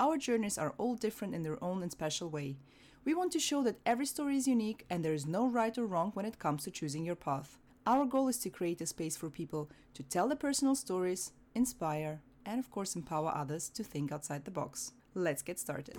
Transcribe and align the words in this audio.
Our 0.00 0.16
journeys 0.16 0.58
are 0.58 0.74
all 0.78 0.94
different 0.94 1.34
in 1.34 1.42
their 1.42 1.62
own 1.62 1.82
and 1.82 1.90
special 1.90 2.30
way. 2.30 2.56
We 3.04 3.14
want 3.14 3.32
to 3.32 3.40
show 3.40 3.64
that 3.64 3.80
every 3.84 4.06
story 4.06 4.36
is 4.36 4.46
unique 4.46 4.84
and 4.88 5.04
there 5.04 5.12
is 5.12 5.26
no 5.26 5.48
right 5.48 5.76
or 5.76 5.86
wrong 5.86 6.12
when 6.14 6.24
it 6.24 6.38
comes 6.38 6.62
to 6.64 6.70
choosing 6.70 7.04
your 7.04 7.16
path. 7.16 7.58
Our 7.84 8.06
goal 8.06 8.28
is 8.28 8.38
to 8.38 8.50
create 8.50 8.80
a 8.80 8.86
space 8.86 9.16
for 9.16 9.28
people 9.28 9.68
to 9.94 10.04
tell 10.04 10.28
their 10.28 10.36
personal 10.36 10.76
stories, 10.76 11.32
inspire, 11.56 12.20
and 12.46 12.60
of 12.60 12.70
course 12.70 12.94
empower 12.94 13.32
others 13.34 13.68
to 13.70 13.82
think 13.82 14.12
outside 14.12 14.44
the 14.44 14.52
box. 14.52 14.92
Let's 15.14 15.42
get 15.42 15.58
started. 15.58 15.96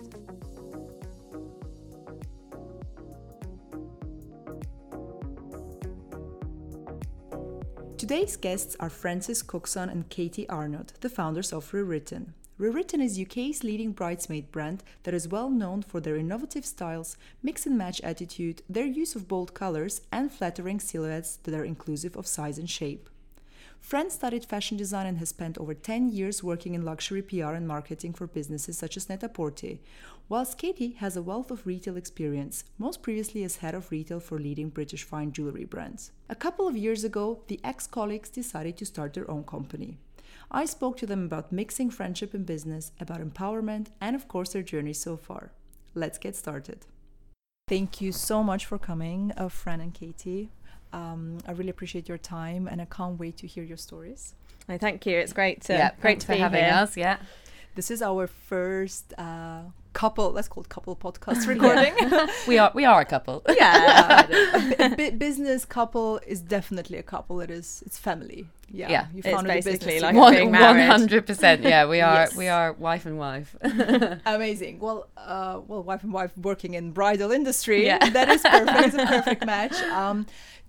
Today's 7.98 8.38
guests 8.38 8.76
are 8.80 8.88
Frances 8.88 9.42
Cookson 9.42 9.90
and 9.90 10.08
Katie 10.08 10.48
Arnott, 10.48 10.94
the 11.02 11.10
founders 11.10 11.52
of 11.52 11.74
Rewritten. 11.74 12.32
Rewritten 12.60 13.00
is 13.00 13.18
UK's 13.18 13.64
leading 13.64 13.92
bridesmaid 13.92 14.52
brand 14.52 14.84
that 15.04 15.14
is 15.14 15.26
well 15.26 15.48
known 15.48 15.80
for 15.80 15.98
their 15.98 16.16
innovative 16.16 16.66
styles, 16.66 17.16
mix 17.42 17.64
and 17.64 17.78
match 17.78 18.02
attitude, 18.02 18.60
their 18.68 18.84
use 18.84 19.14
of 19.14 19.26
bold 19.26 19.54
colors, 19.54 20.02
and 20.12 20.30
flattering 20.30 20.78
silhouettes 20.78 21.36
that 21.44 21.54
are 21.54 21.64
inclusive 21.64 22.18
of 22.18 22.26
size 22.26 22.58
and 22.58 22.68
shape. 22.68 23.08
Fran 23.80 24.10
studied 24.10 24.44
fashion 24.44 24.76
design 24.76 25.06
and 25.06 25.16
has 25.16 25.30
spent 25.30 25.56
over 25.56 25.72
10 25.72 26.10
years 26.10 26.42
working 26.42 26.74
in 26.74 26.84
luxury 26.84 27.22
PR 27.22 27.54
and 27.54 27.66
marketing 27.66 28.12
for 28.12 28.26
businesses 28.26 28.76
such 28.76 28.94
as 28.98 29.08
Net-a-Porter, 29.08 29.78
whilst 30.28 30.58
Katie 30.58 30.92
has 30.98 31.16
a 31.16 31.22
wealth 31.22 31.50
of 31.50 31.66
retail 31.66 31.96
experience, 31.96 32.64
most 32.76 33.00
previously 33.00 33.42
as 33.42 33.56
head 33.56 33.74
of 33.74 33.90
retail 33.90 34.20
for 34.20 34.38
leading 34.38 34.68
British 34.68 35.04
fine 35.04 35.32
jewelry 35.32 35.64
brands. 35.64 36.12
A 36.28 36.34
couple 36.34 36.68
of 36.68 36.76
years 36.76 37.04
ago, 37.04 37.40
the 37.48 37.58
ex 37.64 37.86
colleagues 37.86 38.28
decided 38.28 38.76
to 38.76 38.84
start 38.84 39.14
their 39.14 39.30
own 39.30 39.44
company. 39.44 39.96
I 40.50 40.64
spoke 40.64 40.96
to 40.98 41.06
them 41.06 41.24
about 41.24 41.52
mixing 41.52 41.90
friendship 41.90 42.34
and 42.34 42.44
business, 42.44 42.92
about 43.00 43.20
empowerment, 43.20 43.88
and 44.00 44.16
of 44.16 44.26
course, 44.26 44.52
their 44.52 44.62
journey 44.62 44.92
so 44.92 45.16
far. 45.16 45.52
Let's 45.94 46.18
get 46.18 46.34
started. 46.34 46.86
Thank 47.68 48.00
you 48.00 48.10
so 48.10 48.42
much 48.42 48.66
for 48.66 48.78
coming, 48.78 49.32
uh, 49.36 49.48
Fran 49.48 49.80
and 49.80 49.94
Katie. 49.94 50.50
Um, 50.92 51.38
I 51.46 51.52
really 51.52 51.70
appreciate 51.70 52.08
your 52.08 52.18
time, 52.18 52.66
and 52.66 52.82
I 52.82 52.84
can't 52.86 53.18
wait 53.18 53.36
to 53.38 53.46
hear 53.46 53.62
your 53.62 53.76
stories. 53.76 54.34
No, 54.68 54.76
thank 54.76 55.06
you. 55.06 55.16
It's 55.16 55.32
great 55.32 55.60
to 55.62 55.72
yeah, 55.74 55.90
great 56.00 56.20
to 56.20 56.26
for 56.26 56.32
be 56.34 56.40
having 56.40 56.64
here. 56.64 56.72
us. 56.74 56.96
Yeah, 56.96 57.18
This 57.74 57.90
is 57.90 58.02
our 58.02 58.26
first 58.26 59.14
uh, 59.16 59.60
couple. 59.92 60.32
Let's 60.32 60.48
call 60.48 60.62
it 60.64 60.68
couple 60.68 60.96
podcast 60.96 61.46
recording. 61.54 61.94
we 62.48 62.58
are 62.58 62.70
we 62.74 62.84
are 62.84 63.00
a 63.00 63.04
couple. 63.04 63.42
Yeah, 63.56 64.26
a 64.78 65.10
business 65.10 65.64
couple 65.64 66.20
is 66.26 66.40
definitely 66.40 66.98
a 66.98 67.02
couple. 67.02 67.40
It 67.40 67.50
is. 67.50 67.82
It's 67.86 67.98
family. 67.98 68.46
Yeah, 68.72 68.88
Yeah, 68.90 69.06
you 69.12 69.18
it's 69.24 69.28
founded 69.28 69.50
a 69.50 69.54
basically 69.54 69.94
business 69.94 70.14
like 70.14 70.32
being 70.36 70.50
married. 70.52 70.86
hundred 70.86 71.26
percent. 71.26 71.62
Yeah, 71.62 71.86
we 71.88 72.00
are 72.00 72.14
Yes. 72.14 72.36
we 72.36 72.48
are 72.48 72.72
wife 72.72 73.04
and 73.06 73.18
wife. 73.18 73.56
Amazing. 74.26 74.78
Well, 74.80 75.08
uh, 75.16 75.60
well, 75.66 75.82
wife 75.82 76.02
and 76.04 76.12
wife 76.12 76.36
working 76.38 76.74
in 76.74 76.92
bridal 76.92 77.30
industry. 77.32 77.84
Yeah. 77.86 77.98
that 78.10 78.28
is 78.28 78.42
perfect. 78.42 78.86
it's 78.86 78.94
a 78.96 79.06
perfect 79.06 79.44
match. 79.46 79.74
Um, 79.90 80.26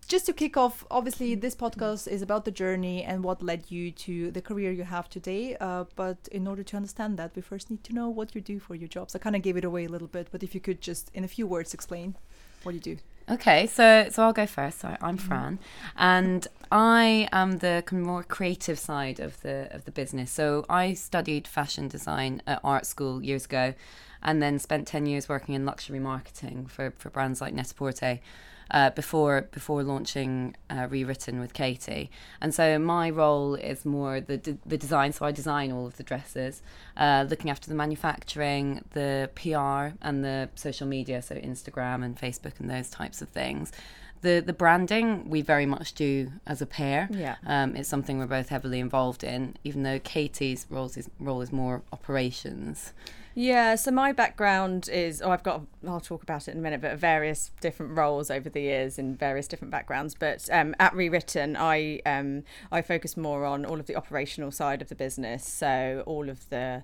just 0.07 0.25
to 0.25 0.33
kick 0.33 0.57
off, 0.57 0.85
obviously, 0.91 1.35
this 1.35 1.55
podcast 1.55 2.07
is 2.07 2.21
about 2.21 2.45
the 2.45 2.51
journey 2.51 3.03
and 3.03 3.23
what 3.23 3.41
led 3.41 3.71
you 3.71 3.91
to 3.91 4.31
the 4.31 4.41
career 4.41 4.71
you 4.71 4.83
have 4.83 5.09
today. 5.09 5.55
Uh, 5.59 5.85
but 5.95 6.17
in 6.31 6.47
order 6.47 6.63
to 6.63 6.77
understand 6.77 7.17
that, 7.17 7.35
we 7.35 7.41
first 7.41 7.69
need 7.69 7.83
to 7.85 7.93
know 7.93 8.09
what 8.09 8.35
you 8.35 8.41
do 8.41 8.59
for 8.59 8.75
your 8.75 8.87
jobs. 8.87 9.15
I 9.15 9.19
kind 9.19 9.35
of 9.35 9.41
gave 9.41 9.57
it 9.57 9.65
away 9.65 9.85
a 9.85 9.89
little 9.89 10.07
bit, 10.07 10.27
but 10.31 10.43
if 10.43 10.53
you 10.53 10.61
could 10.61 10.81
just, 10.81 11.11
in 11.13 11.23
a 11.23 11.27
few 11.27 11.47
words, 11.47 11.73
explain 11.73 12.15
what 12.63 12.73
you 12.75 12.81
do. 12.81 12.97
Okay, 13.29 13.67
so 13.67 14.07
so 14.09 14.23
I'll 14.23 14.33
go 14.33 14.45
first. 14.45 14.79
So 14.79 14.97
I'm 14.99 15.15
Fran, 15.15 15.59
and 15.95 16.45
I 16.71 17.29
am 17.31 17.59
the 17.59 17.81
kind 17.85 18.01
of 18.01 18.07
more 18.07 18.23
creative 18.23 18.77
side 18.77 19.19
of 19.21 19.39
the 19.41 19.69
of 19.71 19.85
the 19.85 19.91
business. 19.91 20.31
So 20.31 20.65
I 20.67 20.93
studied 20.95 21.47
fashion 21.47 21.87
design 21.87 22.41
at 22.45 22.59
art 22.63 22.85
school 22.85 23.23
years 23.23 23.45
ago, 23.45 23.73
and 24.21 24.41
then 24.41 24.59
spent 24.59 24.87
ten 24.87 25.05
years 25.05 25.29
working 25.29 25.55
in 25.55 25.65
luxury 25.65 25.99
marketing 25.99 26.65
for 26.65 26.91
for 26.97 27.09
brands 27.09 27.39
like 27.39 27.53
Net-a-Porter. 27.53 28.19
Uh, 28.71 28.89
before 28.91 29.49
before 29.51 29.83
launching 29.83 30.55
uh, 30.69 30.87
rewritten 30.89 31.41
with 31.41 31.53
Katie, 31.53 32.09
and 32.39 32.53
so 32.53 32.79
my 32.79 33.09
role 33.09 33.55
is 33.55 33.83
more 33.83 34.21
the 34.21 34.37
d- 34.37 34.57
the 34.65 34.77
design. 34.77 35.11
So 35.11 35.25
I 35.25 35.33
design 35.33 35.73
all 35.73 35.85
of 35.85 35.97
the 35.97 36.03
dresses, 36.03 36.61
uh, 36.95 37.25
looking 37.29 37.51
after 37.51 37.67
the 37.67 37.75
manufacturing, 37.75 38.85
the 38.91 39.29
PR, 39.35 39.97
and 40.01 40.23
the 40.23 40.49
social 40.55 40.87
media, 40.87 41.21
so 41.21 41.35
Instagram 41.35 42.05
and 42.05 42.17
Facebook 42.17 42.61
and 42.61 42.69
those 42.69 42.89
types 42.89 43.21
of 43.21 43.27
things. 43.27 43.73
The 44.21 44.41
the 44.45 44.53
branding 44.53 45.29
we 45.29 45.41
very 45.41 45.65
much 45.65 45.93
do 45.93 46.31
as 46.47 46.61
a 46.61 46.65
pair. 46.65 47.09
Yeah. 47.11 47.35
Um, 47.45 47.75
it's 47.75 47.89
something 47.89 48.19
we're 48.19 48.27
both 48.27 48.49
heavily 48.49 48.79
involved 48.79 49.23
in, 49.23 49.57
even 49.65 49.83
though 49.83 49.99
Katie's 49.99 50.65
role 50.69 50.91
is 50.95 51.09
role 51.19 51.41
is 51.41 51.51
more 51.51 51.81
operations. 51.91 52.93
Yeah. 53.33 53.75
So 53.75 53.91
my 53.91 54.11
background 54.11 54.89
is 54.89 55.21
oh, 55.21 55.31
I've 55.31 55.43
got 55.43 55.61
I'll 55.87 55.99
talk 55.99 56.23
about 56.23 56.47
it 56.47 56.51
in 56.51 56.57
a 56.57 56.61
minute, 56.61 56.81
but 56.81 56.97
various 56.97 57.51
different 57.61 57.97
roles 57.97 58.29
over 58.29 58.49
the 58.49 58.61
years 58.61 58.99
in 58.99 59.15
various 59.15 59.47
different 59.47 59.71
backgrounds. 59.71 60.15
But 60.15 60.49
um, 60.51 60.75
at 60.79 60.93
Rewritten, 60.93 61.55
I 61.55 62.01
um, 62.05 62.43
I 62.71 62.81
focus 62.81 63.15
more 63.15 63.45
on 63.45 63.65
all 63.65 63.79
of 63.79 63.87
the 63.87 63.95
operational 63.95 64.51
side 64.51 64.81
of 64.81 64.89
the 64.89 64.95
business. 64.95 65.45
So 65.45 66.03
all 66.05 66.29
of 66.29 66.49
the 66.49 66.83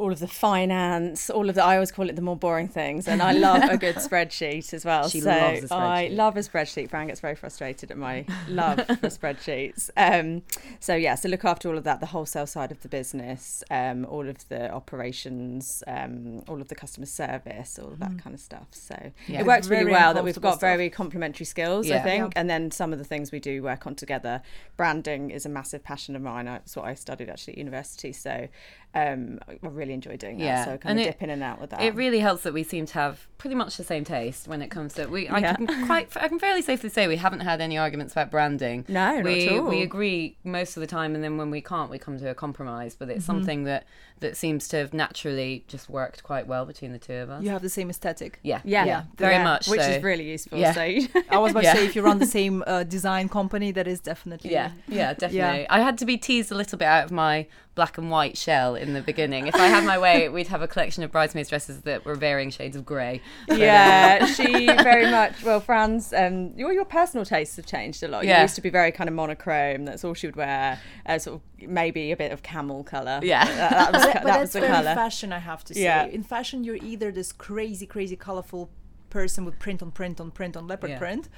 all 0.00 0.10
of 0.12 0.18
the 0.18 0.26
finance, 0.28 1.28
all 1.30 1.48
of 1.48 1.54
the 1.54 1.62
I 1.62 1.74
always 1.74 1.92
call 1.92 2.08
it 2.08 2.16
the 2.16 2.22
more 2.22 2.36
boring 2.36 2.68
things, 2.68 3.06
and 3.06 3.22
I 3.22 3.32
love 3.32 3.62
a 3.64 3.76
good 3.76 3.96
spreadsheet 4.08 4.72
as 4.72 4.84
well. 4.84 5.08
She 5.08 5.20
so 5.20 5.28
loves 5.30 5.70
a 5.70 5.74
I 5.74 5.78
spreadsheet. 5.78 6.10
I 6.10 6.14
love 6.14 6.36
a 6.36 6.40
spreadsheet. 6.40 6.90
Fran 6.90 7.06
gets 7.08 7.20
very 7.20 7.34
frustrated 7.34 7.90
at 7.90 7.98
my 7.98 8.24
love 8.48 8.78
for 8.78 8.94
spreadsheets. 9.18 9.90
Um, 9.96 10.42
so 10.80 10.94
yeah, 10.94 11.14
so 11.16 11.28
look 11.28 11.44
after 11.44 11.68
all 11.68 11.76
of 11.76 11.84
that, 11.84 12.00
the 12.00 12.06
wholesale 12.06 12.46
side 12.46 12.72
of 12.72 12.80
the 12.80 12.88
business, 12.88 13.62
um, 13.70 14.06
all 14.06 14.28
of 14.28 14.48
the 14.48 14.70
operations, 14.72 15.82
um, 15.86 16.42
all 16.48 16.60
of 16.60 16.68
the 16.68 16.74
customer 16.74 17.06
service, 17.06 17.78
all 17.78 17.88
of 17.92 17.98
that 18.00 18.18
kind 18.22 18.34
of 18.34 18.40
stuff. 18.40 18.68
So 18.72 19.12
Yeah. 19.26 19.40
it 19.40 19.46
works 19.46 19.68
really 19.68 19.84
Very 19.84 19.92
well 19.92 20.14
that 20.14 20.24
we've 20.24 20.40
got 20.40 20.60
very 20.60 20.88
complementary 20.88 21.46
skills, 21.46 21.90
I 21.90 21.98
think, 22.00 22.32
Yeah. 22.34 22.40
and 22.40 22.48
then 22.48 22.70
some 22.70 22.92
of 22.92 22.98
the 22.98 23.04
things 23.04 23.32
we 23.32 23.40
do 23.40 23.62
work 23.62 23.86
on 23.86 23.94
together. 23.94 24.40
Branding 24.76 25.30
is 25.30 25.44
a 25.44 25.48
massive 25.50 25.84
passion 25.84 26.16
of 26.16 26.22
mine. 26.22 26.48
It's 26.48 26.74
what 26.74 26.86
I 26.86 26.94
studied 26.94 27.28
actually 27.28 27.54
at 27.54 27.58
university, 27.58 28.12
so 28.12 28.48
um, 28.94 29.38
I 29.48 29.56
really 29.62 29.92
enjoy 29.92 30.16
doing 30.16 30.38
that. 30.38 30.44
Yeah, 30.44 30.64
So 30.64 30.70
kind 30.78 30.98
and 30.98 31.00
of 31.00 31.06
it- 31.06 31.10
dip 31.12 31.22
in 31.22 31.30
and 31.30 31.42
out 31.42 31.60
with 31.60 31.70
that. 31.70 31.80
It 31.80 31.94
really 31.94 32.18
helps 32.18 32.42
that 32.42 32.52
we 32.52 32.62
seem 32.64 32.86
to 32.86 32.94
have 32.94 33.26
pretty 33.38 33.54
much 33.54 33.76
the 33.76 33.84
same 33.84 34.04
taste 34.04 34.48
when 34.48 34.60
it 34.62 34.68
comes 34.68 34.94
to 34.94 35.06
we. 35.06 35.28
I 35.28 35.38
Yeah. 35.38 35.54
can 35.54 35.86
quite 35.86 36.08
I 36.16 36.26
can 36.28 36.38
fairly 36.40 36.60
safely 36.62 36.88
say 36.90 37.06
we 37.06 37.16
haven't 37.16 37.40
had 37.40 37.60
any 37.60 37.78
arguments 37.78 38.12
about 38.14 38.30
branding. 38.30 38.84
No, 38.88 39.20
not 39.20 39.26
at 39.26 39.52
all. 39.52 39.68
we 39.68 39.82
agree 39.82 40.36
most 40.44 40.76
of 40.76 40.80
the 40.80 40.86
time, 40.88 41.14
and 41.14 41.22
then 41.22 41.36
when 41.36 41.50
we 41.50 41.60
can't, 41.60 41.90
we 41.90 41.98
come 41.98 42.18
to 42.18 42.28
a 42.30 42.34
compromise. 42.34 42.96
But 42.96 43.08
it's 43.10 43.24
something 43.24 43.64
that 43.64 43.86
that 44.20 44.36
seems 44.36 44.68
to 44.68 44.76
have 44.76 44.92
naturally 44.94 45.64
just 45.68 45.88
worked 45.90 46.22
quite 46.22 46.46
well 46.46 46.64
between 46.66 46.92
the 46.92 46.98
two 46.98 47.14
of 47.14 47.30
us. 47.30 47.42
You 47.42 47.50
have 47.50 47.62
the 47.62 47.68
same 47.68 47.90
aesthetic. 47.90 48.38
Yeah, 48.42 48.60
yeah, 48.64 48.84
Yeah, 48.84 49.02
very 49.16 49.34
yeah, 49.34 49.44
much. 49.44 49.66
which 49.68 49.80
so. 49.80 49.88
is 49.88 50.02
really 50.02 50.30
useful. 50.30 50.58
Yeah. 50.58 50.72
So 50.72 50.80
I 51.30 51.38
was 51.38 51.52
about 51.52 51.64
Yeah. 51.64 51.72
to 51.74 51.78
say, 51.80 51.86
if 51.86 51.96
you 51.96 52.02
run 52.02 52.18
the 52.18 52.26
same 52.26 52.62
uh, 52.66 52.84
design 52.84 53.28
company, 53.28 53.72
that 53.72 53.86
is 53.88 54.00
definitely. 54.00 54.52
Yeah, 54.52 54.72
yeah, 54.88 55.14
definitely. 55.14 55.68
I 55.68 55.80
had 55.80 55.98
to 55.98 56.04
be 56.06 56.16
teased 56.16 56.52
a 56.52 56.54
little 56.54 56.78
bit 56.78 56.86
out 56.86 57.04
of 57.04 57.10
my 57.10 57.46
black 57.76 57.96
and 57.98 58.10
white 58.10 58.36
shell 58.36 58.74
in 58.74 58.92
the 58.94 59.00
beginning. 59.00 59.46
If 59.46 59.54
I 59.54 59.66
had 59.68 59.84
my 59.84 59.96
way, 59.98 60.28
we'd 60.28 60.48
have 60.48 60.60
a 60.60 60.68
collection 60.68 61.02
of 61.02 61.10
bridesmaids 61.12 61.48
dresses 61.48 61.82
that 61.82 62.04
were 62.04 62.14
varying 62.16 62.50
shades 62.50 62.76
of 62.76 62.84
grey. 62.84 63.22
yeah, 63.48 64.26
she 64.36 64.66
very 64.66 65.10
much. 65.10 65.42
Well, 65.42 65.60
Franz, 65.60 66.12
um, 66.12 66.52
your 66.56 66.72
your 66.72 66.84
personal 66.84 67.24
tastes 67.24 67.56
have 67.56 67.66
changed 67.66 68.02
a 68.02 68.08
lot. 68.08 68.24
You 68.24 68.30
Yeah. 68.30 68.42
used 68.42 68.54
to 68.56 68.60
be 68.60 68.70
very 68.70 68.92
kind 68.92 69.08
of 69.08 69.14
monochrome. 69.14 69.84
That's 69.84 70.04
all 70.04 70.14
she 70.14 70.26
would 70.26 70.36
wear. 70.36 70.78
Uh, 71.06 71.18
sort 71.18 71.36
of 71.36 71.68
maybe 71.68 72.10
a 72.12 72.16
bit 72.16 72.32
of 72.32 72.42
camel 72.42 72.82
color. 72.84 73.20
Yeah. 73.22 73.44
that, 73.44 73.92
that 73.92 74.09
that 74.14 74.22
but 74.22 74.24
was 74.24 74.34
that's 74.34 74.52
the 74.54 74.60
very 74.60 74.72
color. 74.72 74.94
fashion, 74.94 75.32
I 75.32 75.38
have 75.38 75.64
to 75.64 75.74
say. 75.74 75.82
Yeah. 75.84 76.04
In 76.06 76.22
fashion, 76.22 76.64
you're 76.64 76.76
either 76.76 77.10
this 77.12 77.32
crazy, 77.32 77.86
crazy, 77.86 78.16
colorful 78.16 78.70
person 79.10 79.44
with 79.44 79.58
print 79.58 79.82
on 79.82 79.90
print 79.90 80.20
on 80.20 80.30
print 80.30 80.56
on 80.56 80.66
leopard 80.68 80.90
Yeah. 80.90 80.98
print, 80.98 81.28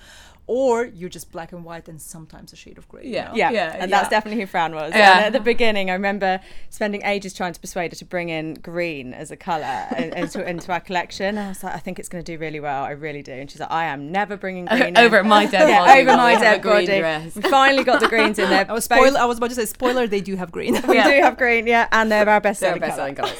or 0.55 0.85
you're 0.85 1.09
just 1.19 1.33
black 1.33 1.51
and 1.53 1.65
white 1.65 1.89
and 1.89 1.99
sometimes 2.01 2.53
a 2.53 2.57
shade 2.57 2.77
of 2.77 2.87
grey. 2.89 3.05
you 3.07 3.15
Yeah. 3.15 3.29
know? 3.29 3.35
Yeah, 3.35 3.51
Yeah, 3.53 3.71
and 3.81 3.91
yeah. 3.91 3.97
that's 3.97 4.11
definitely 4.11 4.41
who 4.41 4.47
Fran 4.47 4.75
was. 4.75 4.93
Yeah. 4.95 5.17
And 5.17 5.25
at 5.29 5.33
the 5.33 5.41
beginning, 5.41 5.89
I 5.89 5.95
remember 5.95 6.41
spending 6.69 7.03
ages 7.05 7.33
trying 7.33 7.55
to 7.55 7.61
persuade 7.61 7.93
her 7.93 7.97
to 7.97 8.05
bring 8.05 8.29
in 8.29 8.55
green 8.55 9.15
as 9.15 9.31
a 9.31 9.37
colour 9.37 9.87
into, 9.97 10.47
into 10.53 10.71
our 10.73 10.81
collection. 10.81 11.39
And 11.39 11.47
I 11.47 11.49
was 11.49 11.65
like, 11.65 11.75
I 11.75 11.79
think 11.79 11.99
it's 11.99 12.09
going 12.11 12.23
to 12.23 12.33
do 12.33 12.39
really 12.39 12.61
well. 12.61 12.85
I 12.85 12.91
really 12.91 13.23
do. 13.23 13.33
And 13.33 13.51
she's 13.51 13.61
like, 13.61 13.71
I 13.71 13.85
am 13.87 14.13
never 14.13 14.37
bringing 14.37 14.65
green 14.77 14.83
in. 14.83 14.99
over 14.99 15.25
my 15.25 15.47
dead 15.47 15.69
yeah, 15.71 15.79
body. 15.87 16.01
over 16.03 16.11
we 16.11 16.17
my 16.17 16.33
have 16.33 16.41
a 16.43 16.45
dead 16.45 16.63
green 16.63 16.87
body. 16.87 16.99
dress. 16.99 17.35
We 17.37 17.43
finally 17.43 17.85
got 17.85 18.01
the 18.01 18.09
greens 18.09 18.39
in 18.39 18.51
there. 18.51 18.67
I 18.69 18.73
was 18.73 18.87
Both- 18.89 18.99
spoil- 18.99 19.17
I 19.17 19.25
was 19.25 19.39
about 19.39 19.51
to 19.51 19.57
say 19.57 19.65
spoiler. 19.65 20.07
They 20.07 20.21
do 20.21 20.37
have 20.37 20.53
green. 20.53 20.75
We 20.87 20.97
Yeah. 20.97 21.09
do 21.11 21.23
have 21.23 21.37
green, 21.39 21.67
yeah, 21.67 21.89
and 21.93 22.11
they're 22.13 22.29
our 22.29 22.41
best 22.41 22.61
They're 22.61 22.79
selling 22.79 23.15
best-selling 23.15 23.15
colours. 23.15 23.39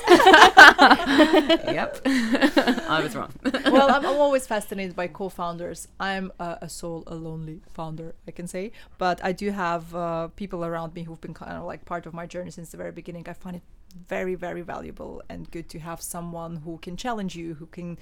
yep, 1.79 2.01
I 2.07 3.01
was 3.03 3.15
wrong. 3.17 3.33
well, 3.67 3.89
I'm, 3.91 4.07
I'm 4.07 4.17
always 4.21 4.47
fascinated 4.47 4.95
by 4.97 5.07
co-founders. 5.09 5.89
I'm 6.01 6.33
a, 6.39 6.59
a 6.63 6.69
sole, 6.69 7.02
a 7.07 7.15
lonely 7.15 7.61
founder, 7.73 8.15
I 8.27 8.31
can 8.31 8.47
say. 8.47 8.73
But 8.99 9.23
I 9.25 9.33
do 9.33 9.51
have 9.51 9.95
uh, 9.95 10.29
people 10.29 10.65
around 10.65 10.95
me 10.95 11.03
who've 11.05 11.21
been 11.21 11.35
kind 11.35 11.53
of 11.53 11.65
like 11.65 11.85
part 11.85 12.07
of 12.07 12.15
my 12.15 12.27
journey 12.27 12.51
since 12.51 12.71
the 12.71 12.77
very 12.77 12.93
beginning. 12.93 13.29
I 13.29 13.33
find 13.33 13.57
it 13.57 13.63
very, 14.09 14.35
very 14.35 14.63
valuable 14.63 15.23
and 15.29 15.51
good 15.51 15.69
to 15.69 15.79
have 15.79 16.01
someone 16.01 16.57
who 16.57 16.79
can 16.79 16.97
challenge 16.97 17.37
you, 17.37 17.55
who 17.55 17.67
can 17.67 17.99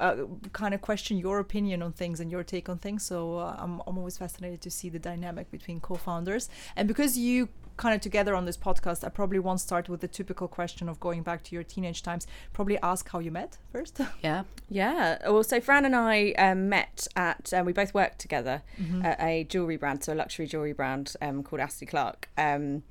uh, 0.00 0.16
kind 0.52 0.74
of 0.74 0.80
question 0.80 1.18
your 1.18 1.38
opinion 1.38 1.82
on 1.82 1.92
things 1.92 2.20
and 2.20 2.30
your 2.30 2.42
take 2.42 2.68
on 2.68 2.78
things. 2.78 3.04
So 3.04 3.38
uh, 3.38 3.56
I'm, 3.58 3.82
I'm 3.86 3.98
always 3.98 4.18
fascinated 4.18 4.60
to 4.62 4.70
see 4.70 4.88
the 4.88 4.98
dynamic 4.98 5.50
between 5.50 5.80
co-founders. 5.80 6.48
And 6.76 6.88
because 6.88 7.18
you 7.18 7.48
kind 7.76 7.94
of 7.94 8.00
together 8.00 8.34
on 8.34 8.44
this 8.44 8.56
podcast, 8.56 9.04
I 9.04 9.08
probably 9.08 9.38
won't 9.38 9.60
start 9.60 9.88
with 9.88 10.00
the 10.00 10.08
typical 10.08 10.48
question 10.48 10.88
of 10.88 11.00
going 11.00 11.22
back 11.22 11.42
to 11.44 11.54
your 11.54 11.62
teenage 11.64 12.02
times. 12.02 12.26
Probably 12.52 12.78
ask 12.82 13.08
how 13.08 13.18
you 13.18 13.30
met 13.30 13.58
first. 13.72 14.00
Yeah, 14.22 14.44
Yeah. 14.68 15.18
Well, 15.30 15.44
so 15.44 15.60
Fran 15.60 15.84
and 15.84 15.94
I 15.94 16.32
um, 16.32 16.68
met 16.68 17.06
at, 17.16 17.52
um, 17.52 17.66
we 17.66 17.72
both 17.72 17.92
worked 17.92 18.18
together 18.18 18.62
at 19.02 19.20
a 19.20 19.44
jewellery 19.44 19.76
brand, 19.76 20.04
so 20.04 20.12
a 20.12 20.14
luxury 20.14 20.46
jewellery 20.46 20.72
brand 20.72 21.14
um, 21.20 21.42
called 21.42 21.60
Astley 21.60 21.86
Clarke. 21.86 22.28
Um, 22.38 22.84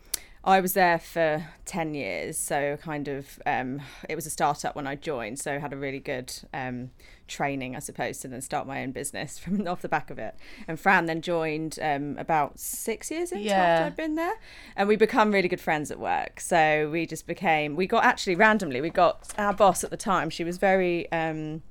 I 0.45 0.59
was 0.59 0.73
there 0.73 0.99
for 0.99 1.45
10 1.65 1.93
years, 1.93 2.37
so 2.37 2.77
kind 2.81 3.07
of, 3.07 3.39
um, 3.45 3.81
it 4.09 4.15
was 4.15 4.25
a 4.25 4.29
startup 4.29 4.75
when 4.75 4.85
I 4.85 4.95
joined, 4.95 5.39
so 5.39 5.57
had 5.57 5.71
a 5.71 5.77
really 5.77 5.99
good 5.99 6.33
um, 6.53 6.91
training, 7.29 7.77
I 7.77 7.79
suppose, 7.79 8.19
to 8.19 8.27
then 8.27 8.41
start 8.41 8.67
my 8.67 8.83
own 8.83 8.91
business 8.91 9.39
from 9.39 9.65
off 9.65 9.81
the 9.81 9.87
back 9.87 10.09
of 10.09 10.19
it. 10.19 10.35
And 10.67 10.77
Fran 10.77 11.05
then 11.05 11.21
joined 11.21 11.79
um, 11.81 12.17
about 12.17 12.59
six 12.59 13.09
years 13.09 13.31
into 13.31 13.45
Yeah. 13.45 13.63
after 13.63 13.85
I'd 13.85 13.95
been 13.95 14.15
there, 14.15 14.33
and 14.75 14.89
we 14.89 14.97
become 14.97 15.31
really 15.31 15.47
good 15.47 15.61
friends 15.61 15.89
at 15.91 15.99
work. 15.99 16.41
So 16.41 16.89
we 16.91 17.05
just 17.05 17.25
became, 17.25 17.77
we 17.77 17.87
got 17.87 18.03
actually 18.03 18.35
randomly, 18.35 18.81
we 18.81 18.89
got 18.89 19.33
our 19.37 19.53
boss 19.53 19.83
at 19.85 19.91
the 19.91 19.97
time, 19.97 20.29
she 20.29 20.43
was 20.43 20.57
very, 20.57 21.09
um, 21.13 21.61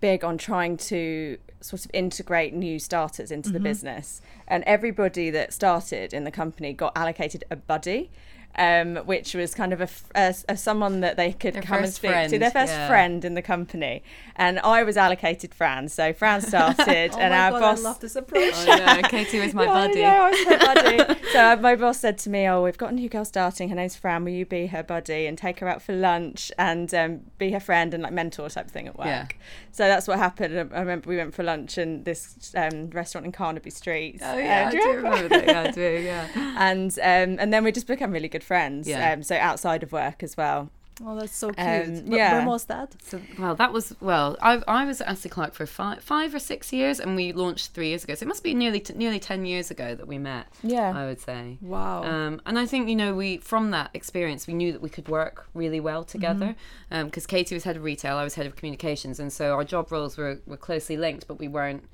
big 0.00 0.24
on 0.24 0.36
trying 0.36 0.76
to 0.76 1.38
sort 1.62 1.84
of 1.84 1.90
integrate 1.94 2.54
new 2.54 2.78
starters 2.78 3.30
into 3.30 3.50
the 3.50 3.58
mm-hmm. 3.58 3.64
business. 3.64 4.20
And 4.48 4.64
everybody 4.64 5.30
that 5.30 5.52
started 5.52 6.12
in 6.12 6.24
the 6.24 6.30
company 6.30 6.72
got 6.72 6.92
allocated 6.96 7.44
a 7.50 7.56
buddy. 7.56 8.10
Um, 8.54 8.96
which 9.06 9.32
was 9.34 9.54
kind 9.54 9.72
of 9.72 9.80
a, 9.80 9.84
f- 9.84 10.04
a- 10.14 10.34
a 10.50 10.56
someone 10.58 11.00
that 11.00 11.16
they 11.16 11.32
could 11.32 11.54
Their 11.54 11.62
come 11.62 11.78
and 11.78 11.86
first 11.86 11.96
speak 11.96 12.28
to, 12.28 12.38
their 12.38 12.50
first 12.50 12.72
yeah. 12.74 12.86
friend 12.86 13.24
in 13.24 13.32
the 13.32 13.40
company. 13.40 14.02
And 14.36 14.58
I 14.60 14.82
was 14.82 14.98
allocated 14.98 15.54
Fran, 15.54 15.88
so 15.88 16.12
Fran 16.12 16.40
started, 16.52 17.12
Oh 17.14 17.18
and 17.18 17.32
my 17.32 17.38
our 17.38 17.50
God, 17.52 17.60
boss 17.60 17.80
I 17.80 17.82
love 17.82 18.00
this 18.00 18.14
approach. 18.22 18.52
I 18.54 19.00
know. 19.00 19.08
Katie 19.08 19.40
was 19.40 19.54
my 19.54 19.64
yeah, 19.64 19.70
I 19.72 19.86
buddy. 19.88 20.02
know, 20.02 20.08
I 20.08 20.30
was 20.30 20.44
her 20.44 20.58
buddy. 20.58 21.20
so 21.32 21.40
uh, 21.52 21.56
my 21.62 21.76
boss 21.76 21.98
said 22.00 22.18
to 22.18 22.28
me, 22.30 22.46
"Oh, 22.46 22.62
we've 22.62 22.76
got 22.76 22.92
a 22.92 22.94
new 22.94 23.08
girl 23.08 23.24
starting. 23.24 23.70
Her 23.70 23.74
name's 23.74 23.96
Fran. 23.96 24.22
Will 24.22 24.32
you 24.32 24.44
be 24.44 24.66
her 24.66 24.82
buddy 24.82 25.26
and 25.26 25.38
take 25.38 25.60
her 25.60 25.68
out 25.68 25.80
for 25.80 25.94
lunch 25.94 26.52
and 26.58 26.92
um, 26.92 27.20
be 27.38 27.52
her 27.52 27.60
friend 27.60 27.94
and 27.94 28.02
like 28.02 28.12
mentor 28.12 28.50
type 28.50 28.70
thing 28.70 28.86
at 28.86 28.98
work?" 28.98 29.06
Yeah. 29.06 29.26
So 29.70 29.84
that's 29.88 30.06
what 30.06 30.18
happened. 30.18 30.54
I 30.74 30.80
remember 30.80 31.08
we 31.08 31.16
went 31.16 31.34
for 31.34 31.42
lunch 31.42 31.78
in 31.78 32.04
this 32.04 32.52
um, 32.54 32.90
restaurant 32.90 33.24
in 33.24 33.32
Carnaby 33.32 33.70
Street. 33.70 34.18
Oh 34.22 34.34
Uh, 34.34 34.36
yeah, 34.36 34.64
I 34.68 34.70
do 34.70 34.78
do 34.78 34.86
remember? 34.88 35.08
remember 35.22 35.28
that. 35.28 35.46
Yeah, 35.46 35.62
I 35.62 35.70
do. 35.70 36.02
Yeah. 36.04 36.54
And 36.58 36.92
um, 36.98 37.38
and 37.40 37.50
then 37.50 37.64
we 37.64 37.72
just 37.72 37.86
became 37.86 38.12
really 38.12 38.28
good 38.28 38.41
friends. 38.42 38.88
Yeah. 38.88 39.12
Um, 39.12 39.22
so 39.22 39.36
outside 39.36 39.82
of 39.82 39.92
work 39.92 40.22
as 40.22 40.36
well. 40.36 40.70
Oh, 41.04 41.18
that's 41.18 41.34
so 41.34 41.48
cute. 41.48 41.58
Um, 41.58 42.12
yeah. 42.12 42.38
When 42.38 42.46
was 42.46 42.64
that? 42.64 42.94
So, 43.02 43.20
well, 43.38 43.54
that 43.56 43.72
was 43.72 43.94
well. 44.00 44.36
I 44.42 44.62
I 44.68 44.84
was 44.84 45.00
at 45.00 45.08
Astley 45.08 45.30
Clarke 45.30 45.54
for 45.54 45.66
five, 45.66 46.02
five 46.04 46.34
or 46.34 46.38
six 46.38 46.72
years, 46.72 47.00
and 47.00 47.16
we 47.16 47.32
launched 47.32 47.72
three 47.72 47.88
years 47.88 48.04
ago. 48.04 48.14
So 48.14 48.24
it 48.24 48.28
must 48.28 48.44
be 48.44 48.54
nearly 48.54 48.80
t- 48.80 48.94
nearly 48.94 49.18
ten 49.18 49.44
years 49.46 49.70
ago 49.70 49.94
that 49.94 50.06
we 50.06 50.18
met. 50.18 50.46
Yeah. 50.62 50.92
I 50.94 51.06
would 51.06 51.20
say. 51.20 51.58
Wow. 51.60 52.04
Um, 52.04 52.42
and 52.44 52.58
I 52.58 52.66
think 52.66 52.88
you 52.88 52.96
know 52.96 53.14
we 53.14 53.38
from 53.38 53.70
that 53.70 53.90
experience 53.94 54.46
we 54.46 54.54
knew 54.54 54.70
that 54.72 54.82
we 54.82 54.90
could 54.90 55.08
work 55.08 55.46
really 55.54 55.80
well 55.80 56.04
together 56.04 56.54
because 56.90 57.26
Katie 57.26 57.54
was 57.54 57.64
head 57.64 57.76
of 57.76 57.82
retail, 57.82 58.16
I 58.16 58.24
was 58.24 58.34
head 58.34 58.46
of 58.46 58.54
communications, 58.54 59.18
and 59.18 59.32
so 59.32 59.54
our 59.54 59.64
job 59.64 59.90
roles 59.90 60.16
were, 60.18 60.40
were 60.46 60.58
closely 60.58 60.96
linked, 60.96 61.26
but 61.26 61.38
we 61.38 61.48
weren't. 61.48 61.84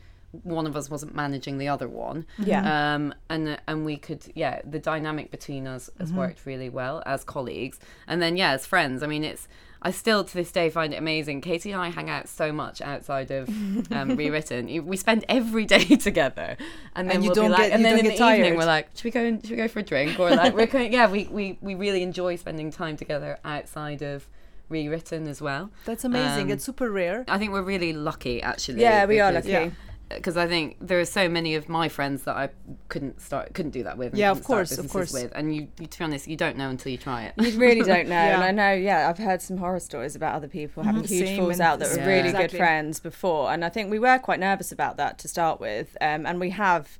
One 0.43 0.67
of 0.67 0.77
us 0.77 0.91
wasn't 0.91 1.15
managing 1.15 1.57
the 1.59 1.69
other 1.69 1.89
one. 1.89 2.27
Yeah. 2.39 2.95
Um, 2.95 3.15
and 3.31 3.59
and 3.67 3.85
we 3.87 3.97
could 3.97 4.25
yeah 4.35 4.61
the 4.65 4.79
dynamic 4.79 5.31
between 5.31 5.67
us 5.67 5.89
has 5.99 6.13
worked 6.13 6.45
really 6.47 6.69
well 6.69 7.03
as 7.07 7.25
colleagues, 7.25 7.79
and 8.07 8.21
then 8.21 8.37
yeah 8.37 8.51
as 8.53 8.67
friends. 8.67 9.03
I 9.03 9.07
mean 9.07 9.25
it's. 9.25 9.49
I 9.81 9.93
still 9.93 10.25
to 10.25 10.35
this 10.35 10.51
day 10.51 10.71
find 10.71 10.93
it 10.93 10.97
amazing. 10.97 11.41
Katie 11.41 11.71
and 11.71 11.81
I 11.81 11.91
hang 11.91 12.11
out 12.11 12.29
so 12.29 12.51
much 12.51 12.81
outside 12.83 13.31
of 13.31 13.49
um, 13.93 14.17
rewritten. 14.17 14.85
We 14.87 14.97
spend 14.97 15.25
every 15.29 15.67
day 15.67 15.85
together, 16.09 16.57
and 16.97 17.09
then 17.09 17.17
And 17.17 17.25
you 17.25 17.29
we'll 17.31 17.37
don't 17.37 17.45
be 17.47 17.51
like, 17.53 17.63
get- 17.69 17.73
and 17.75 17.85
then 17.85 17.97
in 17.97 18.05
get 18.07 18.19
the 18.19 18.29
evening 18.35 18.57
we're 18.57 18.65
like, 18.65 18.89
should 18.97 19.05
we 19.05 19.11
go? 19.13 19.21
and- 19.21 19.41
Should 19.41 19.53
we 19.53 19.57
go 19.57 19.69
for 19.69 19.79
a 19.79 19.83
drink? 19.85 20.19
Or 20.19 20.31
like, 20.31 20.53
we're 20.57 20.67
going, 20.67 20.93
yeah, 20.93 21.09
we, 21.09 21.29
we 21.31 21.59
we 21.61 21.77
really 21.77 22.03
enjoy 22.03 22.35
spending 22.35 22.73
time 22.73 22.97
together 22.97 23.39
outside 23.45 24.03
of 24.03 24.27
rewritten 24.69 25.29
as 25.29 25.41
well. 25.41 25.71
That's 25.85 26.05
amazing. 26.05 26.47
Um, 26.47 26.51
it's 26.51 26.65
super 26.65 26.91
rare. 26.91 27.25
I 27.29 27.39
think 27.39 27.53
we're 27.53 27.63
really 27.63 27.93
lucky, 27.93 28.43
actually. 28.43 28.81
Yeah, 28.81 29.05
we 29.07 29.21
are 29.21 29.31
lucky. 29.33 29.49
Yeah. 29.49 29.71
Because 30.11 30.39
I 30.39 30.47
think 30.47 30.77
there 30.81 30.99
are 30.99 31.05
so 31.05 31.29
many 31.29 31.55
of 31.55 31.69
my 31.69 31.89
friends 31.91 32.23
that 32.23 32.35
I 32.37 32.49
couldn't 32.89 33.21
start, 33.21 33.53
couldn't 33.53 33.73
do 33.73 33.83
that 33.83 33.99
with. 33.99 34.09
and 34.13 34.19
Yeah, 34.19 34.31
of 34.31 34.43
course, 34.43 34.77
of 34.79 34.89
course. 34.91 35.13
With, 35.13 35.33
and 35.35 35.55
you, 35.55 35.69
you, 35.79 35.87
to 35.87 35.99
be 35.99 36.05
honest, 36.05 36.27
you 36.27 36.37
don't 36.37 36.57
know 36.57 36.71
until 36.71 36.91
you 36.93 36.97
try 36.99 37.25
it. 37.25 37.35
You 37.39 37.59
really 37.59 37.83
don't 37.83 38.09
know. 38.09 38.15
yeah. 38.29 38.35
And 38.35 38.43
I 38.43 38.51
know, 38.51 38.73
yeah, 38.73 39.09
I've 39.11 39.19
heard 39.19 39.43
some 39.43 39.59
horror 39.59 39.81
stories 39.81 40.17
about 40.17 40.35
other 40.35 40.49
people 40.49 40.83
having 40.83 41.03
Mhm. 41.03 41.09
huge 41.09 41.37
falls 41.39 41.61
out 41.61 41.79
that 41.81 41.91
were 41.91 41.97
Yeah. 41.99 42.07
really 42.07 42.29
Exactly. 42.31 42.49
good 42.49 42.57
friends 42.57 43.01
before. 43.01 43.53
And 43.53 43.65
I 43.65 43.69
think 43.69 43.91
we 43.91 43.99
were 43.99 44.19
quite 44.19 44.41
nervous 44.41 44.73
about 44.73 44.97
that 44.97 45.19
to 45.19 45.29
start 45.29 45.61
with. 45.61 45.95
Um, 46.01 46.25
and 46.25 46.41
we 46.41 46.51
have 46.51 46.99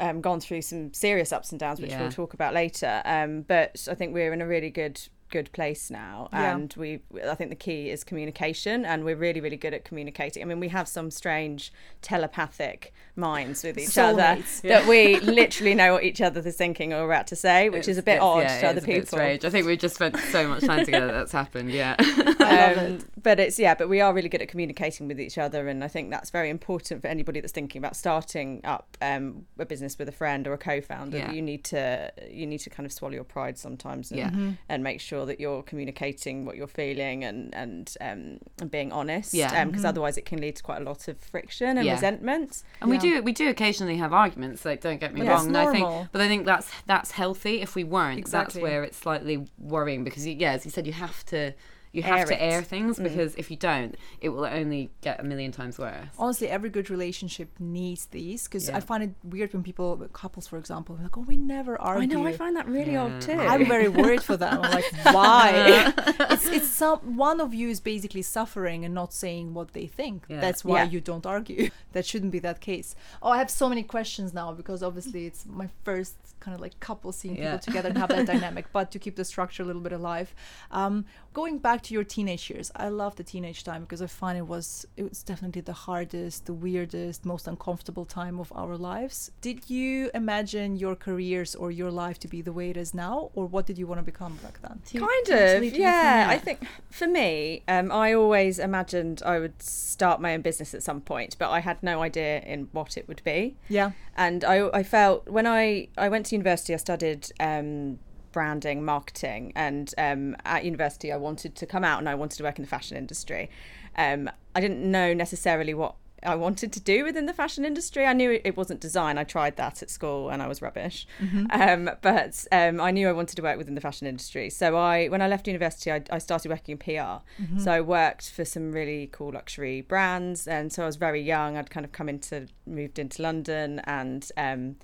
um, 0.00 0.20
gone 0.22 0.40
through 0.40 0.62
some 0.62 0.92
serious 0.94 1.30
ups 1.30 1.50
and 1.52 1.60
downs, 1.60 1.78
which 1.80 1.90
Yeah. 1.90 2.00
we'll 2.00 2.10
talk 2.10 2.32
about 2.34 2.54
later. 2.54 3.02
Um, 3.04 3.42
but 3.42 3.86
I 3.88 3.94
think 3.94 4.14
we're 4.14 4.32
in 4.32 4.40
a 4.40 4.46
really 4.46 4.70
good 4.70 4.98
good 5.30 5.50
place 5.52 5.90
now 5.90 6.28
Yeah. 6.32 6.54
and 6.54 6.74
we 6.76 7.00
i 7.28 7.34
think 7.34 7.50
the 7.50 7.56
key 7.56 7.90
is 7.90 8.04
communication 8.04 8.84
and 8.84 9.04
we're 9.04 9.16
really 9.16 9.40
really 9.40 9.56
good 9.56 9.74
at 9.74 9.84
communicating 9.84 10.42
i 10.42 10.46
mean 10.46 10.60
we 10.60 10.68
have 10.68 10.88
some 10.88 11.10
strange 11.10 11.72
telepathic 12.02 12.92
minds 13.20 13.62
with 13.62 13.78
each 13.78 13.96
other 13.98 14.22
Soulmates. 14.22 14.62
that 14.62 14.86
we 14.88 15.20
literally 15.20 15.74
know 15.74 15.92
what 15.94 16.04
each 16.04 16.20
other 16.20 16.40
is 16.40 16.56
thinking 16.56 16.92
or 16.92 17.04
about 17.04 17.26
to 17.28 17.36
say 17.36 17.68
which 17.68 17.86
is 17.88 17.98
a 17.98 18.02
bit 18.02 18.20
odd 18.20 18.42
yeah, 18.42 18.60
to 18.60 18.66
it 18.66 18.68
other 18.70 18.78
is 18.78 18.84
a 18.84 18.86
bit 18.86 18.94
people 18.94 19.18
strange. 19.18 19.44
I 19.44 19.50
think 19.50 19.66
we've 19.66 19.78
just 19.78 19.94
spent 19.94 20.16
so 20.32 20.48
much 20.48 20.62
time 20.64 20.84
together 20.84 21.08
that's 21.12 21.32
happened. 21.32 21.70
Yeah. 21.70 21.94
I 22.00 22.72
love 22.74 22.78
Um, 22.78 22.84
it. 22.94 23.04
But 23.22 23.38
it's 23.38 23.58
yeah, 23.58 23.74
but 23.74 23.88
we 23.88 24.00
are 24.00 24.14
really 24.14 24.28
good 24.30 24.40
at 24.42 24.48
communicating 24.48 25.06
with 25.06 25.20
each 25.20 25.36
other, 25.36 25.68
and 25.68 25.84
I 25.84 25.88
think 25.88 26.10
that's 26.10 26.30
very 26.30 26.48
important 26.48 27.02
for 27.02 27.08
anybody 27.08 27.40
that's 27.40 27.52
thinking 27.52 27.78
about 27.78 27.94
starting 27.94 28.62
up 28.64 28.96
um, 29.02 29.44
a 29.58 29.66
business 29.66 29.98
with 29.98 30.08
a 30.08 30.12
friend 30.12 30.46
or 30.48 30.54
a 30.54 30.58
co-founder. 30.58 31.18
Yeah. 31.18 31.30
You 31.32 31.42
need 31.42 31.62
to 31.64 32.10
you 32.30 32.46
need 32.46 32.58
to 32.60 32.70
kind 32.70 32.86
of 32.86 32.92
swallow 32.92 33.12
your 33.14 33.24
pride 33.24 33.58
sometimes, 33.58 34.10
and, 34.10 34.18
Yeah. 34.18 34.30
Mm-hmm. 34.30 34.50
and 34.70 34.82
make 34.82 35.00
sure 35.02 35.26
that 35.26 35.38
you're 35.38 35.62
communicating 35.62 36.46
what 36.46 36.56
you're 36.56 36.66
feeling 36.66 37.22
and 37.24 37.54
and 37.54 37.94
um, 38.00 38.38
and 38.60 38.70
being 38.70 38.90
honest. 38.90 39.34
Yeah. 39.34 39.64
because 39.66 39.84
otherwise 39.84 40.16
it 40.16 40.24
can 40.24 40.40
lead 40.40 40.56
to 40.56 40.62
quite 40.62 40.80
a 40.80 40.84
lot 40.84 41.06
of 41.08 41.18
friction 41.18 41.76
and 41.76 41.84
Yeah. 41.86 41.92
resentment. 41.94 42.62
And 42.80 42.88
we 42.90 42.96
Yeah. 42.96 43.02
Do 43.16 43.22
we 43.22 43.32
do 43.32 43.48
occasionally 43.48 43.96
have 43.98 44.12
arguments. 44.12 44.64
Like 44.64 44.80
don't 44.80 45.00
get 45.00 45.12
me 45.14 45.22
Yeah, 45.22 45.34
it's 45.34 45.44
wrong. 45.44 45.48
and 45.48 45.56
I 45.56 45.72
think, 45.72 46.08
but 46.12 46.20
I 46.20 46.28
think 46.28 46.44
that's 46.46 46.70
that's 46.86 47.10
healthy. 47.12 47.60
If 47.60 47.74
we 47.74 47.84
weren't, 47.84 48.18
Exactly. 48.18 48.60
that's 48.60 48.62
where 48.62 48.84
it's 48.84 48.96
slightly 48.96 49.46
worrying 49.58 50.04
because 50.04 50.26
you, 50.26 50.34
yeah, 50.38 50.52
as 50.52 50.64
you 50.64 50.70
said, 50.70 50.86
you 50.86 50.92
have 50.92 51.24
to 51.26 51.52
you 51.92 52.02
have 52.02 52.18
Air 52.20 52.26
to 52.26 52.34
it. 52.34 52.38
air 52.38 52.62
things 52.62 52.98
because 52.98 53.34
if 53.34 53.50
you 53.50 53.56
don't, 53.56 53.96
it 54.20 54.28
will 54.30 54.44
only 54.44 54.90
get 55.00 55.18
a 55.20 55.24
million 55.24 55.50
times 55.52 55.78
worse. 55.78 56.06
Honestly, 56.18 56.48
every 56.48 56.70
good 56.70 56.88
relationship 56.90 57.48
needs 57.58 58.06
these 58.06 58.44
because 58.44 58.68
Yeah. 58.68 58.76
I 58.76 58.80
find 58.80 59.02
it 59.02 59.10
weird 59.24 59.52
when 59.52 59.62
people, 59.62 59.96
couples, 60.12 60.46
for 60.46 60.56
example, 60.58 60.96
are 60.96 61.02
like, 61.02 61.16
"Oh, 61.18 61.22
we 61.22 61.36
never 61.36 61.80
argue." 61.80 62.02
I 62.02 62.06
know 62.06 62.26
I 62.26 62.32
find 62.32 62.54
that 62.56 62.66
really 62.68 62.92
Yeah. 62.92 63.04
odd 63.04 63.20
too. 63.20 63.32
I'm 63.32 63.66
very 63.66 63.88
worried 63.88 64.22
for 64.22 64.36
them. 64.36 64.60
I'm 64.62 64.70
like, 64.70 64.84
why? 65.14 65.92
it's 66.30 66.46
it's 66.46 66.68
some 66.68 66.98
one 67.16 67.40
of 67.40 67.52
you 67.54 67.68
is 67.68 67.80
basically 67.80 68.22
suffering 68.22 68.84
and 68.84 68.94
not 68.94 69.12
saying 69.12 69.54
what 69.54 69.72
they 69.72 69.86
think. 69.86 70.24
Yeah. 70.28 70.40
That's 70.40 70.64
why 70.64 70.82
Yeah. 70.84 70.90
you 70.90 71.00
don't 71.00 71.26
argue. 71.26 71.70
That 71.92 72.06
shouldn't 72.06 72.30
be 72.30 72.38
that 72.40 72.60
case. 72.60 72.94
Oh, 73.22 73.30
I 73.30 73.38
have 73.38 73.50
so 73.50 73.68
many 73.68 73.82
questions 73.82 74.32
now 74.32 74.52
because 74.52 74.80
obviously 74.82 75.26
it's 75.26 75.44
my 75.46 75.68
first 75.84 76.14
kind 76.38 76.54
of 76.54 76.60
like 76.60 76.78
couple 76.80 77.10
seeing 77.12 77.36
Yeah. 77.36 77.42
people 77.56 77.58
together 77.58 77.88
and 77.90 77.98
have 77.98 78.08
that 78.10 78.26
dynamic. 78.26 78.66
But 78.72 78.90
to 78.92 78.98
keep 78.98 79.16
the 79.16 79.24
structure 79.24 79.62
a 79.62 79.66
little 79.66 79.82
bit 79.82 79.92
alive, 79.92 80.34
um, 80.70 81.04
going 81.34 81.58
back 81.58 81.79
back 81.80 81.86
to 81.88 81.94
your 81.94 82.04
teenage 82.04 82.50
years. 82.50 82.70
I 82.76 82.88
love 82.90 83.16
the 83.16 83.24
teenage 83.24 83.64
time 83.64 83.82
because 83.82 84.02
I 84.02 84.06
find 84.06 84.36
it 84.36 84.46
was 84.46 84.86
it 84.96 85.04
was 85.08 85.22
definitely 85.22 85.62
the 85.62 85.72
hardest, 85.72 86.44
the 86.44 86.52
weirdest, 86.52 87.24
most 87.24 87.48
uncomfortable 87.48 88.04
time 88.04 88.38
of 88.38 88.52
our 88.54 88.76
lives. 88.76 89.30
Did 89.40 89.70
you 89.70 90.10
imagine 90.14 90.76
your 90.76 90.94
careers 90.94 91.54
or 91.54 91.70
your 91.70 91.90
life 91.90 92.18
to 92.20 92.28
be 92.28 92.42
the 92.42 92.52
way 92.52 92.68
it 92.70 92.76
is 92.76 92.92
now, 92.92 93.30
or 93.34 93.46
what 93.46 93.64
did 93.66 93.78
you 93.78 93.86
want 93.86 93.98
to 94.00 94.04
become 94.04 94.36
back 94.42 94.60
then? 94.60 94.80
kind 95.08 95.28
of 95.30 95.64
yeah 95.64 96.26
i 96.28 96.38
think 96.38 96.58
for 96.90 97.06
me 97.06 97.62
um, 97.68 97.90
i 97.92 98.12
always 98.12 98.58
imagined 98.58 99.22
i 99.24 99.38
would 99.38 99.62
start 99.62 100.20
my 100.20 100.34
own 100.34 100.42
business 100.42 100.74
at 100.74 100.82
some 100.82 101.00
point 101.00 101.36
but 101.38 101.48
i 101.50 101.60
had 101.60 101.80
no 101.82 102.02
idea 102.02 102.40
in 102.40 102.68
what 102.72 102.96
it 102.96 103.06
would 103.08 103.22
be 103.24 103.56
Yeah. 103.68 103.90
and 104.16 104.44
i, 104.44 104.56
I 104.80 104.82
felt 104.82 105.28
when 105.28 105.46
i 105.46 105.88
i 105.96 106.08
went 106.08 106.26
to 106.26 106.34
university 106.34 106.72
i 106.74 106.76
studied 106.78 107.22
um, 107.40 107.98
branding 108.32 108.84
marketing 108.84 109.52
and 109.54 109.94
um, 109.98 110.36
at 110.44 110.64
university 110.64 111.12
i 111.12 111.16
wanted 111.16 111.54
to 111.54 111.66
come 111.66 111.84
out 111.84 111.98
and 111.98 112.08
i 112.08 112.14
wanted 112.14 112.36
to 112.36 112.42
work 112.42 112.58
in 112.58 112.64
the 112.64 112.70
fashion 112.70 112.96
industry 112.96 113.50
um, 113.96 114.30
i 114.54 114.60
didn't 114.60 114.82
know 114.82 115.12
necessarily 115.12 115.74
what 115.74 115.94
I 116.22 116.34
wanted 116.34 116.72
to 116.72 116.80
do 116.80 117.04
within 117.04 117.26
the 117.26 117.32
fashion 117.32 117.64
industry. 117.64 118.04
I 118.04 118.12
knew 118.12 118.40
it 118.44 118.56
wasn't 118.56 118.80
design. 118.80 119.16
I 119.16 119.24
tried 119.24 119.56
that 119.56 119.82
at 119.82 119.88
school 119.90 120.28
and 120.28 120.42
I 120.42 120.48
was 120.48 120.60
rubbish. 120.60 121.06
Um, 121.50 121.90
but 122.02 122.46
um, 122.52 122.80
I 122.80 122.90
knew 122.90 123.08
I 123.08 123.12
wanted 123.12 123.36
to 123.36 123.42
work 123.42 123.56
within 123.56 123.74
the 123.74 123.80
fashion 123.80 124.06
industry. 124.06 124.50
So 124.50 124.76
I, 124.76 125.06
when 125.08 125.22
I 125.22 125.28
left 125.28 125.46
university, 125.46 125.90
I, 125.90 126.02
I 126.10 126.18
started 126.18 126.50
working 126.50 126.72
in 126.72 126.78
PR. 126.78 127.24
So 127.58 127.72
I 127.72 127.80
worked 127.80 128.30
for 128.30 128.44
some 128.44 128.72
really 128.72 129.08
cool 129.12 129.32
luxury 129.32 129.80
brands, 129.80 130.46
and 130.46 130.72
so 130.72 130.82
I 130.82 130.86
was 130.86 130.96
very 130.96 131.22
young. 131.22 131.56
I'd 131.56 131.70
kind 131.70 131.86
of 131.86 131.92
come 131.92 132.08
into, 132.08 132.48
moved 132.66 132.98
into 132.98 133.22
London, 133.22 133.80
and 133.84 134.30
um, 134.36 134.76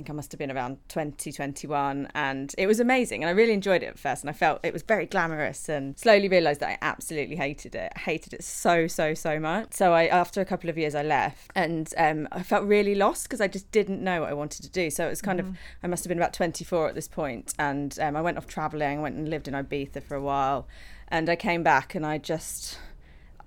think 0.00 0.08
I 0.08 0.14
must 0.14 0.32
have 0.32 0.38
been 0.38 0.50
around 0.50 0.78
2021 0.88 2.08
and 2.14 2.54
it 2.56 2.66
was 2.66 2.80
amazing 2.80 3.22
and 3.22 3.28
I 3.28 3.32
really 3.32 3.52
enjoyed 3.52 3.82
it 3.82 3.86
at 3.86 3.98
first 3.98 4.22
and 4.22 4.30
I 4.30 4.32
felt 4.32 4.60
it 4.62 4.72
was 4.72 4.82
very 4.82 5.04
glamorous 5.04 5.68
and 5.68 5.98
slowly 5.98 6.26
realized 6.26 6.60
that 6.60 6.70
I 6.70 6.78
absolutely 6.80 7.36
hated 7.36 7.74
it. 7.74 7.92
I 7.94 7.98
hated 7.98 8.32
it 8.32 8.42
so 8.42 8.86
so 8.86 9.12
so 9.12 9.38
much. 9.38 9.74
So 9.74 9.92
I 9.92 10.06
after 10.06 10.40
a 10.40 10.46
couple 10.46 10.70
of 10.70 10.78
years 10.78 10.94
I 10.94 11.02
left 11.02 11.50
and 11.54 11.92
um, 11.98 12.28
I 12.32 12.42
felt 12.42 12.64
really 12.64 12.94
lost 12.94 13.24
because 13.24 13.42
I 13.42 13.48
just 13.48 13.70
didn't 13.72 14.02
know 14.02 14.22
what 14.22 14.30
I 14.30 14.32
wanted 14.32 14.62
to 14.62 14.70
do. 14.70 14.88
So 14.88 15.06
it 15.06 15.10
was 15.10 15.20
kind 15.20 15.38
of 15.38 15.54
I 15.82 15.86
must 15.86 16.02
have 16.04 16.08
been 16.08 16.18
about 16.18 16.32
24 16.32 16.88
at 16.88 16.94
this 16.94 17.08
point 17.08 17.52
and 17.58 17.98
um, 18.00 18.16
I 18.16 18.22
went 18.22 18.38
off 18.38 18.46
traveling 18.46 19.02
went 19.02 19.16
and 19.16 19.28
lived 19.28 19.48
in 19.48 19.54
Ibiza 19.54 20.02
for 20.02 20.14
a 20.14 20.22
while 20.22 20.66
and 21.08 21.28
I 21.28 21.36
came 21.36 21.62
back 21.62 21.94
and 21.94 22.06
I 22.06 22.16
just 22.16 22.78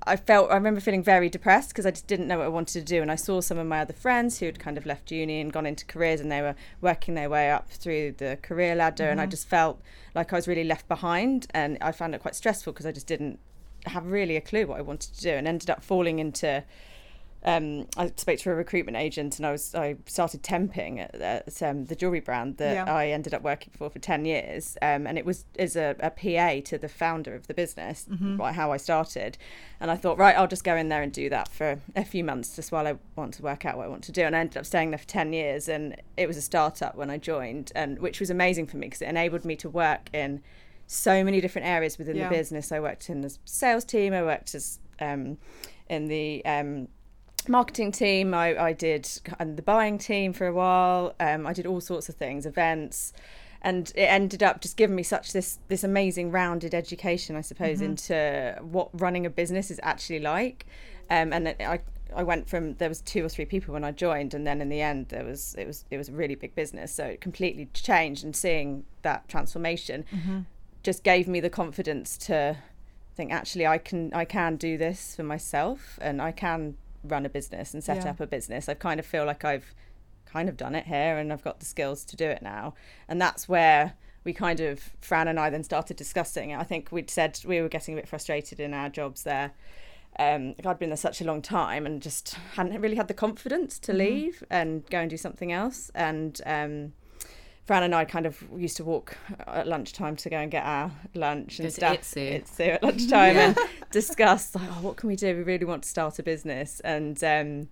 I 0.05 0.15
felt 0.15 0.51
I 0.51 0.55
remember 0.55 0.79
feeling 0.79 1.03
very 1.03 1.29
depressed 1.29 1.69
because 1.69 1.85
I 1.85 1.91
just 1.91 2.07
didn't 2.07 2.27
know 2.27 2.39
what 2.39 2.45
I 2.45 2.49
wanted 2.49 2.73
to 2.73 2.85
do 2.85 3.01
and 3.01 3.11
I 3.11 3.15
saw 3.15 3.41
some 3.41 3.57
of 3.57 3.67
my 3.67 3.81
other 3.81 3.93
friends 3.93 4.39
who 4.39 4.45
had 4.45 4.59
kind 4.59 4.77
of 4.77 4.85
left 4.85 5.11
uni 5.11 5.39
and 5.39 5.51
gone 5.51 5.65
into 5.65 5.85
careers 5.85 6.19
and 6.19 6.31
they 6.31 6.41
were 6.41 6.55
working 6.81 7.13
their 7.13 7.29
way 7.29 7.51
up 7.51 7.69
through 7.69 8.13
the 8.17 8.37
career 8.41 8.75
ladder 8.75 9.09
and 9.09 9.19
I 9.19 9.23
mm-hmm. 9.23 9.31
just 9.31 9.47
felt 9.47 9.81
like 10.13 10.33
I 10.33 10.35
was 10.35 10.47
really 10.47 10.63
left 10.63 10.87
behind 10.87 11.47
and 11.53 11.77
I 11.81 11.91
found 11.91 12.15
it 12.15 12.21
quite 12.21 12.35
stressful 12.35 12.73
because 12.73 12.85
I 12.85 12.91
just 12.91 13.07
didn't 13.07 13.39
have 13.85 14.05
really 14.05 14.35
a 14.35 14.41
clue 14.41 14.67
what 14.67 14.79
I 14.79 14.81
wanted 14.81 15.13
to 15.13 15.21
do 15.21 15.31
and 15.31 15.47
ended 15.47 15.69
up 15.69 15.83
falling 15.83 16.19
into 16.19 16.63
um, 17.45 17.87
I 17.97 18.11
spoke 18.15 18.39
to 18.39 18.51
a 18.51 18.55
recruitment 18.55 18.95
agent 18.97 19.37
and 19.37 19.45
I 19.45 19.51
was 19.51 19.75
I 19.75 19.97
started 20.05 20.43
temping 20.43 20.99
at, 20.99 21.15
at 21.15 21.61
um, 21.61 21.85
the 21.85 21.95
jewelry 21.95 22.21
brand 22.21 22.57
that 22.57 22.73
Yeah. 22.87 22.93
I 22.93 23.07
ended 23.09 23.33
up 23.33 23.41
working 23.41 23.73
for 23.77 23.89
for 23.89 23.99
10 23.99 24.25
years. 24.25 24.77
Um, 24.81 25.05
and 25.07 25.17
it 25.17 25.25
was 25.25 25.45
as 25.59 25.75
a, 25.75 25.95
a 25.99 26.09
PA 26.09 26.61
to 26.69 26.77
the 26.77 26.87
founder 26.89 27.35
of 27.35 27.47
the 27.47 27.53
business 27.53 28.05
right, 28.09 28.53
how 28.55 28.71
I 28.71 28.77
started. 28.77 29.37
And 29.79 29.91
I 29.91 29.95
thought 29.97 30.17
right 30.17 30.35
I'll 30.37 30.47
just 30.47 30.63
go 30.63 30.75
in 30.75 30.89
there 30.89 31.01
and 31.01 31.11
do 31.11 31.29
that 31.29 31.49
for 31.49 31.79
a 31.95 32.05
few 32.05 32.23
months 32.23 32.55
just 32.55 32.71
while 32.71 32.87
I 32.87 32.95
want 33.15 33.33
to 33.35 33.41
work 33.43 33.65
out 33.65 33.77
what 33.77 33.85
I 33.85 33.89
want 33.89 34.03
to 34.05 34.11
do. 34.13 34.21
And 34.23 34.35
I 34.35 34.39
ended 34.39 34.57
up 34.57 34.65
staying 34.65 34.91
there 34.91 34.99
for 34.99 35.07
10 35.07 35.33
years 35.33 35.67
and 35.67 35.95
it 36.15 36.27
was 36.27 36.37
a 36.37 36.41
startup 36.41 36.95
when 36.95 37.09
I 37.09 37.17
joined 37.17 37.71
and 37.75 37.99
which 37.99 38.19
was 38.19 38.29
amazing 38.29 38.67
for 38.67 38.77
me 38.77 38.87
because 38.87 39.01
it 39.01 39.09
enabled 39.09 39.43
me 39.43 39.55
to 39.57 39.69
work 39.69 40.09
in 40.13 40.41
so 40.87 41.23
many 41.23 41.41
different 41.41 41.67
areas 41.67 41.97
within 41.97 42.15
Yeah. 42.15 42.29
the 42.29 42.35
business. 42.35 42.71
I 42.71 42.79
worked 42.79 43.09
in 43.09 43.21
the 43.21 43.35
sales 43.45 43.83
team 43.83 44.13
I 44.13 44.21
worked 44.23 44.53
as 44.55 44.79
um, 45.01 45.37
in 45.89 46.07
the 46.07 46.45
um, 46.45 46.87
marketing 47.49 47.91
team. 47.91 48.33
I, 48.33 48.57
I 48.57 48.73
did 48.73 49.09
and 49.39 49.57
the 49.57 49.61
buying 49.61 49.97
team 49.97 50.33
for 50.33 50.47
a 50.47 50.53
while. 50.53 51.13
Um, 51.19 51.45
I 51.47 51.53
did 51.53 51.65
all 51.65 51.81
sorts 51.81 52.09
of 52.09 52.15
things, 52.15 52.45
events, 52.45 53.13
and 53.61 53.91
it 53.95 54.01
ended 54.05 54.43
up 54.43 54.61
just 54.61 54.77
giving 54.77 54.95
me 54.95 55.03
such 55.03 55.33
this 55.33 55.59
this 55.67 55.83
amazing 55.83 56.31
rounded 56.31 56.73
education, 56.73 57.35
I 57.35 57.41
suppose, 57.41 57.79
into 57.81 58.57
what 58.61 58.89
running 58.99 59.25
a 59.25 59.29
business 59.29 59.71
is 59.71 59.79
actually 59.83 60.19
like. 60.19 60.65
Um, 61.09 61.33
and 61.33 61.47
it- 61.49 61.61
I 61.61 61.79
I 62.15 62.21
went 62.21 62.47
from 62.47 62.75
there 62.75 62.89
was 62.89 63.01
two 63.01 63.25
or 63.25 63.29
three 63.29 63.45
people 63.45 63.73
when 63.73 63.83
I 63.83 63.91
joined, 63.91 64.33
and 64.35 64.45
then 64.45 64.61
in 64.61 64.69
the 64.69 64.81
end 64.81 65.07
there 65.09 65.23
was 65.25 65.55
it 65.57 65.65
was 65.65 65.85
it 65.89 65.97
was 65.97 66.09
a 66.09 66.11
really 66.11 66.35
big 66.35 66.53
business, 66.55 66.93
so 66.93 67.05
it 67.05 67.21
completely 67.21 67.67
changed. 67.73 68.23
And 68.23 68.35
seeing 68.35 68.85
that 69.01 69.27
transformation 69.27 70.05
just 70.83 71.03
gave 71.03 71.27
me 71.27 71.39
the 71.39 71.49
confidence 71.49 72.17
to 72.17 72.57
think 73.15 73.31
actually 73.31 73.65
I 73.65 73.77
can 73.77 74.13
I 74.13 74.25
can 74.25 74.55
do 74.57 74.77
this 74.77 75.15
for 75.15 75.23
myself 75.23 75.97
and 76.01 76.21
I 76.21 76.31
can 76.31 76.75
run 77.03 77.25
a 77.25 77.29
business 77.29 77.73
and 77.73 77.83
set 77.83 78.03
Yeah. 78.03 78.11
up 78.11 78.19
a 78.19 78.27
business. 78.27 78.67
I 78.69 78.73
kind 78.73 78.99
of 78.99 79.05
feel 79.05 79.25
like 79.25 79.43
I've 79.45 79.73
kind 80.25 80.49
of 80.49 80.57
done 80.57 80.73
it 80.75 80.85
here 80.85 81.17
and 81.17 81.31
I've 81.31 81.43
got 81.43 81.59
the 81.59 81.65
skills 81.65 82.03
to 82.05 82.15
do 82.15 82.25
it 82.25 82.41
now. 82.41 82.73
And 83.07 83.21
that's 83.21 83.47
where 83.47 83.93
we 84.23 84.33
kind 84.33 84.59
of 84.61 84.91
Fran 85.01 85.27
and 85.27 85.39
I 85.39 85.49
then 85.49 85.63
started 85.63 85.97
discussing 85.97 86.51
it. 86.51 86.57
I 86.59 86.63
think 86.63 86.91
we'd 86.91 87.09
said 87.09 87.39
we 87.45 87.61
were 87.61 87.69
getting 87.69 87.93
a 87.93 87.97
bit 87.97 88.07
frustrated 88.07 88.59
in 88.59 88.73
our 88.73 88.89
jobs 88.89 89.23
there. 89.23 89.51
Um, 90.17 90.55
I'd 90.65 90.79
been 90.79 90.89
there 90.89 90.97
such 90.97 91.21
a 91.21 91.25
long 91.25 91.41
time 91.41 91.85
and 91.85 92.01
just 92.01 92.35
hadn't 92.55 92.79
really 92.79 92.95
had 92.95 93.07
the 93.07 93.13
confidence 93.15 93.79
to 93.79 93.93
leave 93.93 94.43
and 94.49 94.87
go 94.89 94.99
and 94.99 95.09
do 95.09 95.17
something 95.17 95.51
else. 95.51 95.91
And 95.95 96.39
um, 96.45 96.93
Fran 97.65 97.83
and 97.83 97.95
I 97.95 98.03
kind 98.03 98.25
of 98.25 98.43
used 98.57 98.75
to 98.77 98.83
walk 98.83 99.17
at 99.47 99.67
lunchtime 99.67 100.17
to 100.17 100.29
go 100.29 100.37
and 100.37 100.51
get 100.51 100.65
our 100.65 100.91
lunch 101.13 101.59
and 101.59 101.67
to 101.69 101.71
stuff. 101.71 101.97
Itsu. 101.97 102.41
Itsu 102.43 102.73
at 102.73 102.83
lunchtime 102.83 103.37
and 103.37 103.57
discuss 103.91 104.53
like, 104.53 104.67
oh, 104.69 104.81
what 104.81 104.97
can 104.97 105.07
we 105.07 105.15
do? 105.15 105.35
We 105.37 105.43
really 105.43 105.65
want 105.65 105.83
to 105.83 105.89
start 105.89 106.19
a 106.19 106.23
business, 106.23 106.81
and 106.81 107.23
um, 107.23 107.69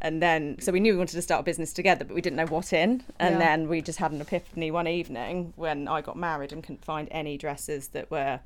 and 0.00 0.20
then 0.20 0.56
so 0.60 0.72
we 0.72 0.80
knew 0.80 0.94
we 0.94 0.98
wanted 0.98 1.14
to 1.14 1.22
start 1.22 1.40
a 1.42 1.44
business 1.44 1.72
together, 1.72 2.04
but 2.04 2.14
we 2.14 2.20
didn't 2.20 2.36
know 2.38 2.46
what 2.46 2.72
in. 2.72 3.04
And 3.20 3.34
Yeah. 3.34 3.38
then 3.38 3.68
we 3.68 3.82
just 3.82 3.98
had 4.00 4.10
an 4.10 4.20
epiphany 4.20 4.72
one 4.72 4.88
evening 4.88 5.52
when 5.54 5.86
I 5.86 6.00
got 6.00 6.16
married 6.16 6.52
and 6.52 6.62
couldn't 6.62 6.84
find 6.84 7.06
any 7.12 7.36
dresses 7.38 7.88
that 7.88 8.10
were. 8.10 8.40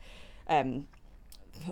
Um, 0.49 0.87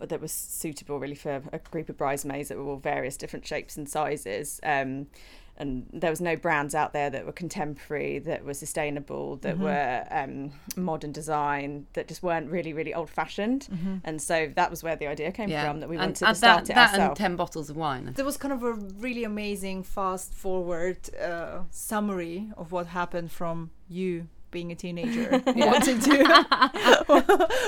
that 0.00 0.20
was 0.20 0.30
suitable 0.30 1.00
really 1.00 1.16
for 1.16 1.42
a 1.52 1.58
group 1.58 1.88
of 1.88 1.98
bridesmaids 1.98 2.48
that 2.48 2.56
were 2.56 2.62
all 2.64 2.76
various 2.76 3.16
different 3.16 3.44
shapes 3.44 3.76
and 3.76 3.88
sizes. 3.88 4.60
Um, 4.62 5.08
and 5.56 5.86
there 5.92 6.10
was 6.10 6.20
no 6.20 6.34
brands 6.34 6.74
out 6.74 6.92
there 6.92 7.10
that 7.10 7.26
were 7.26 7.32
contemporary, 7.32 8.18
that 8.20 8.44
were 8.44 8.54
sustainable, 8.54 9.36
that 9.36 9.54
Mm-hmm. 9.54 9.64
were 9.64 10.06
um, 10.10 10.52
modern 10.76 11.12
design, 11.12 11.86
that 11.92 12.08
just 12.08 12.22
weren't 12.22 12.50
really, 12.50 12.72
really 12.72 12.94
old 12.94 13.10
fashioned. 13.10 13.68
And 14.04 14.20
so 14.20 14.50
that 14.56 14.70
was 14.70 14.82
where 14.82 14.96
the 14.96 15.06
idea 15.06 15.30
came 15.30 15.50
from 15.50 15.80
that 15.80 15.88
we 15.88 15.96
and, 15.96 16.06
wanted 16.06 16.24
and 16.24 16.34
to 16.34 16.38
start 16.38 16.64
that, 16.66 16.70
it 16.70 16.74
that 16.74 16.98
and 16.98 17.16
10 17.16 17.36
bottles 17.36 17.68
of 17.70 17.76
wine. 17.76 18.12
There 18.14 18.24
was 18.24 18.36
kind 18.36 18.52
of 18.52 18.62
a 18.62 18.72
really 18.72 19.24
amazing 19.24 19.82
fast 19.82 20.32
forward 20.32 20.98
uh, 21.16 21.60
summary 21.70 22.50
of 22.56 22.72
what 22.72 22.86
happened 22.86 23.30
from 23.30 23.70
you 23.88 24.28
being 24.52 24.70
a 24.70 24.74
teenager 24.76 25.42
wanting 25.56 25.98
to 26.00 26.16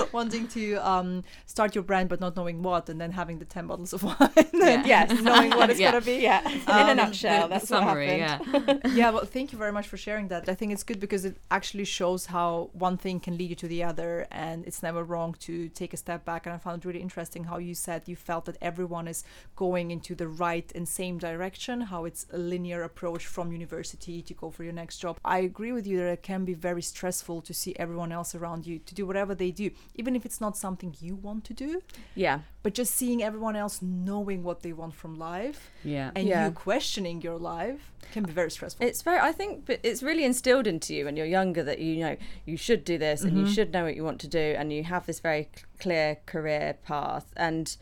wanting 0.12 0.46
to 0.48 0.74
um, 0.76 1.24
start 1.46 1.74
your 1.74 1.82
brand 1.84 2.08
but 2.08 2.20
not 2.20 2.36
knowing 2.36 2.62
what 2.62 2.88
and 2.88 3.00
then 3.00 3.10
having 3.12 3.38
the 3.40 3.44
10 3.44 3.66
bottles 3.66 3.92
of 3.92 4.02
wine 4.04 4.16
and 4.62 4.86
yes, 4.86 5.10
knowing 5.22 5.50
what 5.50 5.70
it's 5.70 5.80
Yeah. 5.80 5.90
going 5.90 6.02
to 6.02 6.06
be. 6.06 6.16
Yeah, 6.22 6.48
in 6.48 6.60
Um, 6.68 6.88
a 6.90 6.94
nutshell, 6.94 7.42
the, 7.42 7.54
that's 7.54 7.68
the 7.68 7.76
summary, 7.78 8.20
what 8.20 8.20
happened. 8.20 8.80
yeah. 8.84 8.90
yeah 9.00 9.10
well 9.10 9.24
thank 9.24 9.52
you 9.52 9.58
very 9.58 9.72
much 9.72 9.86
for 9.88 9.96
sharing 9.96 10.28
that 10.28 10.48
i 10.48 10.54
think 10.54 10.72
it's 10.72 10.82
good 10.90 11.00
because 11.00 11.24
it 11.24 11.36
actually 11.50 11.84
shows 11.84 12.26
how 12.26 12.70
one 12.72 12.96
thing 12.96 13.18
can 13.20 13.36
lead 13.36 13.50
you 13.50 13.56
to 13.56 13.68
the 13.68 13.82
other 13.82 14.26
and 14.30 14.64
it's 14.68 14.82
never 14.82 15.02
wrong 15.02 15.34
to 15.40 15.68
take 15.70 15.92
a 15.92 15.96
step 15.96 16.24
back 16.24 16.46
and 16.46 16.54
i 16.54 16.58
found 16.58 16.76
it 16.84 16.86
really 16.88 17.00
interesting 17.08 17.44
how 17.44 17.58
you 17.58 17.74
said 17.74 18.02
you 18.06 18.16
felt 18.16 18.44
that 18.44 18.56
everyone 18.62 19.06
is 19.08 19.24
going 19.56 19.90
into 19.90 20.14
the 20.14 20.28
right 20.28 20.70
and 20.74 20.88
same 20.88 21.18
direction 21.18 21.80
how 21.92 22.04
it's 22.04 22.26
a 22.32 22.38
linear 22.38 22.82
approach 22.82 23.26
from 23.26 23.52
university 23.52 24.22
to 24.22 24.34
go 24.34 24.50
for 24.50 24.62
your 24.64 24.72
next 24.72 24.98
job 24.98 25.18
i 25.24 25.38
agree 25.38 25.72
with 25.72 25.86
you 25.86 25.96
that 25.98 26.12
it 26.18 26.22
can 26.22 26.44
be 26.44 26.54
very 26.54 26.73
stressful 26.82 27.42
to 27.42 27.54
see 27.54 27.74
everyone 27.78 28.12
else 28.12 28.34
around 28.34 28.66
you 28.66 28.78
to 28.78 28.94
do 28.94 29.06
whatever 29.06 29.34
they 29.34 29.50
do 29.50 29.70
even 29.94 30.14
if 30.16 30.24
it's 30.26 30.40
not 30.40 30.56
something 30.56 30.94
you 31.00 31.14
want 31.14 31.44
to 31.44 31.52
do 31.54 31.82
Yeah, 32.14 32.40
but 32.62 32.74
just 32.74 32.94
seeing 32.94 33.22
everyone 33.22 33.56
else 33.56 33.80
knowing 33.82 34.42
what 34.42 34.62
they 34.62 34.72
want 34.72 34.94
from 34.94 35.18
life 35.18 35.70
Yeah. 35.82 36.10
and 36.14 36.26
Yeah. 36.28 36.46
you 36.46 36.52
questioning 36.52 37.22
your 37.22 37.38
life 37.38 37.92
can 38.12 38.24
be 38.24 38.32
very 38.32 38.50
stressful 38.50 38.86
It's 38.86 39.02
very. 39.02 39.18
I 39.18 39.32
think, 39.32 39.64
but 39.66 39.80
it's 39.82 40.02
really 40.02 40.24
instilled 40.24 40.66
into 40.66 40.94
you 40.94 41.04
when 41.06 41.16
you're 41.16 41.26
younger 41.26 41.62
that 41.64 41.78
you 41.78 41.96
know 41.96 42.16
you 42.46 42.56
should 42.56 42.84
do 42.84 42.98
this 42.98 43.22
and 43.22 43.32
Mm-hmm. 43.32 43.46
you 43.46 43.52
should 43.52 43.72
know 43.72 43.84
what 43.84 43.96
you 43.96 44.04
want 44.04 44.20
to 44.20 44.28
do, 44.28 44.54
and 44.58 44.72
you 44.72 44.84
have 44.84 45.06
this 45.06 45.20
very 45.20 45.48
c- 45.56 45.64
clear 45.78 46.18
career 46.26 46.76
path. 46.84 47.32
And 47.36 47.76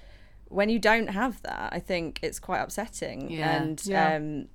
when 0.49 0.69
you 0.69 0.79
don't 0.79 1.09
have 1.09 1.41
that, 1.43 1.73
I 1.73 1.81
think 1.81 2.21
it's 2.23 2.39
quite 2.39 2.61
upsetting. 2.61 3.31
Yeah. 3.31 3.57
And 3.63 3.83
Yeah. 3.85 4.17
um, 4.17 4.49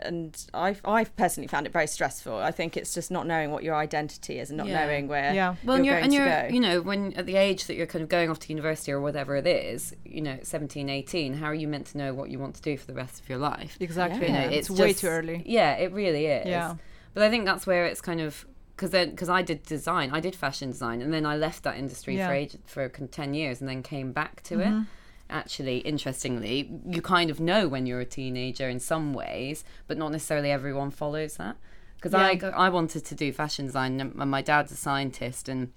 and 0.00 0.46
I 0.54 0.76
I 0.84 1.04
personally 1.04 1.48
found 1.48 1.66
it 1.66 1.72
very 1.72 1.86
stressful. 1.86 2.36
I 2.36 2.50
think 2.50 2.76
it's 2.76 2.94
just 2.94 3.10
not 3.10 3.26
knowing 3.26 3.50
what 3.50 3.62
your 3.64 3.74
identity 3.74 4.38
is 4.38 4.50
and 4.50 4.56
not 4.56 4.66
Yeah. 4.68 4.84
knowing 4.86 5.08
where 5.08 5.32
Yeah. 5.34 5.56
Well, 5.64 5.84
you're, 5.84 5.96
and 5.96 6.12
you're, 6.12 6.24
going 6.24 6.34
and 6.46 6.54
you're, 6.54 6.62
go. 6.62 6.68
you 6.68 6.74
know, 6.76 6.80
when 6.82 7.12
at 7.14 7.26
the 7.26 7.36
age 7.36 7.66
that 7.66 7.74
you're 7.74 7.86
kind 7.86 8.02
of 8.02 8.08
going 8.08 8.30
off 8.30 8.38
to 8.40 8.48
university 8.50 8.92
or 8.92 9.00
whatever 9.00 9.36
it 9.36 9.46
is, 9.46 9.94
you 10.04 10.20
know, 10.20 10.38
17, 10.42 10.88
18, 10.88 11.34
how 11.34 11.46
are 11.46 11.54
you 11.54 11.68
meant 11.68 11.86
to 11.88 11.98
know 11.98 12.14
what 12.14 12.30
you 12.30 12.38
want 12.38 12.54
to 12.56 12.62
do 12.62 12.76
for 12.76 12.86
the 12.86 12.94
rest 12.94 13.20
of 13.20 13.28
your 13.28 13.38
life? 13.38 13.76
Exactly. 13.80 14.26
You 14.26 14.32
know, 14.32 14.38
Yeah. 14.40 14.50
it's, 14.50 14.70
it's, 14.70 14.78
way 14.80 14.88
just- 14.90 15.00
too 15.00 15.08
early. 15.08 15.42
Yeah, 15.46 15.72
it 15.74 15.92
really 15.92 16.26
is. 16.26 16.46
Yeah. 16.46 16.76
But 17.14 17.22
I 17.22 17.30
think 17.30 17.44
that's 17.46 17.66
where 17.66 17.84
it's 17.86 18.00
kind 18.00 18.20
of 18.20 18.46
because 18.76 18.90
then 18.92 19.10
because 19.10 19.28
I 19.28 19.42
did 19.42 19.64
design, 19.64 20.10
I 20.12 20.20
did 20.20 20.36
fashion 20.36 20.70
design, 20.70 21.02
and 21.02 21.12
then 21.12 21.26
I 21.26 21.36
left 21.36 21.64
that 21.64 21.76
industry 21.76 22.16
Yeah. 22.16 22.28
for 22.28 22.32
age, 22.34 22.56
for 22.64 22.88
ten 22.88 23.34
years, 23.34 23.60
and 23.60 23.68
then 23.68 23.82
came 23.82 24.12
back 24.12 24.40
to 24.44 24.56
Mm-hmm. 24.58 24.80
it. 24.82 24.86
Actually, 25.30 25.78
interestingly, 25.78 26.70
you 26.86 27.02
kind 27.02 27.30
of 27.30 27.38
know 27.38 27.68
when 27.68 27.86
you're 27.86 28.00
a 28.00 28.06
teenager 28.06 28.68
in 28.68 28.80
some 28.80 29.12
ways, 29.12 29.64
but 29.86 29.98
not 29.98 30.10
necessarily 30.10 30.50
everyone 30.50 30.90
follows 30.90 31.36
that. 31.36 31.56
Because 31.96 32.14
I 32.14 32.32
Yeah. 32.32 32.50
I 32.56 32.68
wanted 32.68 33.04
to 33.04 33.14
do 33.14 33.32
fashion 33.32 33.66
design, 33.66 34.00
and 34.00 34.14
my 34.14 34.40
dad's 34.40 34.72
a 34.72 34.76
scientist, 34.76 35.48
and 35.48 35.72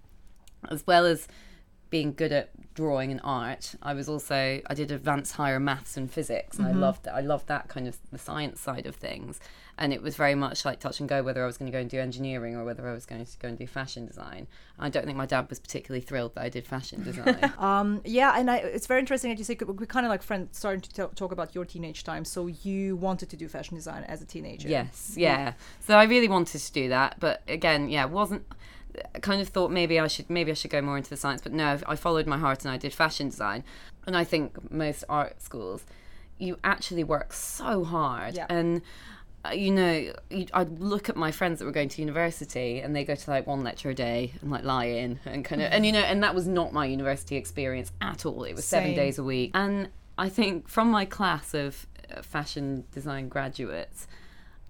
as 0.70 0.86
well 0.88 1.06
as 1.06 1.28
being 1.90 2.14
good 2.14 2.32
at 2.32 2.50
drawing 2.74 3.12
and 3.12 3.20
art, 3.24 3.76
I 3.82 3.94
was 3.94 4.08
also 4.08 4.62
I 4.66 4.74
did 4.74 4.92
advanced 4.92 5.36
higher 5.36 5.60
maths 5.60 5.98
and 5.98 6.10
physics, 6.10 6.58
and 6.58 6.66
I 6.66 6.72
mm-hmm. 6.72 6.80
loved 6.80 7.08
I 7.08 7.22
loved 7.22 7.48
that 7.48 7.68
kind 7.68 7.88
of 7.88 7.98
the 8.12 8.18
science 8.18 8.62
side 8.62 8.86
of 8.86 8.96
things. 8.96 9.40
And 9.82 9.92
it 9.92 10.02
was 10.04 10.16
very 10.16 10.36
much 10.36 10.64
like 10.64 10.80
touch 10.80 11.00
and 11.00 11.10
go 11.10 11.24
whether 11.24 11.42
I 11.44 11.48
was 11.48 11.58
going 11.58 11.72
to 11.72 11.76
go 11.76 11.82
and 11.82 11.90
do 11.90 12.00
engineering 12.00 12.56
or 12.56 12.64
whether 12.64 12.88
I 12.88 12.94
was 12.94 13.08
going 13.08 13.26
to 13.26 13.38
go 13.40 13.48
and 13.48 13.58
do 13.58 13.66
fashion 13.66 14.06
design. 14.06 14.46
I 14.78 14.90
don't 14.90 15.06
think 15.06 15.18
my 15.18 15.26
dad 15.26 15.50
was 15.50 15.60
particularly 15.60 16.02
thrilled 16.02 16.36
that 16.36 16.44
I 16.44 16.50
did 16.50 16.68
fashion 16.68 17.04
design. 17.04 17.52
Um, 17.58 18.02
yeah, 18.06 18.38
and 18.38 18.50
I, 18.52 18.58
it's 18.58 18.86
very 18.86 19.00
interesting 19.00 19.32
that 19.32 19.40
you 19.40 19.44
say 19.44 19.58
we're 19.66 19.86
kind 19.88 20.06
of 20.06 20.12
like 20.12 20.22
friends 20.22 20.56
starting 20.58 20.82
to 20.82 20.90
t- 20.90 21.14
talk 21.16 21.32
about 21.32 21.56
your 21.56 21.66
teenage 21.66 22.04
time. 22.04 22.26
So 22.26 22.46
you 22.46 22.96
wanted 22.96 23.30
to 23.32 23.36
do 23.38 23.48
fashion 23.48 23.76
design 23.76 24.04
as 24.04 24.22
a 24.22 24.26
teenager. 24.26 24.68
Yes, 24.70 25.16
yeah. 25.18 25.54
So 25.80 25.96
I 25.98 26.04
really 26.04 26.28
wanted 26.28 26.60
to 26.60 26.72
do 26.72 26.88
that, 26.90 27.16
but 27.20 27.42
again, 27.48 27.90
yeah, 27.90 28.06
wasn't. 28.06 28.44
I 29.16 29.20
kind 29.20 29.42
of 29.42 29.48
thought 29.48 29.72
maybe 29.72 30.00
I 30.00 30.08
should 30.08 30.30
maybe 30.30 30.52
I 30.52 30.54
should 30.54 30.70
go 30.72 30.82
more 30.82 30.98
into 30.98 31.10
the 31.10 31.18
science, 31.18 31.42
but 31.42 31.54
no, 31.54 31.80
I 31.88 31.96
followed 31.96 32.28
my 32.28 32.38
heart 32.38 32.66
and 32.66 32.72
I 32.72 32.78
did 32.78 32.94
fashion 32.94 33.30
design. 33.30 33.64
And 34.06 34.16
I 34.16 34.24
think 34.26 34.72
most 34.72 35.04
art 35.10 35.42
schools, 35.42 35.86
you 36.38 36.58
actually 36.64 37.04
work 37.04 37.34
so 37.34 37.84
hard, 37.84 38.36
Yeah. 38.36 38.46
and 38.50 38.82
you 39.54 39.72
know, 39.72 40.14
you, 40.30 40.46
I 40.54 40.64
look 40.64 41.10
at 41.10 41.16
my 41.16 41.32
friends 41.32 41.60
that 41.60 41.66
were 41.66 41.72
going 41.72 41.90
to 41.90 42.02
university, 42.02 42.80
and 42.80 42.96
they 42.96 43.04
go 43.04 43.16
to 43.16 43.30
like 43.30 43.48
one 43.48 43.64
lecture 43.64 43.90
a 43.90 43.96
day 43.96 44.34
and 44.42 44.52
like 44.52 44.64
lie 44.64 44.86
in 44.86 45.20
and 45.26 45.44
kind 45.44 45.62
of, 45.62 45.72
and 45.72 45.86
you 45.86 45.92
know, 45.92 46.00
and 46.00 46.24
that 46.24 46.36
was 46.36 46.48
not 46.48 46.74
my 46.74 46.86
university 46.86 47.36
experience 47.36 47.92
at 48.02 48.26
all. 48.26 48.44
It 48.44 48.56
was 48.56 48.66
seven 48.66 48.94
days 48.94 49.18
a 49.18 49.24
week, 49.24 49.52
and 49.54 49.90
I 50.18 50.30
think 50.30 50.68
from 50.68 50.90
my 50.92 51.06
class 51.06 51.54
of 51.54 51.88
uh, 52.16 52.22
fashion 52.22 52.86
design 52.92 53.30
graduates 53.30 54.08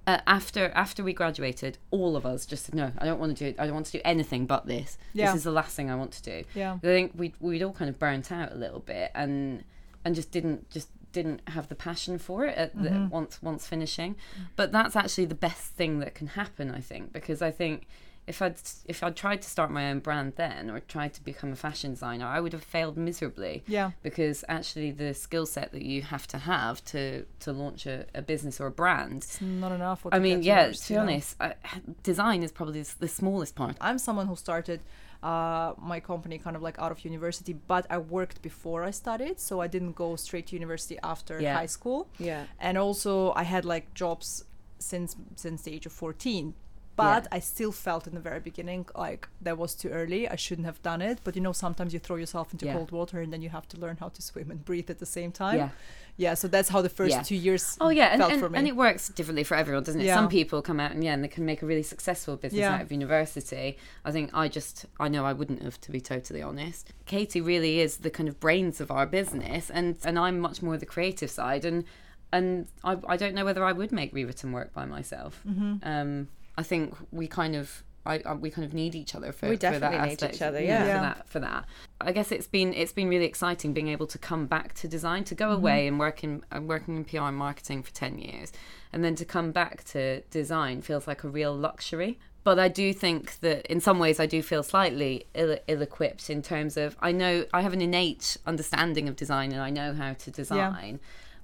uh, 0.07 0.19
after 0.25 0.71
after 0.73 1.03
we 1.03 1.13
graduated, 1.13 1.77
all 1.91 2.15
of 2.15 2.25
us 2.25 2.45
just 2.45 2.65
said, 2.65 2.75
"No, 2.75 2.91
I 2.97 3.05
don't 3.05 3.19
want 3.19 3.37
to 3.37 3.43
do 3.43 3.49
it. 3.49 3.55
I 3.59 3.65
don't 3.65 3.75
want 3.75 3.85
to 3.87 3.91
do 3.91 4.01
anything 4.03 4.45
but 4.45 4.65
this. 4.65 4.97
Yeah. 5.13 5.27
This 5.27 5.37
is 5.37 5.43
the 5.43 5.51
last 5.51 5.75
thing 5.75 5.91
I 5.91 5.95
want 5.95 6.11
to 6.13 6.23
do." 6.23 6.43
Yeah. 6.55 6.73
I 6.73 6.79
think 6.79 7.11
we 7.15 7.33
we'd 7.39 7.61
all 7.61 7.73
kind 7.73 7.89
of 7.89 7.99
burnt 7.99 8.31
out 8.31 8.51
a 8.51 8.55
little 8.55 8.79
bit, 8.79 9.11
and 9.13 9.63
and 10.03 10.15
just 10.15 10.31
didn't 10.31 10.69
just 10.71 10.89
didn't 11.11 11.41
have 11.49 11.67
the 11.67 11.75
passion 11.75 12.17
for 12.17 12.45
it 12.45 12.57
at 12.57 12.75
the, 12.75 12.89
Mm-hmm. 12.89 13.09
once 13.09 13.41
once 13.41 13.67
finishing. 13.67 14.15
But 14.55 14.71
that's 14.71 14.95
actually 14.95 15.25
the 15.25 15.35
best 15.35 15.73
thing 15.75 15.99
that 15.99 16.15
can 16.15 16.27
happen, 16.27 16.71
I 16.71 16.81
think, 16.81 17.13
because 17.13 17.41
I 17.41 17.51
think. 17.51 17.87
If 18.27 18.39
I'd 18.39 18.57
if 18.85 19.03
I'd 19.03 19.15
tried 19.15 19.41
to 19.41 19.49
start 19.49 19.71
my 19.71 19.89
own 19.89 19.97
brand 19.99 20.33
then, 20.35 20.69
or 20.69 20.79
tried 20.79 21.15
to 21.15 21.23
become 21.23 21.51
a 21.51 21.55
fashion 21.55 21.89
designer, 21.95 22.27
I 22.27 22.39
would 22.39 22.53
have 22.53 22.63
failed 22.63 22.95
miserably 22.95 23.63
Yeah. 23.67 23.91
because 24.03 24.45
actually 24.47 24.91
the 24.91 25.15
skill 25.15 25.47
set 25.47 25.71
that 25.71 25.81
you 25.81 26.03
have 26.03 26.27
to 26.27 26.37
have 26.37 26.85
to 26.93 27.25
to 27.39 27.51
launch 27.51 27.87
a, 27.87 28.05
a 28.13 28.21
business 28.21 28.61
or 28.61 28.67
a 28.67 28.71
brand 28.71 29.23
It's 29.23 29.41
not 29.41 29.71
enough. 29.71 30.05
I 30.11 30.19
mean, 30.19 30.43
yeah, 30.43 30.71
to 30.71 30.87
be 30.93 30.97
honest, 30.97 31.35
I, 31.41 31.55
design 32.03 32.43
is 32.43 32.51
probably 32.51 32.83
the 32.99 33.07
smallest 33.07 33.55
part. 33.55 33.75
I'm 33.81 33.97
someone 33.97 34.27
who 34.27 34.35
started 34.35 34.81
uh, 35.23 35.73
my 35.77 35.99
company 35.99 36.37
kind 36.37 36.55
of 36.55 36.61
like 36.61 36.77
out 36.79 36.91
of 36.91 37.05
university, 37.05 37.53
but 37.53 37.85
I 37.89 37.97
worked 37.99 38.41
before 38.41 38.83
I 38.83 38.91
studied, 38.91 39.39
so 39.39 39.61
I 39.61 39.67
didn't 39.67 39.93
go 39.95 40.15
straight 40.15 40.47
to 40.47 40.55
university 40.55 40.97
after 41.03 41.39
Yeah. 41.39 41.55
high 41.55 41.67
school. 41.77 42.07
Yeah. 42.19 42.45
and 42.59 42.77
also 42.77 43.31
I 43.33 43.43
had 43.43 43.63
like 43.65 43.93
jobs 43.93 44.45
since 44.79 45.15
since 45.35 45.61
the 45.61 45.71
age 45.75 45.85
of 45.85 45.91
14 45.93 46.53
but 46.95 47.23
Yeah. 47.23 47.37
I 47.37 47.39
still 47.39 47.71
felt 47.71 48.05
in 48.07 48.13
the 48.13 48.19
very 48.19 48.39
beginning 48.39 48.85
like 48.95 49.27
that 49.41 49.57
was 49.57 49.73
too 49.75 49.89
early. 49.89 50.27
I 50.27 50.35
shouldn't 50.35 50.65
have 50.65 50.81
done 50.81 51.01
it. 51.01 51.19
But 51.23 51.35
you 51.35 51.41
know, 51.41 51.53
sometimes 51.53 51.93
you 51.93 51.99
throw 51.99 52.15
yourself 52.17 52.51
into 52.53 52.65
Yeah. 52.65 52.73
cold 52.75 52.91
water 52.91 53.21
and 53.21 53.31
then 53.31 53.41
you 53.41 53.49
have 53.49 53.67
to 53.69 53.77
learn 53.77 53.97
how 53.99 54.09
to 54.09 54.21
swim 54.21 54.51
and 54.51 54.63
breathe 54.63 54.89
at 54.89 54.99
the 54.99 55.05
same 55.05 55.31
time. 55.31 55.57
Yeah. 55.57 55.69
Yeah. 56.17 56.33
So 56.35 56.47
that's 56.47 56.69
how 56.69 56.81
the 56.81 56.89
first 56.89 57.11
Yeah. 57.15 57.23
two 57.23 57.35
years 57.35 57.77
Oh 57.79 57.89
yeah, 57.89 58.07
and, 58.11 58.19
felt 58.21 58.31
and, 58.33 58.41
for 58.41 58.49
me. 58.49 58.59
and 58.59 58.67
it 58.67 58.75
works 58.75 59.07
differently 59.09 59.43
for 59.43 59.55
everyone, 59.55 59.83
doesn't 59.83 60.01
it? 60.01 60.13
Some 60.13 60.27
people 60.29 60.61
come 60.61 60.79
out 60.79 60.91
and 60.91 61.03
yeah, 61.03 61.13
and 61.13 61.23
they 61.23 61.27
can 61.29 61.45
make 61.45 61.61
a 61.61 61.65
really 61.65 61.83
successful 61.83 62.35
business 62.35 62.63
out 62.63 62.81
of 62.81 62.91
university. 62.91 63.77
I 64.05 64.11
think 64.11 64.29
I 64.33 64.47
just 64.47 64.85
I 64.99 65.07
know 65.07 65.25
I 65.25 65.33
wouldn't 65.33 65.61
have 65.63 65.79
to 65.81 65.91
be 65.91 66.01
totally 66.01 66.41
honest. 66.41 66.91
Katie 67.05 67.41
really 67.41 67.79
is 67.79 67.97
the 67.97 68.09
kind 68.09 68.27
of 68.29 68.39
brains 68.39 68.81
of 68.81 68.91
our 68.91 69.05
business, 69.05 69.69
and 69.69 69.97
and 70.03 70.19
I'm 70.19 70.39
much 70.39 70.61
more 70.61 70.77
the 70.77 70.85
creative 70.85 71.31
side, 71.31 71.63
and 71.65 71.85
and 72.33 72.67
I 72.83 72.97
I 73.07 73.15
don't 73.17 73.33
know 73.33 73.45
whether 73.45 73.63
I 73.63 73.71
would 73.71 73.91
make 73.91 74.13
rewritten 74.13 74.51
work 74.51 74.73
by 74.73 74.85
myself. 74.85 75.41
Mm-hmm. 75.47 75.75
Um, 75.83 76.27
I 76.57 76.63
think 76.63 76.95
we 77.11 77.27
kind 77.27 77.55
of. 77.55 77.83
I, 78.03 78.19
I, 78.25 78.33
we 78.33 78.49
kind 78.49 78.65
of 78.65 78.73
need 78.73 78.95
each 78.95 79.13
other 79.13 79.31
for, 79.31 79.47
We 79.47 79.57
for 79.57 79.61
that 79.61 79.79
definitely 79.79 80.07
need 80.07 80.13
aspect, 80.13 80.35
each 80.37 80.41
other, 80.41 80.59
you 80.59 80.69
know, 80.69 80.73
yeah. 80.73 80.95
for 80.95 81.01
that 81.01 81.29
for 81.29 81.39
that. 81.41 81.65
I 82.01 82.11
guess 82.11 82.31
it's 82.31 82.47
been 82.47 82.73
it's 82.73 82.91
been 82.91 83.09
really 83.09 83.25
exciting 83.25 83.73
being 83.73 83.89
able 83.89 84.07
to 84.07 84.17
come 84.17 84.47
back 84.47 84.73
to 84.75 84.87
design, 84.87 85.23
to 85.25 85.35
go 85.35 85.51
away 85.51 85.85
and 85.85 85.99
work 85.99 86.23
in 86.23 86.43
uh, 86.51 86.61
working 86.61 86.95
in 86.97 87.05
PR 87.05 87.19
and 87.19 87.37
marketing 87.37 87.83
for 87.83 87.91
ten 87.91 88.17
years, 88.17 88.51
and 88.91 89.03
then 89.03 89.13
to 89.15 89.23
come 89.23 89.51
back 89.51 89.83
to 89.83 90.21
design 90.31 90.81
feels 90.81 91.05
like 91.05 91.23
a 91.23 91.29
real 91.29 91.55
luxury. 91.55 92.17
But 92.43 92.57
I 92.57 92.69
do 92.69 92.91
think 92.91 93.39
that 93.41 93.67
in 93.67 93.79
some 93.79 93.99
ways 93.99 94.19
I 94.19 94.25
do 94.25 94.41
feel 94.41 94.63
slightly 94.63 95.27
ill, 95.35 95.59
ill-equipped 95.67 96.29
in 96.29 96.41
terms 96.41 96.75
of 96.75 96.97
I 96.99 97.11
know 97.11 97.45
I 97.53 97.61
have 97.61 97.73
an 97.73 97.81
innate 97.81 98.37
understanding 98.47 99.07
of 99.07 99.15
design 99.15 99.51
and 99.51 99.61
I 99.61 99.69
know 99.69 99.93
how 99.93 100.13
to 100.13 100.31
design, 100.31 100.99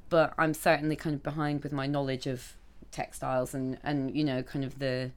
but 0.10 0.34
I'm 0.40 0.56
certainly 0.56 0.96
kind 0.96 1.14
of 1.14 1.22
behind 1.22 1.62
with 1.62 1.72
my 1.72 1.86
knowledge 1.86 2.26
of 2.26 2.57
textiles 2.92 3.54
and 3.54 3.78
and 3.84 4.16
you 4.16 4.24
know 4.24 4.42
kind 4.44 4.66
of 4.66 4.80
the 4.80 5.12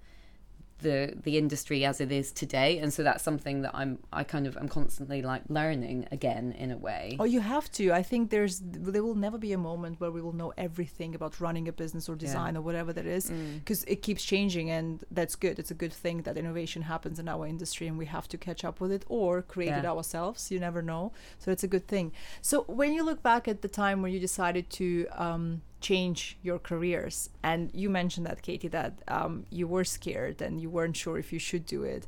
the 0.83 1.13
the 1.25 1.37
industry 1.37 1.85
as 1.85 2.01
it 2.01 2.11
is 2.11 2.33
today 2.33 2.79
and 2.79 2.91
so 2.91 3.03
that's 3.03 3.23
something 3.23 3.61
that 3.61 3.71
i'm 3.75 3.99
i 4.15 4.25
kind 4.25 4.47
of 4.47 4.57
i'm 4.57 4.67
constantly 4.67 5.21
like 5.21 5.43
learning 5.51 6.09
again 6.11 6.53
in 6.53 6.71
a 6.71 6.77
way 6.79 7.17
Oh, 7.21 7.25
you 7.25 7.41
have 7.41 7.71
to. 7.73 7.93
I 7.93 8.03
think 8.03 8.31
there's 8.31 8.63
there 8.65 9.03
will 9.03 9.15
never 9.15 9.37
be 9.37 9.53
a 9.53 9.59
moment 9.59 10.01
where 10.01 10.11
we 10.11 10.23
will 10.23 10.33
know 10.33 10.55
everything 10.57 11.15
about 11.15 11.39
running 11.39 11.69
a 11.69 11.73
business 11.73 12.09
or 12.09 12.17
design 12.17 12.57
or 12.57 12.63
whatever 12.63 12.93
that 12.95 13.05
is, 13.05 13.31
because 13.59 13.85
it 13.85 14.01
keeps 14.01 14.23
changing, 14.25 14.71
and 14.71 15.05
that's 15.11 15.35
good. 15.37 15.59
It's 15.59 15.71
a 15.71 15.75
good 15.75 15.93
thing 15.93 16.23
that 16.23 16.39
innovation 16.39 16.83
happens 16.83 17.19
in 17.19 17.29
our 17.29 17.47
industry, 17.47 17.87
and 17.89 17.99
we 17.99 18.07
have 18.07 18.27
to 18.29 18.39
catch 18.39 18.65
up 18.65 18.81
with 18.81 18.91
it 18.93 19.05
or 19.09 19.43
create 19.43 19.71
it 19.81 19.85
ourselves. 19.85 20.51
You 20.51 20.61
never 20.61 20.81
know, 20.83 21.13
so 21.39 21.51
it's 21.51 21.65
a 21.65 21.69
good 21.69 21.87
thing. 21.87 22.13
So 22.41 22.63
when 22.81 22.95
you 22.95 23.03
look 23.05 23.23
back 23.23 23.47
at 23.49 23.61
the 23.61 23.69
time 23.69 24.01
when 24.03 24.13
you 24.13 24.21
decided 24.21 24.71
to 24.81 25.07
um, 25.27 25.61
change 25.81 26.39
your 26.43 26.59
careers, 26.59 27.31
and 27.43 27.71
you 27.75 27.89
mentioned 27.91 28.27
that 28.27 28.43
Katie, 28.43 28.69
that 28.69 29.03
um, 29.09 29.47
you 29.51 29.67
were 29.67 29.85
scared 29.85 30.41
and 30.43 30.61
you 30.61 30.71
weren't 30.71 30.97
sure 30.97 31.19
if 31.19 31.33
you 31.33 31.39
should 31.39 31.67
do 31.67 31.83
it. 31.83 32.07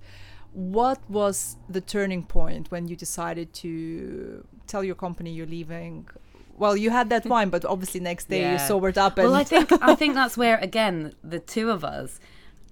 What 0.52 1.00
was 1.08 1.56
the 1.68 1.80
turning 1.80 2.24
point 2.24 2.70
when 2.70 2.86
you 2.88 2.96
decided 2.96 3.52
to 3.54 4.46
tell 4.66 4.84
your 4.84 4.94
company 4.94 5.32
you're 5.32 5.46
leaving? 5.46 6.08
Well 6.56 6.76
you 6.76 6.90
had 6.90 7.08
that 7.10 7.24
wine 7.34 7.48
but 7.48 7.64
obviously 7.64 8.00
next 8.00 8.28
day 8.28 8.52
you 8.52 8.58
sobered 8.58 8.98
up 8.98 9.18
and 9.18 9.26
well 9.26 9.34
i 9.34 9.42
think 9.42 9.72
i 9.82 9.94
think 9.94 10.14
that's 10.20 10.36
where 10.36 10.58
again 10.58 11.14
the 11.24 11.40
two 11.40 11.70
of 11.70 11.82
us 11.82 12.20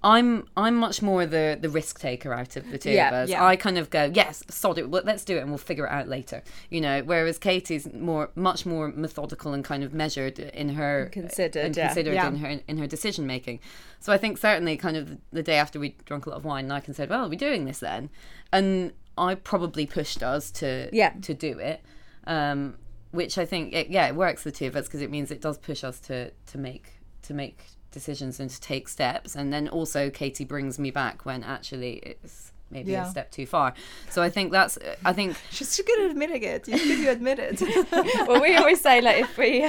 I'm 0.03 0.47
I'm 0.57 0.77
much 0.77 1.01
more 1.01 1.25
the 1.25 1.57
the 1.61 1.69
risk 1.69 1.99
taker 1.99 2.33
out 2.33 2.55
of 2.55 2.69
the 2.71 2.77
two 2.79 2.91
Yeah, 2.91 3.09
of 3.09 3.13
us. 3.13 3.29
yeah. 3.29 3.45
I 3.45 3.55
kind 3.55 3.77
of 3.77 3.89
go, 3.91 4.11
yes, 4.13 4.43
sod 4.49 4.77
it, 4.79 4.89
well, 4.89 5.03
let's 5.05 5.23
do 5.23 5.37
it, 5.37 5.41
and 5.41 5.49
we'll 5.49 5.57
figure 5.59 5.85
it 5.85 5.91
out 5.91 6.07
later. 6.07 6.41
You 6.69 6.81
know, 6.81 7.03
whereas 7.03 7.37
Katie's 7.37 7.91
more 7.93 8.31
much 8.35 8.65
more 8.65 8.87
methodical 8.89 9.53
and 9.53 9.63
kind 9.63 9.83
of 9.83 9.93
measured 9.93 10.39
in 10.39 10.69
her 10.69 11.09
Considered, 11.11 11.65
and 11.65 11.77
yeah. 11.77 11.87
considered 11.87 12.15
in 12.15 12.35
her 12.37 12.59
in 12.67 12.77
her 12.79 12.87
decision 12.87 13.27
making. 13.27 13.59
So 13.99 14.11
I 14.11 14.17
think 14.17 14.37
certainly 14.39 14.75
kind 14.77 14.97
of 14.97 15.17
the 15.31 15.43
day 15.43 15.57
after 15.57 15.79
we 15.79 15.95
drunk 16.05 16.25
a 16.25 16.29
lot 16.31 16.37
of 16.37 16.45
wine, 16.45 16.67
Nike 16.67 16.93
said, 16.93 17.09
"Well, 17.09 17.25
are 17.25 17.29
we 17.29 17.35
doing 17.35 17.65
this 17.65 17.79
then?" 17.79 18.09
And 18.51 18.93
I 19.17 19.35
probably 19.35 19.85
pushed 19.85 20.23
us 20.23 20.49
to 20.51 20.89
Yeah. 20.91 21.13
to 21.21 21.33
do 21.33 21.59
it. 21.59 21.81
Um, 22.25 22.77
which 23.11 23.37
I 23.37 23.45
think, 23.45 23.73
it, 23.73 23.89
yeah, 23.89 24.07
it 24.07 24.15
works 24.15 24.43
the 24.43 24.51
two 24.53 24.67
of 24.67 24.75
us 24.77 24.85
because 24.85 25.01
it 25.01 25.11
means 25.11 25.31
it 25.31 25.41
does 25.41 25.57
push 25.57 25.83
us 25.83 25.99
to 26.01 26.31
to 26.47 26.57
make 26.57 26.93
to 27.23 27.33
make 27.33 27.65
decisions 27.91 28.39
and 28.39 28.49
to 28.49 28.59
take 28.61 28.87
steps. 28.87 29.35
And 29.35 29.51
then 29.51 29.67
also 29.67 30.09
Katie 30.09 30.45
brings 30.45 30.79
me 30.79 30.91
back 30.91 31.25
when 31.25 31.43
actually 31.43 31.93
it's 31.97 32.51
maybe 32.69 32.93
Yeah. 32.93 33.05
a 33.05 33.09
step 33.09 33.29
too 33.31 33.45
far. 33.45 33.73
So 34.09 34.21
I 34.23 34.29
think 34.29 34.53
that's 34.53 34.77
I 35.03 35.11
think 35.11 35.35
she's 35.51 35.79
good 35.85 35.99
at 36.05 36.11
admitting 36.11 36.41
it 36.43 36.67
you 36.69 36.77
good 36.77 36.99
you 36.99 37.09
admit 37.09 37.37
it 37.39 37.61
well, 38.27 38.41
we 38.41 38.55
always 38.55 38.79
say 38.79 39.01
like 39.01 39.17
if 39.19 39.37
we, 39.37 39.59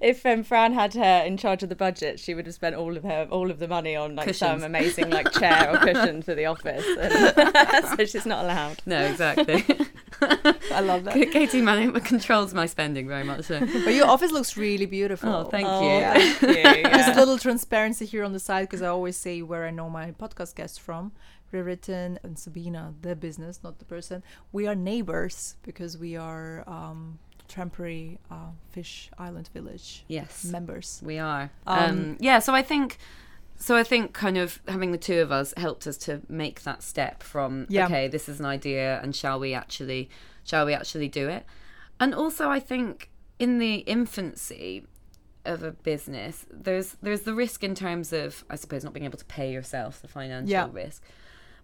if 0.00 0.24
um, 0.24 0.44
Fran 0.44 0.72
had 0.72 0.94
her 0.94 1.22
in 1.26 1.36
charge 1.36 1.64
of 1.64 1.68
the 1.68 1.74
budget, 1.74 2.20
she 2.20 2.34
would 2.34 2.46
have 2.46 2.54
spent 2.54 2.76
all 2.76 2.96
of 2.96 3.02
her 3.02 3.26
all 3.30 3.50
of 3.50 3.58
the 3.58 3.66
money 3.66 3.96
on 3.96 4.14
like 4.14 4.34
some 4.34 4.62
amazing 4.62 5.10
like 5.10 5.32
chair 5.32 5.68
or 5.72 5.78
cushion 5.78 6.22
for 6.22 6.34
the 6.36 6.46
office. 6.46 6.84
so 7.96 8.04
she's 8.04 8.24
not 8.26 8.44
allowed. 8.44 8.80
no, 8.86 9.00
exactly. 9.02 9.64
I 10.22 10.80
love 10.80 11.04
that 11.04 11.14
Katie 11.32 11.60
man 11.60 11.92
controls 12.00 12.54
my 12.54 12.66
spending 12.66 13.06
very 13.08 13.24
much. 13.24 13.44
So. 13.44 13.60
but 13.84 13.94
your 13.94 14.06
office 14.06 14.32
looks 14.32 14.56
really 14.56 14.86
beautiful 14.86 15.32
Oh, 15.34 15.44
thank 15.44 15.66
Oh, 15.68 15.82
you. 15.82 16.32
thank 16.34 16.76
you. 16.84 16.90
Just 16.90 17.10
a 17.16 17.18
little 17.18 17.38
transparency 17.38 18.04
here 18.06 18.24
on 18.24 18.32
the 18.32 18.40
side 18.40 18.62
because 18.68 18.82
I 18.82 18.88
always 18.88 19.16
say 19.16 19.42
where 19.42 19.64
I 19.66 19.70
know 19.70 19.88
my 19.90 20.12
podcast 20.12 20.54
guests 20.54 20.78
from. 20.78 21.12
Rewritten 21.50 22.18
and 22.22 22.38
Sabina, 22.38 22.94
the 23.02 23.14
business, 23.14 23.60
not 23.62 23.78
the 23.78 23.84
person. 23.84 24.22
We 24.52 24.66
are 24.66 24.74
neighbors 24.74 25.56
because 25.62 25.98
we 25.98 26.16
are 26.16 26.64
um, 26.66 27.18
temporary 27.46 28.18
uh, 28.30 28.52
Fish 28.70 29.10
Island 29.18 29.50
Village 29.52 30.04
Yes. 30.08 30.44
members. 30.46 31.00
We 31.04 31.18
are. 31.18 31.50
Um, 31.66 31.78
Um, 31.78 32.16
yeah, 32.20 32.38
so 32.38 32.54
I 32.54 32.62
think 32.62 32.96
so 33.62 33.76
I 33.76 33.82
think 33.84 34.12
kind 34.12 34.36
of 34.36 34.60
having 34.68 34.92
the 34.92 34.98
two 34.98 35.20
of 35.20 35.30
us 35.30 35.54
helped 35.56 35.86
us 35.86 35.96
to 35.98 36.20
make 36.28 36.62
that 36.62 36.82
step 36.82 37.22
from 37.22 37.66
Yeah. 37.68 37.86
okay, 37.86 38.08
this 38.08 38.28
is 38.28 38.40
an 38.40 38.46
idea, 38.46 39.00
and 39.02 39.14
shall 39.14 39.38
we 39.38 39.54
actually, 39.54 40.10
shall 40.44 40.66
we 40.66 40.74
actually 40.74 41.08
do 41.08 41.28
it? 41.28 41.44
And 42.00 42.14
also, 42.14 42.48
I 42.50 42.60
think 42.60 43.10
in 43.38 43.58
the 43.58 43.76
infancy 43.76 44.86
of 45.44 45.62
a 45.62 45.72
business, 45.72 46.46
there's 46.50 46.96
there's 47.02 47.22
the 47.22 47.34
risk 47.34 47.64
in 47.64 47.74
terms 47.74 48.12
of 48.12 48.44
I 48.50 48.56
suppose 48.56 48.84
not 48.84 48.92
being 48.92 49.04
able 49.06 49.18
to 49.18 49.24
pay 49.24 49.52
yourself, 49.52 50.00
the 50.02 50.08
financial 50.08 50.50
Yeah. 50.50 50.68
risk. 50.72 51.02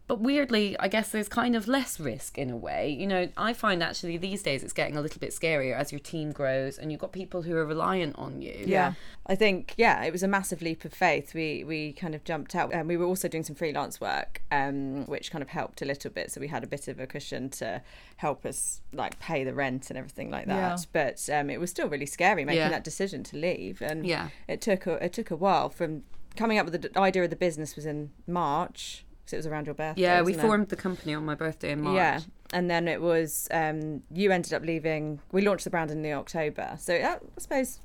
But 0.09 0.21
weirdly, 0.21 0.75
I 0.81 0.89
guess 0.89 1.11
there's 1.11 1.29
kind 1.29 1.55
of 1.55 1.69
less 1.69 2.01
risk 2.01 2.39
in 2.39 2.49
a 2.51 2.57
way. 2.57 2.91
You 2.91 3.07
know, 3.07 3.29
I 3.37 3.53
find 3.53 3.83
actually 3.83 4.17
these 4.17 4.43
days 4.43 4.63
it's 4.65 4.73
getting 4.73 4.97
a 4.97 5.03
little 5.03 5.21
bit 5.21 5.31
scarier 5.31 5.77
as 5.77 5.93
your 5.93 5.99
team 6.01 6.33
grows 6.33 6.79
and 6.79 6.91
you've 6.91 7.01
got 7.01 7.13
people 7.13 7.43
who 7.43 7.55
are 7.55 7.67
reliant 7.67 8.17
on 8.17 8.41
you. 8.41 8.65
Yeah. 8.67 8.95
I 9.27 9.35
think 9.35 9.75
yeah, 9.77 10.03
it 10.05 10.11
was 10.11 10.23
a 10.23 10.29
massive 10.29 10.63
leap 10.63 10.87
of 10.87 10.95
faith. 10.95 11.35
We 11.35 11.63
we 11.63 11.93
kind 11.93 12.15
of 12.15 12.25
jumped 12.25 12.55
out, 12.55 12.73
and 12.73 12.89
we 12.89 12.97
were 12.97 13.05
also 13.05 13.29
doing 13.29 13.45
some 13.45 13.55
freelance 13.55 14.01
work, 14.01 14.41
um, 14.51 15.05
which 15.05 15.31
kind 15.31 15.43
of 15.43 15.51
helped 15.51 15.83
a 15.83 15.85
little 15.85 16.11
bit. 16.11 16.33
So 16.33 16.41
we 16.41 16.49
had 16.49 16.65
a 16.65 16.67
bit 16.67 16.89
of 16.89 16.99
a 16.99 17.07
cushion 17.07 17.51
to 17.51 17.83
help 18.17 18.47
us 18.47 18.81
like 18.95 19.21
pay 19.21 19.45
the 19.45 19.53
rent 19.53 19.91
and 19.91 19.99
everything 19.99 20.31
like 20.31 20.47
that. 20.47 20.79
Yeah. 20.81 20.85
But 20.93 21.29
um, 21.31 21.51
it 21.51 21.61
was 21.61 21.69
still 21.71 21.89
really 21.91 22.07
scary 22.07 22.47
making 22.47 22.61
Yeah. 22.63 22.71
that 22.71 22.85
decision 22.85 23.23
to 23.25 23.37
leave, 23.37 23.83
and 23.83 24.07
Yeah. 24.07 24.29
it 24.49 24.63
took 24.63 24.87
a, 24.87 24.93
it 25.05 25.13
took 25.13 25.31
a 25.31 25.37
while 25.37 25.69
from 25.69 26.05
coming 26.35 26.57
up 26.59 26.67
with 26.71 26.81
the 26.81 26.99
idea 26.99 27.25
of 27.25 27.31
the 27.31 27.37
business 27.37 27.77
was 27.77 27.85
in 27.85 28.11
March 28.27 29.05
because 29.29 29.45
it 29.45 29.49
was 29.49 29.53
around 29.53 29.67
your 29.67 29.75
birthday. 29.75 30.03
Yeah, 30.03 30.21
we 30.21 30.33
wasn't 30.33 30.39
it? 30.39 30.47
formed 30.47 30.69
the 30.69 30.77
company 30.77 31.15
on 31.15 31.25
my 31.25 31.35
birthday 31.35 31.73
in 31.73 31.83
March. 31.83 31.97
Yeah, 31.97 32.21
and 32.53 32.71
then 32.71 32.89
it 32.89 33.03
was 33.03 33.47
um, 33.51 34.03
you 34.13 34.31
ended 34.31 34.55
up 34.55 34.63
leaving. 34.63 35.21
We 35.33 35.43
launched 35.43 35.65
the 35.65 35.71
brand 35.71 35.91
in 35.91 36.03
the 36.03 36.13
October, 36.15 36.77
so 36.79 36.95
I 36.95 37.19
suppose 37.37 37.81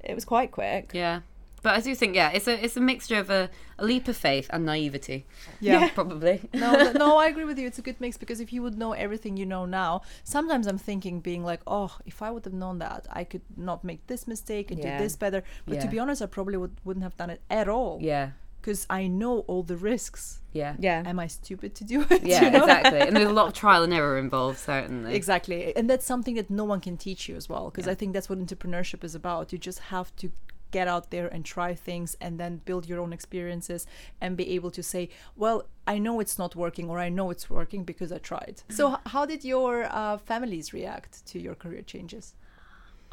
it 0.00 0.14
was 0.14 0.24
quite 0.24 0.52
quick. 0.52 0.92
Yeah. 0.94 1.20
But 1.62 1.74
I 1.74 1.80
do 1.80 1.96
think, 1.96 2.14
yeah, 2.14 2.30
it's 2.30 2.46
a 2.46 2.64
it's 2.64 2.76
a 2.76 2.80
mixture 2.80 3.18
of 3.18 3.28
a, 3.28 3.50
a 3.78 3.84
leap 3.84 4.06
of 4.08 4.16
faith 4.16 4.48
and 4.50 4.64
naivety. 4.64 5.26
Yeah. 5.60 5.88
probably. 5.94 6.48
no, 6.54 6.92
no, 6.92 7.18
I 7.18 7.26
agree 7.26 7.44
with 7.44 7.58
you. 7.58 7.66
It's 7.66 7.78
a 7.78 7.82
good 7.82 8.00
mix 8.00 8.16
because 8.16 8.40
if 8.40 8.52
you 8.52 8.62
would 8.62 8.78
know 8.78 8.92
everything 8.92 9.36
you 9.36 9.46
know 9.46 9.64
now, 9.66 10.02
sometimes 10.22 10.66
I'm 10.68 10.78
thinking, 10.78 11.20
being 11.20 11.42
like, 11.42 11.60
oh, 11.66 11.96
if 12.06 12.22
I 12.22 12.30
would 12.30 12.44
have 12.44 12.54
known 12.54 12.78
that, 12.78 13.08
I 13.10 13.24
could 13.24 13.42
not 13.56 13.82
make 13.82 14.06
this 14.06 14.28
mistake 14.28 14.70
and 14.70 14.78
Yeah. 14.78 14.96
do 14.96 15.04
this 15.04 15.16
better. 15.16 15.42
But 15.66 15.80
to 15.80 15.88
be 15.88 15.98
honest, 15.98 16.22
I 16.22 16.26
probably 16.26 16.56
would, 16.56 16.76
wouldn't 16.84 17.02
have 17.02 17.16
done 17.16 17.30
it 17.30 17.40
at 17.50 17.68
all. 17.68 17.98
Yeah, 18.00 18.30
Because 18.66 18.84
I 18.90 19.06
know 19.06 19.34
all 19.50 19.62
the 19.62 19.76
risks. 19.76 20.40
yeah, 20.52 20.74
Yeah, 20.80 21.00
Am 21.06 21.20
I 21.20 21.28
stupid 21.28 21.76
to 21.76 21.84
do 21.84 22.04
it? 22.10 22.22
yeah, 22.24 22.42
you 22.46 22.50
know? 22.50 22.64
exactly. 22.64 22.98
And 23.06 23.14
there's 23.16 23.28
a 23.30 23.38
lot 23.40 23.46
of 23.46 23.52
trial 23.54 23.84
and 23.84 23.92
error 23.94 24.18
involved, 24.18 24.58
certainly. 24.58 25.14
Exactly. 25.14 25.58
And 25.76 25.88
that's 25.88 26.04
something 26.04 26.34
that 26.34 26.50
no 26.50 26.64
one 26.72 26.80
can 26.80 26.96
teach 26.96 27.28
you 27.28 27.36
as 27.36 27.48
well. 27.48 27.66
Because 27.70 27.86
Yeah. 27.86 27.92
I 27.92 27.94
think 27.94 28.12
that's 28.12 28.28
what 28.28 28.40
entrepreneurship 28.44 29.04
is 29.04 29.14
about. 29.14 29.52
You 29.52 29.58
just 29.70 29.78
have 29.94 30.08
to 30.16 30.32
get 30.72 30.88
out 30.88 31.12
there 31.12 31.28
and 31.34 31.44
try 31.44 31.74
things 31.76 32.16
and 32.20 32.40
then 32.40 32.52
build 32.64 32.88
your 32.88 32.98
own 33.04 33.12
experiences 33.12 33.86
and 34.20 34.36
be 34.36 34.46
able 34.56 34.72
to 34.72 34.82
say, 34.82 35.10
well, 35.36 35.58
I 35.86 35.96
know 36.04 36.18
it's 36.18 36.36
not 36.36 36.56
working 36.56 36.90
or 36.90 36.98
I 36.98 37.08
know 37.08 37.30
it's 37.30 37.48
working 37.48 37.84
because 37.84 38.10
I 38.10 38.18
tried. 38.18 38.62
So, 38.68 38.84
h- 38.94 38.98
how 39.14 39.26
did 39.26 39.44
your 39.44 39.72
uh, 39.84 40.18
families 40.18 40.72
react 40.72 41.24
to 41.30 41.38
your 41.38 41.54
career 41.54 41.82
changes? 41.82 42.34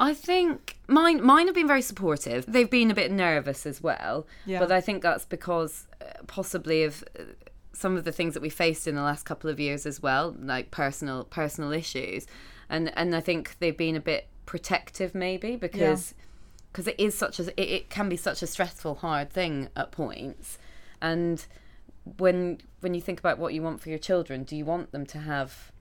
I 0.04 0.12
think 0.12 0.76
mine 0.86 1.24
mine 1.24 1.46
have 1.46 1.54
been 1.54 1.66
very 1.66 1.82
supportive. 1.82 2.44
They've 2.46 2.68
been 2.70 2.90
a 2.90 2.94
bit 2.94 3.10
nervous 3.10 3.64
as 3.64 3.82
well, 3.82 4.26
Yeah. 4.44 4.58
but 4.58 4.70
I 4.70 4.80
think 4.82 5.02
that's 5.02 5.24
because 5.24 5.86
uh, 6.00 6.04
possibly 6.26 6.84
of 6.84 7.02
uh, 7.18 7.22
some 7.72 7.96
of 7.96 8.04
the 8.04 8.12
things 8.12 8.34
that 8.34 8.42
we 8.42 8.50
faced 8.50 8.86
in 8.86 8.94
the 8.96 9.02
last 9.02 9.24
couple 9.24 9.48
of 9.48 9.58
years 9.58 9.86
as 9.86 10.02
well, 10.02 10.36
like 10.38 10.70
personal 10.70 11.24
personal 11.24 11.72
issues, 11.72 12.26
and 12.68 12.92
and 12.98 13.16
I 13.16 13.20
think 13.20 13.56
they've 13.60 13.76
been 13.76 13.96
a 13.96 14.00
bit 14.00 14.28
protective 14.44 15.14
maybe 15.14 15.56
because 15.56 16.14
because 16.70 16.86
it 16.86 16.96
is 16.98 17.16
such 17.16 17.40
a 17.40 17.44
it, 17.60 17.68
it 17.76 17.90
can 17.90 18.10
be 18.10 18.16
such 18.16 18.42
a 18.42 18.46
stressful 18.46 18.96
hard 18.96 19.30
thing 19.30 19.70
at 19.74 19.90
points, 19.90 20.58
and 21.00 21.46
when 22.18 22.58
when 22.80 22.92
you 22.92 23.00
think 23.00 23.18
about 23.20 23.38
what 23.38 23.54
you 23.54 23.62
want 23.62 23.80
for 23.80 23.88
your 23.88 23.98
children, 23.98 24.44
do 24.44 24.54
you 24.54 24.66
want 24.66 24.92
them 24.92 25.06
to 25.06 25.18
have 25.18 25.72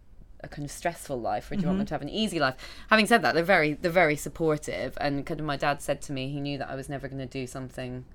a 0.44 0.48
kind 0.48 0.66
of 0.66 0.72
stressful 0.72 1.20
life 1.20 1.52
or 1.52 1.56
do 1.56 1.62
you 1.62 1.68
want 1.68 1.80
them 1.80 1.88
to 1.88 1.94
have 1.94 2.02
an 2.02 2.10
easy 2.10 2.40
life 2.40 2.56
having 2.90 3.08
said 3.08 3.22
that 3.22 3.34
they're 3.34 3.44
very 3.44 3.74
they're 3.74 3.92
very 3.92 4.16
supportive 4.16 4.98
and 5.00 5.26
kind 5.26 5.40
of 5.40 5.46
my 5.46 5.58
dad 5.58 5.82
said 5.82 6.02
to 6.02 6.12
me 6.12 6.30
he 6.30 6.40
knew 6.40 6.58
that 6.58 6.70
i 6.70 6.76
was 6.76 6.90
never 6.90 7.08
going 7.08 7.20
to 7.20 7.26
do 7.26 7.48
something 7.48 8.06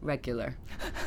regular 0.00 0.56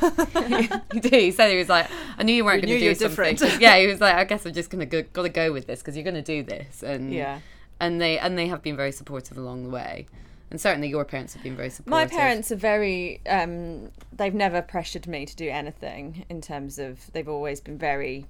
he 0.92 1.00
did 1.00 1.12
he 1.12 1.30
said 1.30 1.50
he 1.50 1.56
was 1.56 1.68
like 1.68 1.88
i 2.18 2.22
knew 2.22 2.34
you 2.34 2.44
weren't 2.44 2.62
going 2.62 2.78
to 2.78 2.80
do 2.80 2.94
something 2.94 3.36
different. 3.36 3.60
yeah 3.60 3.76
he 3.78 3.86
was 3.86 4.00
like 4.00 4.14
i 4.14 4.24
guess 4.24 4.46
i'm 4.46 4.52
just 4.52 4.70
going 4.70 4.80
to 4.80 4.86
go 4.86 5.06
gotta 5.12 5.28
go 5.28 5.52
with 5.52 5.66
this 5.66 5.80
because 5.80 5.96
you're 5.96 6.04
going 6.04 6.14
to 6.14 6.22
do 6.22 6.42
this 6.42 6.82
and 6.82 7.12
yeah. 7.12 7.40
and 7.80 8.00
they 8.00 8.18
and 8.18 8.38
they 8.38 8.46
have 8.46 8.62
been 8.62 8.76
very 8.76 8.92
supportive 8.92 9.36
along 9.36 9.64
the 9.64 9.70
way 9.70 10.06
and 10.50 10.60
certainly 10.60 10.88
your 10.88 11.04
parents 11.04 11.34
have 11.34 11.42
been 11.42 11.56
very 11.56 11.70
supportive 11.70 11.90
My 11.90 12.06
parents 12.06 12.52
are 12.52 12.56
very. 12.56 13.20
Um, 13.26 13.90
they've 14.12 14.34
never 14.34 14.62
pressured 14.62 15.06
me 15.08 15.26
to 15.26 15.34
do 15.34 15.48
anything 15.48 16.24
in 16.28 16.40
terms 16.40 16.78
of. 16.78 17.12
They've 17.12 17.28
always 17.28 17.60
been 17.60 17.78
very 17.78 18.26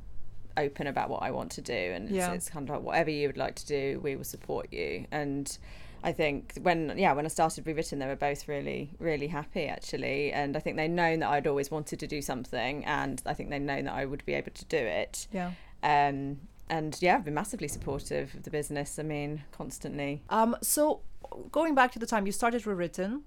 open 0.57 0.87
about 0.87 1.11
what 1.11 1.23
I 1.23 1.31
want 1.31 1.51
to 1.53 1.61
do, 1.63 1.73
and 1.73 2.09
Yeah. 2.11 2.33
it's, 2.33 2.47
it's 2.47 2.51
kind 2.51 2.69
of 2.69 2.75
like 2.77 2.85
whatever 2.85 3.11
you 3.11 3.29
would 3.29 3.37
like 3.37 3.55
to 3.57 3.67
do, 3.67 4.01
we 4.03 4.17
will 4.17 4.25
support 4.25 4.73
you. 4.73 5.07
And 5.11 5.57
I 6.05 6.13
think 6.13 6.55
when 6.63 6.97
yeah 6.97 7.13
when 7.13 7.25
I 7.25 7.29
started 7.29 7.67
rewritten, 7.67 7.99
they 7.99 8.07
were 8.07 8.17
both 8.17 8.47
really 8.49 8.91
really 8.99 9.27
happy 9.29 9.67
actually, 9.67 10.33
and 10.33 10.57
I 10.57 10.61
think 10.61 10.77
they've 10.77 10.91
known 10.91 11.21
that 11.21 11.31
I'd 11.31 11.47
always 11.47 11.71
wanted 11.71 11.99
to 12.01 12.07
do 12.07 12.23
something, 12.23 12.85
and 12.85 13.23
I 13.27 13.35
think 13.35 13.51
they've 13.51 13.61
known 13.61 13.85
that 13.85 13.95
I 13.95 14.05
would 14.05 14.25
be 14.25 14.35
able 14.35 14.53
to 14.53 14.65
do 14.67 14.77
it. 14.79 15.27
Yeah. 15.33 15.53
Um, 15.83 16.39
and 16.69 16.97
yeah, 17.01 17.17
I've 17.17 17.25
been 17.25 17.35
massively 17.35 17.69
supportive 17.69 18.35
of 18.35 18.43
the 18.43 18.51
business. 18.51 18.99
I 18.99 19.03
mean, 19.05 19.45
constantly. 19.53 20.23
Um, 20.31 20.57
so, 20.63 21.01
going 21.53 21.75
back 21.75 21.93
to 21.93 21.99
the 22.01 22.07
time 22.07 22.27
you 22.27 22.33
started 22.33 22.67
Rewritten, 22.67 23.23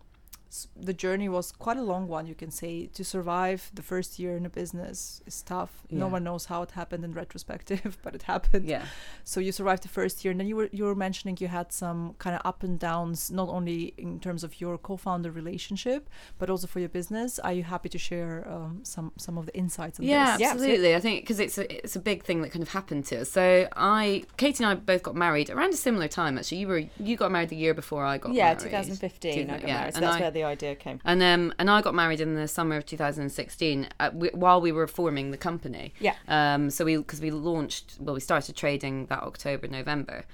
the 0.76 0.94
journey 0.94 1.30
was 1.30 1.52
quite 1.52 1.78
a 1.78 1.82
long 1.84 2.08
one, 2.08 2.26
you 2.26 2.36
can 2.36 2.52
say. 2.52 2.88
To 2.94 3.04
survive 3.04 3.70
the 3.74 3.84
first 3.84 4.18
year 4.20 4.36
in 4.36 4.46
a 4.46 4.50
business 4.50 5.22
is 5.26 5.42
tough. 5.44 5.70
No 5.92 6.08
one 6.08 6.24
knows 6.24 6.46
how 6.46 6.62
it 6.64 6.72
happened 6.72 7.04
in 7.06 7.14
retrospective, 7.14 7.98
but 8.04 8.16
it 8.16 8.24
happened. 8.24 8.66
yeah 8.66 8.86
So 9.24 9.40
you 9.40 9.52
survived 9.52 9.84
the 9.84 9.90
first 9.90 10.24
year, 10.26 10.32
and 10.32 10.40
then 10.40 10.48
you 10.48 10.56
were 10.56 10.70
you 10.72 10.86
were 10.86 10.96
mentioning 10.96 11.38
you 11.40 11.48
had 11.50 11.72
some 11.72 12.16
kind 12.18 12.36
of 12.36 12.42
up 12.46 12.64
and 12.64 12.80
downs, 12.80 13.30
not 13.32 13.48
only 13.50 13.94
in 13.98 14.20
terms 14.20 14.44
of 14.44 14.60
your 14.62 14.78
co-founder 14.78 15.32
relationship, 15.32 16.10
but 16.40 16.50
also 16.50 16.68
for 16.68 16.80
your 16.80 16.90
business. 16.90 17.40
Are 17.40 17.54
you 17.54 17.64
happy 17.64 17.90
to 17.90 17.98
share 17.98 18.48
um, 18.50 18.80
some 18.84 19.12
some 19.18 19.38
of 19.38 19.46
the 19.46 19.56
insights 19.56 20.00
on 20.00 20.06
Yeah, 20.06 20.32
this? 20.32 20.42
Yeah, 20.42 20.52
absolutely. 20.52 20.96
I 20.96 21.00
think 21.00 21.22
because 21.24 21.40
it's 21.40 21.58
a, 21.58 21.66
it's 21.84 21.96
a 21.96 22.00
big 22.00 22.24
thing 22.24 22.42
that 22.42 22.52
kind 22.52 22.64
of 22.64 22.70
happened 22.70 23.06
to 23.06 23.22
us. 23.22 23.30
So 23.30 23.68
I, 23.76 24.24
Katie 24.38 24.64
and 24.64 24.72
I 24.72 24.76
both 24.76 25.04
got 25.04 25.16
married 25.16 25.50
around 25.50 25.74
a 25.74 25.78
similar 25.78 26.08
time. 26.08 26.38
Actually, 26.40 26.60
you 26.60 26.68
were 26.68 26.84
you 27.00 27.16
got 27.18 27.32
married 27.32 27.50
the 27.50 27.56
year 27.56 27.74
before 27.74 28.04
I 28.04 28.18
got 28.18 28.34
yeah, 28.34 28.46
married. 28.54 28.60
2015 28.60 29.50
I 29.50 29.54
got 29.60 29.68
Yeah, 29.68 29.74
married. 29.80 29.94
So 29.94 29.98
and 29.98 30.06
that's 30.06 30.16
I- 30.18 30.20
where 30.22 30.32
the 30.32 30.39
idea 30.44 30.76
came. 30.76 31.00
And 31.06 31.22
um 31.24 31.54
and 31.60 31.70
I 31.70 31.82
got 31.82 31.94
married 31.96 32.22
in 32.22 32.36
the 32.36 32.48
summer 32.48 32.76
of 32.78 32.86
2016 32.86 33.88
uh, 34.00 34.10
w- 34.10 34.32
while 34.34 34.62
we 34.62 34.72
were 34.72 34.88
forming 34.88 35.32
the 35.32 35.38
company. 35.38 35.94
Yeah. 36.00 36.16
Um. 36.28 36.70
So 36.70 36.86
we 36.86 36.98
because 36.98 37.22
we 37.22 37.32
launched 37.32 37.98
well 38.00 38.16
we 38.16 38.22
started 38.22 38.56
trading 38.56 39.06
that 39.08 39.24
October 39.24 39.68
November. 39.68 40.26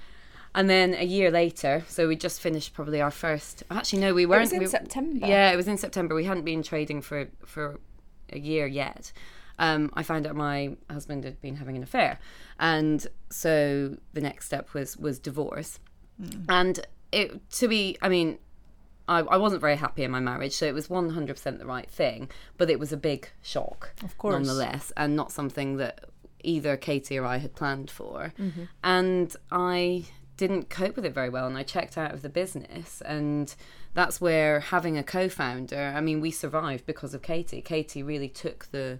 And 0.54 0.70
then 0.70 0.94
a 0.94 1.04
year 1.04 1.30
later, 1.30 1.84
so 1.86 2.08
we 2.08 2.16
just 2.16 2.40
finished 2.40 2.72
probably 2.72 3.02
our 3.02 3.10
first. 3.10 3.62
Actually, 3.70 4.00
no, 4.00 4.14
we 4.14 4.24
weren't. 4.24 4.40
It 4.40 4.44
was 4.44 4.52
in 4.52 4.60
we- 4.60 4.66
September. 4.66 5.26
Yeah, 5.26 5.52
it 5.52 5.56
was 5.56 5.68
in 5.68 5.76
September. 5.76 6.14
We 6.14 6.24
hadn't 6.24 6.44
been 6.44 6.62
trading 6.62 7.02
for 7.02 7.28
for 7.44 7.78
a 8.32 8.38
year 8.38 8.66
yet. 8.66 9.12
Um, 9.58 9.90
I 9.94 10.02
found 10.02 10.26
out 10.26 10.34
my 10.34 10.76
husband 10.90 11.24
had 11.24 11.40
been 11.40 11.56
having 11.56 11.76
an 11.76 11.82
affair, 11.82 12.18
and 12.58 13.06
so 13.30 13.96
the 14.14 14.20
next 14.20 14.46
step 14.46 14.72
was 14.74 14.96
was 14.96 15.18
divorce. 15.18 15.78
And 16.48 16.80
it 17.12 17.50
to 17.52 17.68
be, 17.68 17.98
I 18.00 18.08
mean, 18.08 18.38
I, 19.08 19.20
I 19.20 19.36
wasn't 19.36 19.60
very 19.60 19.76
happy 19.76 20.02
in 20.04 20.10
my 20.10 20.20
marriage, 20.20 20.52
so 20.54 20.66
it 20.66 20.74
was 20.74 20.90
one 20.90 21.10
hundred 21.10 21.34
percent 21.34 21.58
the 21.58 21.66
right 21.66 21.88
thing. 21.90 22.30
But 22.58 22.70
it 22.70 22.78
was 22.78 22.92
a 22.92 22.96
big 22.96 23.28
shock, 23.42 23.92
Of 24.04 24.16
course. 24.18 24.32
nonetheless, 24.34 24.92
and 24.96 25.14
not 25.16 25.30
something 25.32 25.76
that 25.76 26.06
either 26.42 26.76
Katie 26.76 27.18
or 27.18 27.24
I 27.24 27.38
had 27.38 27.54
planned 27.54 27.90
for. 27.90 28.32
Mm-hmm. 28.38 28.64
And 28.84 29.34
I 29.50 30.04
didn't 30.36 30.68
cope 30.70 30.96
with 30.96 31.04
it 31.06 31.14
very 31.14 31.28
well, 31.30 31.46
and 31.46 31.56
I 31.56 31.62
checked 31.62 31.96
out 31.96 32.12
of 32.12 32.22
the 32.22 32.28
business. 32.28 33.00
And 33.02 33.54
that's 33.94 34.20
where 34.20 34.60
having 34.60 34.98
a 34.98 35.02
co-founder. 35.02 35.94
I 35.96 36.00
mean, 36.00 36.20
we 36.20 36.30
survived 36.30 36.84
because 36.86 37.14
of 37.14 37.22
Katie. 37.22 37.62
Katie 37.62 38.02
really 38.02 38.28
took 38.28 38.66
the 38.70 38.98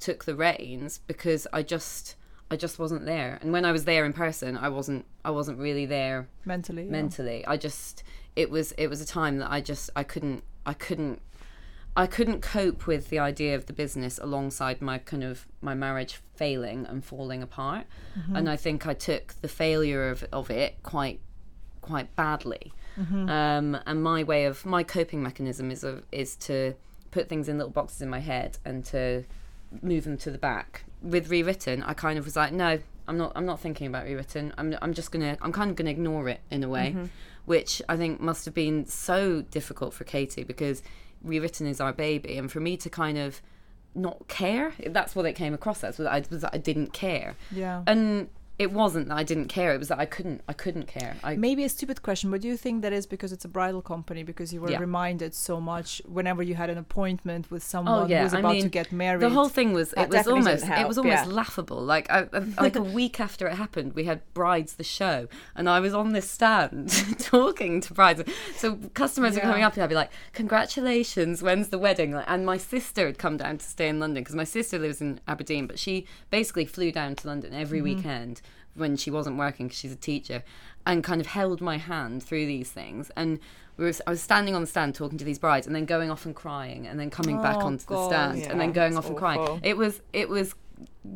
took 0.00 0.24
the 0.24 0.34
reins 0.36 1.00
because 1.08 1.46
I 1.52 1.62
just 1.62 2.14
I 2.50 2.56
just 2.56 2.78
wasn't 2.78 3.04
there. 3.04 3.38
And 3.42 3.52
when 3.52 3.64
I 3.64 3.72
was 3.72 3.84
there 3.84 4.04
in 4.06 4.12
person, 4.12 4.56
I 4.56 4.68
wasn't 4.68 5.04
I 5.24 5.30
wasn't 5.30 5.58
really 5.58 5.86
there 5.86 6.28
mentally. 6.44 6.84
yeah. 6.84 6.90
mentally. 6.90 7.46
I 7.46 7.56
just 7.56 8.02
it 8.38 8.50
was 8.50 8.72
it 8.72 8.86
was 8.86 9.00
a 9.00 9.06
time 9.06 9.38
that 9.38 9.50
I 9.50 9.60
just 9.60 9.90
I 9.96 10.04
couldn't 10.04 10.44
I 10.64 10.72
couldn't 10.72 11.20
I 11.96 12.06
couldn't 12.06 12.40
cope 12.40 12.86
with 12.86 13.10
the 13.10 13.18
idea 13.18 13.56
of 13.56 13.66
the 13.66 13.72
business 13.72 14.18
alongside 14.22 14.80
my 14.80 14.98
kind 14.98 15.24
of 15.24 15.46
my 15.60 15.74
marriage 15.74 16.20
failing 16.36 16.86
and 16.86 17.04
falling 17.04 17.42
apart. 17.42 17.86
And 18.36 18.48
I 18.48 18.56
think 18.56 18.86
I 18.86 18.94
took 18.94 19.34
the 19.40 19.48
failure 19.48 20.08
of, 20.08 20.24
of 20.32 20.50
it 20.50 20.80
quite 20.84 21.18
quite 21.80 22.14
badly. 22.14 22.72
Um, 23.28 23.78
and 23.86 24.02
my 24.02 24.22
way 24.22 24.44
of 24.44 24.64
my 24.64 24.82
coping 24.84 25.22
mechanism 25.22 25.70
is 25.70 25.82
of, 25.82 26.04
is 26.12 26.36
to 26.48 26.74
put 27.10 27.28
things 27.28 27.48
in 27.48 27.58
little 27.58 27.72
boxes 27.72 28.02
in 28.02 28.08
my 28.08 28.20
head 28.20 28.58
and 28.64 28.84
to 28.86 29.24
move 29.82 30.04
them 30.04 30.16
to 30.18 30.30
the 30.30 30.38
back. 30.38 30.84
With 31.02 31.28
rewritten, 31.28 31.82
I 31.82 31.94
kind 31.94 32.18
of 32.18 32.24
was 32.24 32.36
like, 32.36 32.52
no, 32.52 32.80
I'm 33.08 33.16
not. 33.18 33.32
I'm 33.34 33.46
not 33.46 33.60
thinking 33.60 33.86
about 33.86 34.04
rewritten. 34.04 34.52
I'm. 34.58 34.76
I'm 34.82 34.92
just 34.94 35.10
gonna. 35.10 35.36
I'm 35.42 35.52
kind 35.52 35.70
of 35.70 35.76
gonna 35.76 35.90
ignore 35.90 36.28
it 36.28 36.40
in 36.50 36.62
a 36.62 36.68
way, 36.68 36.90
mm-hmm. 36.90 37.06
which 37.46 37.82
I 37.88 37.96
think 37.96 38.20
must 38.20 38.44
have 38.44 38.54
been 38.54 38.86
so 38.86 39.42
difficult 39.42 39.94
for 39.94 40.04
Katie 40.04 40.44
because 40.44 40.82
rewritten 41.22 41.66
is 41.66 41.80
our 41.80 41.92
baby, 41.92 42.36
and 42.36 42.52
for 42.52 42.60
me 42.60 42.76
to 42.76 42.90
kind 42.90 43.18
of 43.18 43.40
not 43.94 44.28
care. 44.28 44.72
That's 44.86 45.16
what 45.16 45.26
it 45.26 45.32
came 45.32 45.54
across 45.54 45.82
as. 45.82 45.98
Was 45.98 46.06
I 46.06 46.22
was 46.30 46.42
that 46.42 46.54
I 46.54 46.58
didn't 46.58 46.92
care. 46.92 47.34
Yeah. 47.50 47.82
And 47.86 48.28
it 48.58 48.72
wasn't 48.72 49.08
that 49.08 49.16
I 49.16 49.22
didn't 49.22 49.46
care. 49.46 49.72
It 49.72 49.78
was 49.78 49.88
that 49.88 49.98
I 50.00 50.04
couldn't. 50.06 50.40
I 50.48 50.52
couldn't 50.52 50.86
care. 50.88 51.14
I 51.22 51.36
Maybe 51.36 51.62
a 51.64 51.68
stupid 51.68 52.02
question, 52.02 52.30
but 52.30 52.40
do 52.40 52.48
you 52.48 52.56
think 52.56 52.82
that 52.82 52.92
is 52.92 53.06
because 53.06 53.32
it's 53.32 53.44
a 53.44 53.48
bridal 53.48 53.82
company? 53.82 54.22
Because 54.24 54.52
you 54.52 54.60
were 54.60 54.70
Yeah. 54.70 54.80
reminded 54.80 55.32
so 55.34 55.60
much 55.60 56.02
whenever 56.06 56.42
you 56.42 56.54
had 56.56 56.68
an 56.68 56.78
appointment 56.78 57.50
with 57.52 57.62
someone 57.62 58.02
Oh 58.02 58.06
yeah, 58.06 58.18
who 58.18 58.24
was 58.24 58.34
I 58.34 58.40
about 58.40 58.52
mean, 58.54 58.62
to 58.64 58.68
get 58.68 58.90
married. 58.90 59.20
The 59.22 59.30
whole 59.30 59.48
thing 59.48 59.72
was 59.72 59.92
it 59.96 60.08
was 60.08 60.26
almost 60.26 60.64
it 60.66 60.88
was 60.88 60.98
almost 60.98 61.26
yeah. 61.26 61.32
laughable. 61.32 61.80
Like 61.80 62.10
I, 62.10 62.26
like 62.60 62.74
a 62.76 62.82
week 62.82 63.20
after 63.20 63.46
it 63.46 63.54
happened, 63.54 63.92
we 63.94 64.04
had 64.04 64.22
brides 64.34 64.74
the 64.74 64.84
show, 64.84 65.28
and 65.54 65.68
I 65.68 65.78
was 65.80 65.94
on 65.94 66.12
this 66.12 66.28
stand 66.28 66.90
talking 67.20 67.80
to 67.82 67.94
brides. 67.94 68.22
So 68.56 68.76
customers 68.94 69.34
were 69.34 69.38
Yeah. 69.42 69.46
coming 69.50 69.62
up, 69.62 69.74
and 69.74 69.82
I'd 69.84 69.88
be 69.88 69.94
like, 69.94 70.10
"Congratulations, 70.32 71.42
when's 71.42 71.68
the 71.68 71.78
wedding?" 71.78 72.12
Like, 72.12 72.24
and 72.28 72.44
my 72.44 72.56
sister 72.56 73.06
had 73.06 73.18
come 73.18 73.36
down 73.36 73.58
to 73.58 73.64
stay 73.64 73.88
in 73.88 74.00
London 74.00 74.22
because 74.24 74.34
my 74.34 74.44
sister 74.44 74.78
lives 74.78 75.00
in 75.00 75.20
Aberdeen, 75.28 75.66
but 75.68 75.78
she 75.78 76.06
basically 76.30 76.66
flew 76.66 76.90
down 76.90 77.14
to 77.16 77.26
London 77.28 77.54
every 77.54 77.78
Mm-hmm. 77.78 77.84
weekend 77.98 78.40
when 78.78 78.96
she 78.96 79.10
wasn't 79.10 79.36
working 79.36 79.66
because 79.66 79.78
she's 79.78 79.92
a 79.92 79.96
teacher, 79.96 80.42
and 80.86 81.04
kind 81.04 81.20
of 81.20 81.26
held 81.28 81.60
my 81.60 81.76
hand 81.78 82.22
through 82.22 82.46
these 82.46 82.70
things 82.70 83.10
and. 83.16 83.38
We 83.76 83.84
were, 83.84 83.92
I 84.08 84.10
was 84.10 84.20
standing 84.20 84.56
on 84.56 84.60
the 84.60 84.66
stand 84.66 84.96
talking 84.96 85.18
to 85.18 85.24
these 85.24 85.38
brides, 85.38 85.64
and 85.68 85.76
then 85.76 85.84
going 85.84 86.10
off 86.10 86.26
and 86.26 86.34
crying, 86.34 86.88
and 86.88 86.98
then 86.98 87.10
coming 87.10 87.40
back 87.40 87.58
Oh, 87.58 87.66
onto 87.66 87.84
the 87.86 87.94
God. 87.94 88.08
stand, 88.10 88.42
and 88.50 88.60
then 88.60 88.72
going 88.72 88.96
off 88.98 89.06
and 89.06 89.16
crying. 89.16 89.60
It 89.62 89.76
was 89.76 90.00
it 90.12 90.28
was 90.28 90.52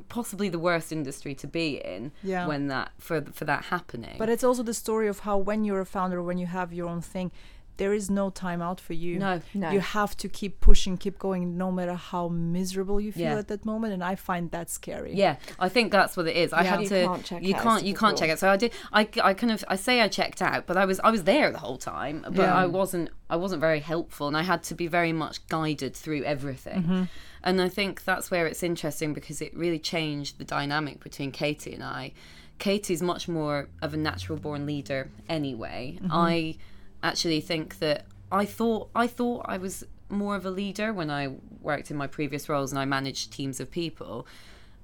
possibly 0.08 0.48
the 0.48 0.60
worst 0.60 0.92
industry 0.92 1.34
to 1.36 1.48
be 1.48 1.80
in 1.84 2.12
Yeah. 2.22 2.46
when 2.46 2.68
that 2.68 2.92
for 2.98 3.22
for 3.32 3.44
that 3.46 3.64
happening. 3.64 4.14
But 4.16 4.28
it's 4.28 4.44
also 4.44 4.62
the 4.62 4.74
story 4.74 5.08
of 5.08 5.18
how 5.20 5.38
when 5.38 5.64
you're 5.64 5.80
a 5.80 5.84
founder, 5.86 6.22
when 6.22 6.38
you 6.38 6.46
have 6.46 6.72
your 6.72 6.88
own 6.88 7.00
thing, 7.00 7.32
there 7.78 7.92
is 7.94 8.10
no 8.10 8.30
time 8.30 8.60
out 8.62 8.80
for 8.80 8.92
you. 8.92 9.18
no, 9.18 9.40
No. 9.54 9.70
You 9.70 9.80
have 9.80 10.16
to 10.18 10.28
keep 10.28 10.60
pushing, 10.60 10.96
keep 10.96 11.18
going, 11.18 11.56
no 11.56 11.72
matter 11.72 11.94
how 11.94 12.28
miserable 12.28 13.00
you 13.00 13.12
feel 13.12 13.22
Yeah. 13.22 13.38
at 13.38 13.48
that 13.48 13.64
moment. 13.64 13.92
And 13.94 14.04
I 14.04 14.14
find 14.14 14.50
that 14.50 14.70
scary. 14.70 15.14
yeah, 15.14 15.36
I 15.58 15.68
think 15.68 15.90
that's 15.90 16.16
what 16.16 16.26
it 16.26 16.36
is. 16.36 16.52
I 16.52 16.62
had 16.64 16.82
You 16.82 16.88
to. 16.88 17.04
can't 17.06 17.24
check 17.24 17.42
you 17.42 17.54
out 17.54 17.62
can't. 17.62 17.84
You 17.84 17.94
can't 17.94 18.16
check 18.18 18.30
it. 18.30 18.38
So 18.38 18.48
I 18.50 18.56
did. 18.56 18.72
I, 18.92 19.08
I 19.22 19.34
kind 19.34 19.52
of. 19.52 19.64
I 19.68 19.76
say 19.76 20.00
I 20.00 20.08
checked 20.08 20.42
out, 20.42 20.66
but 20.66 20.76
I 20.76 20.84
was. 20.84 21.00
I 21.00 21.10
was 21.10 21.24
there 21.24 21.50
the 21.50 21.58
whole 21.58 21.78
time. 21.78 22.22
But 22.24 22.36
Yeah. 22.36 22.54
I 22.54 22.66
wasn't. 22.66 23.10
I 23.30 23.36
wasn't 23.36 23.60
very 23.60 23.80
helpful, 23.80 24.28
and 24.28 24.36
I 24.36 24.42
had 24.42 24.62
to 24.64 24.74
be 24.74 24.86
very 24.86 25.12
much 25.12 25.46
guided 25.48 25.94
through 25.96 26.22
everything. 26.24 26.82
Mm-hmm. 26.82 27.02
And 27.44 27.60
I 27.60 27.68
think 27.68 28.04
that's 28.04 28.30
where 28.30 28.46
it's 28.46 28.62
interesting 28.62 29.14
because 29.14 29.40
it 29.40 29.56
really 29.56 29.78
changed 29.78 30.38
the 30.38 30.44
dynamic 30.44 31.02
between 31.02 31.32
Katie 31.32 31.72
and 31.74 31.82
I. 31.82 32.12
Katie's 32.58 33.02
much 33.02 33.26
more 33.28 33.68
of 33.80 33.92
a 33.94 33.96
natural 33.96 34.38
born 34.38 34.66
leader 34.66 35.10
anyway. 35.28 35.98
Mm-hmm. 36.00 36.12
I 36.12 36.56
actually 37.02 37.40
think 37.40 37.78
that 37.80 38.06
I 38.30 38.44
thought 38.44 38.88
I 38.94 39.06
thought 39.06 39.46
I 39.46 39.58
was 39.58 39.84
more 40.08 40.36
of 40.36 40.44
a 40.44 40.50
leader 40.50 40.92
when 40.92 41.10
I 41.10 41.34
worked 41.60 41.90
in 41.90 41.96
my 41.96 42.06
previous 42.06 42.48
roles 42.48 42.70
and 42.72 42.78
I 42.78 42.84
managed 42.84 43.32
teams 43.32 43.60
of 43.60 43.70
people. 43.70 44.26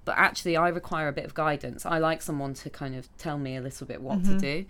But 0.04 0.16
actually 0.16 0.56
I 0.56 0.68
require 0.68 1.08
a 1.08 1.12
bit 1.12 1.24
of 1.24 1.34
guidance. 1.34 1.84
I 1.84 1.98
like 1.98 2.22
someone 2.22 2.54
to 2.54 2.70
kind 2.70 2.94
of 2.94 3.14
tell 3.18 3.36
me 3.38 3.56
a 3.56 3.60
little 3.60 3.86
bit 3.86 4.00
what 4.00 4.18
Mm-hmm. 4.22 4.38
to 4.38 4.40
do. 4.40 4.64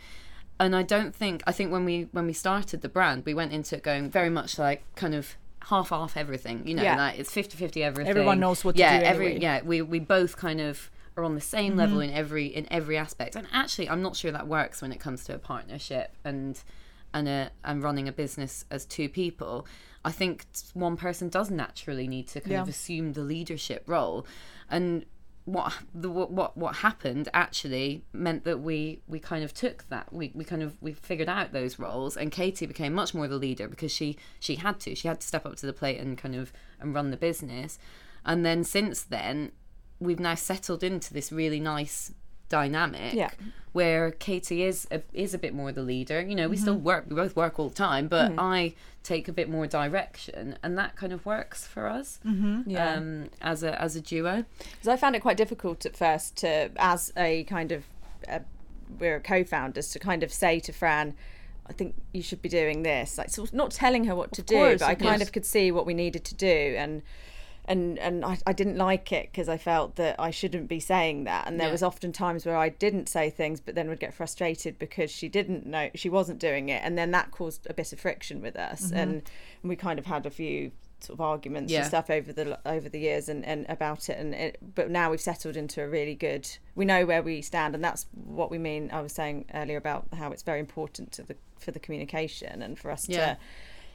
And 0.61 0.75
I 0.75 0.83
don't 0.83 1.15
think 1.15 1.43
I 1.47 1.53
think 1.53 1.71
when 1.71 1.85
we 1.85 2.09
when 2.13 2.27
we 2.27 2.33
started 2.33 2.81
the 2.81 2.89
brand, 2.89 3.25
we 3.25 3.35
went 3.35 3.53
into 3.53 3.77
it 3.77 3.83
going 3.83 4.11
very 4.11 4.31
much 4.31 4.59
like 4.59 4.83
kind 4.97 5.15
of 5.15 5.37
half 5.67 5.93
off 5.93 6.17
everything. 6.17 6.67
You 6.67 6.75
know, 6.75 6.83
Yeah. 6.83 6.97
like 6.97 7.19
it's 7.19 7.31
50-50 7.33 7.83
everything. 7.83 8.11
Everyone 8.11 8.41
knows 8.41 8.65
what 8.65 8.75
to 8.75 8.81
yeah, 8.81 8.99
do 9.01 9.05
every 9.07 9.27
anyway. 9.27 9.43
yeah, 9.43 9.63
we 9.63 9.83
we 9.83 10.01
both 10.01 10.37
kind 10.37 10.61
of 10.61 10.91
are 11.17 11.23
on 11.25 11.35
the 11.37 11.41
same 11.41 11.77
level 11.77 12.01
in 12.01 12.11
every 12.11 12.47
in 12.47 12.67
every 12.73 12.97
aspect. 12.97 13.37
And 13.37 13.47
actually, 13.53 13.89
I'm 13.89 14.03
not 14.03 14.17
sure 14.17 14.33
that 14.33 14.49
works 14.49 14.83
when 14.83 14.91
it 14.93 14.99
comes 14.99 15.23
to 15.25 15.35
a 15.35 15.39
partnership 15.39 16.13
and 16.25 16.61
and 17.15 17.29
a 17.29 17.51
and 17.65 17.83
running 17.83 18.09
a 18.09 18.13
business 18.13 18.65
as 18.71 18.85
two 18.85 19.09
people. 19.09 19.67
I 20.05 20.13
think 20.13 20.47
one 20.75 20.97
person 20.97 21.29
does 21.29 21.51
naturally 21.51 22.07
need 22.07 22.29
to 22.29 22.41
kind 22.41 22.57
of 22.57 22.69
assume 22.69 23.13
the 23.13 23.23
leadership 23.23 23.83
role, 23.87 24.27
and 24.71 25.05
what 25.49 25.73
the 25.95 26.11
what 26.11 26.31
what 26.31 26.57
what 26.59 26.77
happened 26.77 27.29
actually 27.33 28.05
meant 28.13 28.45
that 28.45 28.61
we 28.61 29.01
we 29.09 29.19
kind 29.19 29.43
of 29.43 29.55
took 29.55 29.89
that 29.89 30.13
we, 30.13 30.31
we 30.35 30.45
kind 30.45 30.63
of 30.63 30.77
we 30.83 30.93
figured 30.93 31.29
out 31.29 31.53
those 31.53 31.79
roles 31.79 32.19
and 32.19 32.31
Katie 32.31 32.67
became 32.67 32.93
much 32.93 33.15
more 33.15 33.27
the 33.27 33.37
leader 33.37 33.67
because 33.67 33.91
she 33.91 34.19
she 34.39 34.57
had 34.57 34.79
to. 34.81 34.95
She 34.95 35.09
had 35.09 35.21
to 35.21 35.27
step 35.27 35.47
up 35.47 35.57
to 35.57 35.67
the 35.67 35.73
plate 35.73 35.99
and 35.99 36.19
kind 36.19 36.35
of 36.35 36.53
and 36.79 36.95
run 36.95 37.11
the 37.11 37.17
business. 37.17 37.79
And 38.27 38.45
then 38.45 38.63
since 38.63 39.03
then 39.03 39.53
we've 39.99 40.21
now 40.21 40.35
settled 40.35 40.83
into 40.85 41.15
this 41.15 41.33
really 41.33 41.61
nice 41.61 42.13
dynamic 42.49 43.13
Yeah. 43.15 43.31
where 43.73 44.11
Katie 44.11 44.63
is 44.63 44.87
a, 44.91 45.03
is 45.13 45.35
a 45.35 45.39
bit 45.39 45.55
more 45.55 45.71
the 45.73 45.83
leader 45.83 46.21
you 46.21 46.35
know 46.35 46.49
we 46.49 46.57
still 46.57 46.77
work 46.77 47.05
we 47.09 47.15
both 47.17 47.37
work 47.37 47.59
all 47.59 47.69
the 47.69 47.75
time 47.75 48.09
but 48.09 48.33
I 48.39 48.75
take 49.03 49.29
a 49.29 49.33
bit 49.33 49.49
more 49.49 49.67
direction 49.67 50.59
and 50.63 50.77
that 50.79 50.97
kind 50.97 51.13
of 51.13 51.25
works 51.27 51.67
for 51.67 51.87
us 51.87 52.21
Yeah. 52.25 52.95
um 52.95 53.31
as 53.41 53.63
a 53.63 53.81
as 53.81 53.97
a 53.97 54.01
duo 54.01 54.45
Because 54.73 54.89
I 54.89 54.97
found 54.97 55.15
it 55.17 55.21
quite 55.23 55.37
difficult 55.37 55.85
at 55.87 55.97
first 55.97 56.37
to, 56.39 56.71
as 56.77 57.13
a 57.17 57.45
kind 57.45 57.73
of, 57.73 57.85
uh, 58.29 58.41
we're 58.99 59.21
co-founders, 59.21 59.91
to 59.91 59.99
kind 59.99 60.23
of 60.23 60.33
say 60.33 60.59
to 60.61 60.73
Fran, 60.73 61.15
I 61.67 61.73
think 61.75 61.95
you 62.13 62.23
should 62.23 62.41
be 62.41 62.49
doing 62.49 62.83
this. 62.83 63.19
Like, 63.19 63.29
sort 63.31 63.49
of 63.51 63.55
not 63.55 63.71
telling 63.71 64.05
her 64.05 64.15
what 64.17 64.33
to 64.33 64.43
do, 64.43 64.55
course, 64.55 64.79
but 64.81 64.87
I 64.89 64.95
kind 64.95 65.11
course. 65.19 65.23
of 65.23 65.33
could 65.33 65.45
see 65.45 65.71
what 65.71 65.85
we 65.85 65.93
needed 65.93 66.25
to 66.25 66.35
do, 66.35 66.75
and 66.79 67.03
and 67.69 67.99
and 67.99 68.25
I, 68.25 68.39
I 68.47 68.53
didn't 68.53 68.77
like 68.77 69.13
it 69.13 69.31
because 69.31 69.49
I 69.49 69.57
felt 69.59 69.97
that 69.97 70.17
I 70.19 70.31
shouldn't 70.31 70.69
be 70.69 70.81
saying 70.81 71.25
that. 71.25 71.47
And 71.47 71.61
there 71.61 71.69
Yeah. 71.69 71.73
was 71.73 71.83
often 71.83 72.11
times 72.13 72.45
where 72.47 72.57
I 72.57 72.69
didn't 72.71 73.09
say 73.09 73.31
things, 73.31 73.61
but 73.61 73.75
then 73.75 73.89
would 73.89 74.01
get 74.01 74.15
frustrated 74.15 74.79
because 74.79 75.11
she 75.11 75.29
didn't 75.29 75.67
know 75.67 75.91
she 75.95 76.09
wasn't 76.09 76.39
doing 76.41 76.69
it, 76.69 76.83
and 76.85 76.99
then 76.99 77.11
that 77.13 77.31
caused 77.31 77.67
a 77.71 77.75
bit 77.75 77.93
of 77.93 78.01
friction 78.01 78.41
with 78.41 78.57
us, 78.57 78.87
mm-hmm. 78.87 78.97
and 78.97 79.23
we 79.63 79.77
kind 79.77 79.99
of 79.99 80.07
had 80.07 80.27
a 80.27 80.31
few 80.31 80.73
sort 81.01 81.17
of 81.17 81.21
arguments 81.21 81.73
Yeah. 81.73 81.81
and 81.81 81.87
stuff 81.87 82.11
over 82.11 82.33
the 82.33 82.59
over 82.67 82.89
the 82.89 82.99
years 82.99 83.29
and, 83.29 83.45
and 83.45 83.67
about 83.69 84.09
it 84.09 84.19
and 84.19 84.35
it, 84.35 84.59
but 84.75 84.91
now 84.91 85.11
we've 85.13 85.21
settled 85.21 85.57
into 85.57 85.81
a 85.81 85.89
really 85.89 86.17
good 86.17 86.49
we 86.75 86.85
know 86.85 87.07
where 87.07 87.23
we 87.23 87.41
stand 87.41 87.77
and 87.77 87.85
that's 87.85 88.07
what 88.13 88.51
we 88.51 88.59
mean 88.59 88.91
I 88.93 89.01
was 89.01 89.13
saying 89.13 89.45
earlier 89.55 89.77
about 89.77 90.09
how 90.13 90.33
it's 90.33 90.43
very 90.43 90.59
important 90.59 91.13
to 91.13 91.23
the 91.23 91.37
for 91.61 91.71
the 91.71 91.79
communication 91.79 92.63
and 92.63 92.77
for 92.77 92.91
us 92.91 93.09
Yeah. 93.09 93.35
to 93.35 93.39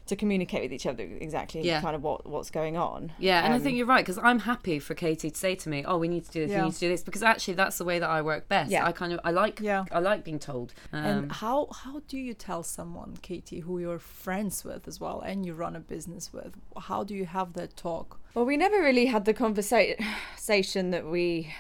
to 0.06 0.16
communicate 0.18 0.64
with 0.64 0.74
each 0.74 0.86
other 0.86 1.04
exactly 1.04 1.62
Yeah. 1.62 1.80
kind 1.82 1.96
of 1.96 2.04
what 2.04 2.26
what's 2.26 2.52
going 2.52 2.76
on 2.76 3.14
Yeah, 3.20 3.44
and 3.46 3.54
I 3.54 3.58
Um, 3.58 3.64
think 3.64 3.78
you're 3.78 3.86
right 3.86 4.04
because 4.06 4.18
I'm 4.18 4.40
happy 4.40 4.78
for 4.80 4.94
Katie 4.96 5.32
to 5.32 5.38
say 5.38 5.56
to 5.56 5.70
me, 5.70 5.84
"Oh, 5.86 5.98
we 5.98 6.08
need 6.10 6.26
to 6.26 6.32
do 6.32 6.42
this. 6.42 6.52
Yeah. 6.52 6.60
We 6.62 6.66
need 6.68 6.74
to 6.74 6.80
do 6.80 6.90
this," 6.90 7.04
because 7.04 7.24
actually 7.24 7.54
that's 7.54 7.78
the 7.78 7.86
way 7.86 8.00
that 8.00 8.10
I 8.10 8.22
work 8.22 8.48
best. 8.50 8.70
Yeah. 8.72 8.86
I 8.86 8.92
kind 8.92 9.14
of 9.14 9.20
I 9.24 9.32
like 9.32 9.60
Yeah. 9.62 9.86
I 9.92 10.00
like 10.00 10.24
being 10.26 10.40
told. 10.40 10.74
Um, 10.92 11.06
And 11.06 11.32
how 11.32 11.68
how 11.84 12.02
do 12.08 12.18
you 12.18 12.34
tell 12.34 12.64
someone, 12.64 13.18
Katie, 13.22 13.60
who 13.62 13.80
you're 13.80 14.00
friends 14.00 14.64
with 14.66 14.88
as 14.88 15.00
well, 15.00 15.22
and 15.22 15.46
you 15.46 15.54
run 15.54 15.76
a 15.76 15.80
business 15.80 16.34
with? 16.34 16.54
How 16.78 17.04
do 17.04 17.14
you 17.16 17.26
have 17.26 17.54
that 17.54 17.78
talk? 17.78 18.20
Well, 18.34 18.46
we 18.46 18.58
never 18.58 18.80
really 18.82 19.06
had 19.06 19.24
the 19.26 19.34
conversation 19.34 20.90
that 20.92 21.06
we 21.06 21.54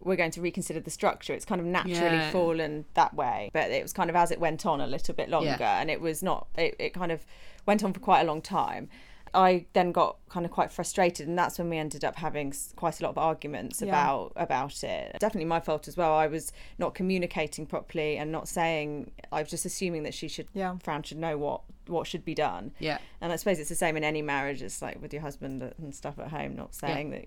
were 0.00 0.16
going 0.16 0.30
to 0.32 0.40
reconsider 0.40 0.80
the 0.80 0.90
structure. 0.90 1.32
It's 1.34 1.44
kind 1.44 1.60
of 1.60 1.66
naturally 1.66 2.16
Yeah. 2.16 2.30
fallen 2.30 2.84
that 2.94 3.14
way, 3.14 3.50
but 3.52 3.70
it 3.70 3.82
was 3.82 3.92
kind 3.92 4.08
of 4.10 4.16
as 4.16 4.30
it 4.30 4.40
went 4.40 4.64
on 4.66 4.80
a 4.80 4.86
little 4.86 5.14
bit 5.14 5.28
longer, 5.28 5.62
and 5.64 5.90
it 5.90 6.00
was 6.00 6.22
not. 6.22 6.46
It, 6.56 6.74
it 6.78 6.94
kind 6.94 7.12
of 7.12 7.24
went 7.66 7.84
on 7.84 7.92
for 7.92 8.00
quite 8.00 8.20
a 8.20 8.24
long 8.24 8.40
time. 8.42 8.88
I 9.32 9.66
then 9.74 9.92
got 9.92 10.16
kind 10.28 10.44
of 10.44 10.50
quite 10.50 10.72
frustrated, 10.72 11.28
and 11.28 11.38
that's 11.38 11.56
when 11.56 11.70
we 11.70 11.76
ended 11.76 12.04
up 12.04 12.16
having 12.16 12.52
quite 12.74 12.98
a 12.98 13.04
lot 13.04 13.10
of 13.10 13.18
arguments 13.18 13.80
Yeah. 13.80 13.88
about 13.90 14.32
about 14.34 14.82
it. 14.82 15.16
Definitely 15.20 15.44
my 15.44 15.60
fault 15.60 15.86
as 15.86 15.96
well. 15.96 16.12
I 16.14 16.26
was 16.26 16.52
not 16.78 16.94
communicating 16.94 17.64
properly 17.66 18.16
and 18.16 18.32
not 18.32 18.48
saying. 18.48 19.12
I 19.30 19.40
was 19.42 19.50
just 19.50 19.64
assuming 19.64 20.02
that 20.02 20.14
she 20.14 20.26
should, 20.26 20.48
Yeah. 20.52 20.76
Fran 20.82 21.04
should 21.04 21.18
know 21.18 21.38
what 21.38 21.60
what 21.86 22.06
should 22.06 22.24
be 22.24 22.34
done. 22.34 22.72
yeah, 22.78 22.98
And 23.20 23.32
I 23.32 23.36
suppose 23.36 23.58
it's 23.58 23.68
the 23.68 23.74
same 23.74 23.96
in 23.96 24.04
any 24.04 24.22
marriage. 24.22 24.62
It's 24.62 24.80
like 24.80 25.00
with 25.02 25.12
your 25.12 25.22
husband 25.22 25.60
and 25.78 25.92
stuff 25.94 26.18
at 26.20 26.28
home, 26.28 26.54
not 26.56 26.72
saying 26.74 27.10
that 27.10 27.26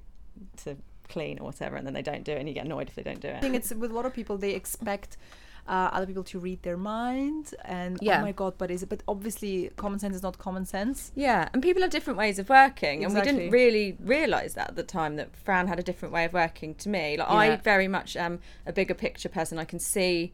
to 0.64 0.78
clean 1.14 1.40
or 1.40 1.46
whatever, 1.46 1.76
and 1.78 1.86
then 1.88 1.94
they 1.94 2.02
don't 2.12 2.24
do 2.24 2.32
it, 2.34 2.40
and 2.40 2.48
you 2.50 2.54
get 2.56 2.66
annoyed 2.66 2.88
if 2.90 2.96
they 2.96 3.04
don't 3.10 3.22
do 3.22 3.28
it. 3.30 3.38
I 3.38 3.40
think 3.40 3.56
it's 3.56 3.72
with 3.74 3.92
a 3.92 3.94
lot 4.00 4.06
of 4.06 4.14
people 4.14 4.38
they 4.38 4.54
expect 4.56 5.18
uh, 5.66 5.90
other 5.96 6.06
people 6.06 6.26
to 6.26 6.40
read 6.40 6.62
their 6.64 6.76
mind, 6.76 7.54
and 7.64 7.98
Yeah. 8.02 8.20
oh 8.20 8.22
my 8.22 8.34
god, 8.34 8.54
but 8.58 8.70
is 8.70 8.84
it? 8.84 8.90
But 8.90 9.02
obviously, 9.08 9.70
common 9.78 10.00
sense 10.00 10.16
is 10.16 10.24
not 10.24 10.38
common 10.38 10.66
sense. 10.66 11.12
Yeah, 11.16 11.48
and 11.54 11.64
people 11.64 11.82
have 11.84 11.92
different 11.92 12.18
ways 12.24 12.38
of 12.40 12.50
working, 12.50 13.06
and 13.06 13.14
we 13.14 13.22
didn't 13.22 13.50
really 13.50 13.96
realise 14.18 14.54
that 14.56 14.70
at 14.72 14.76
the 14.76 14.84
time 14.84 15.16
that 15.16 15.30
Fran 15.46 15.68
had 15.68 15.80
a 15.80 15.84
different 15.84 16.14
way 16.14 16.26
of 16.26 16.34
working 16.34 16.76
to 16.76 16.90
me. 16.90 17.16
Like 17.18 17.30
I 17.30 17.56
very 17.58 17.88
much 17.88 18.16
am 18.18 18.40
a 18.66 18.74
bigger 18.74 18.94
picture 18.94 19.30
person. 19.30 19.58
I 19.58 19.66
can 19.66 19.80
see 19.80 20.34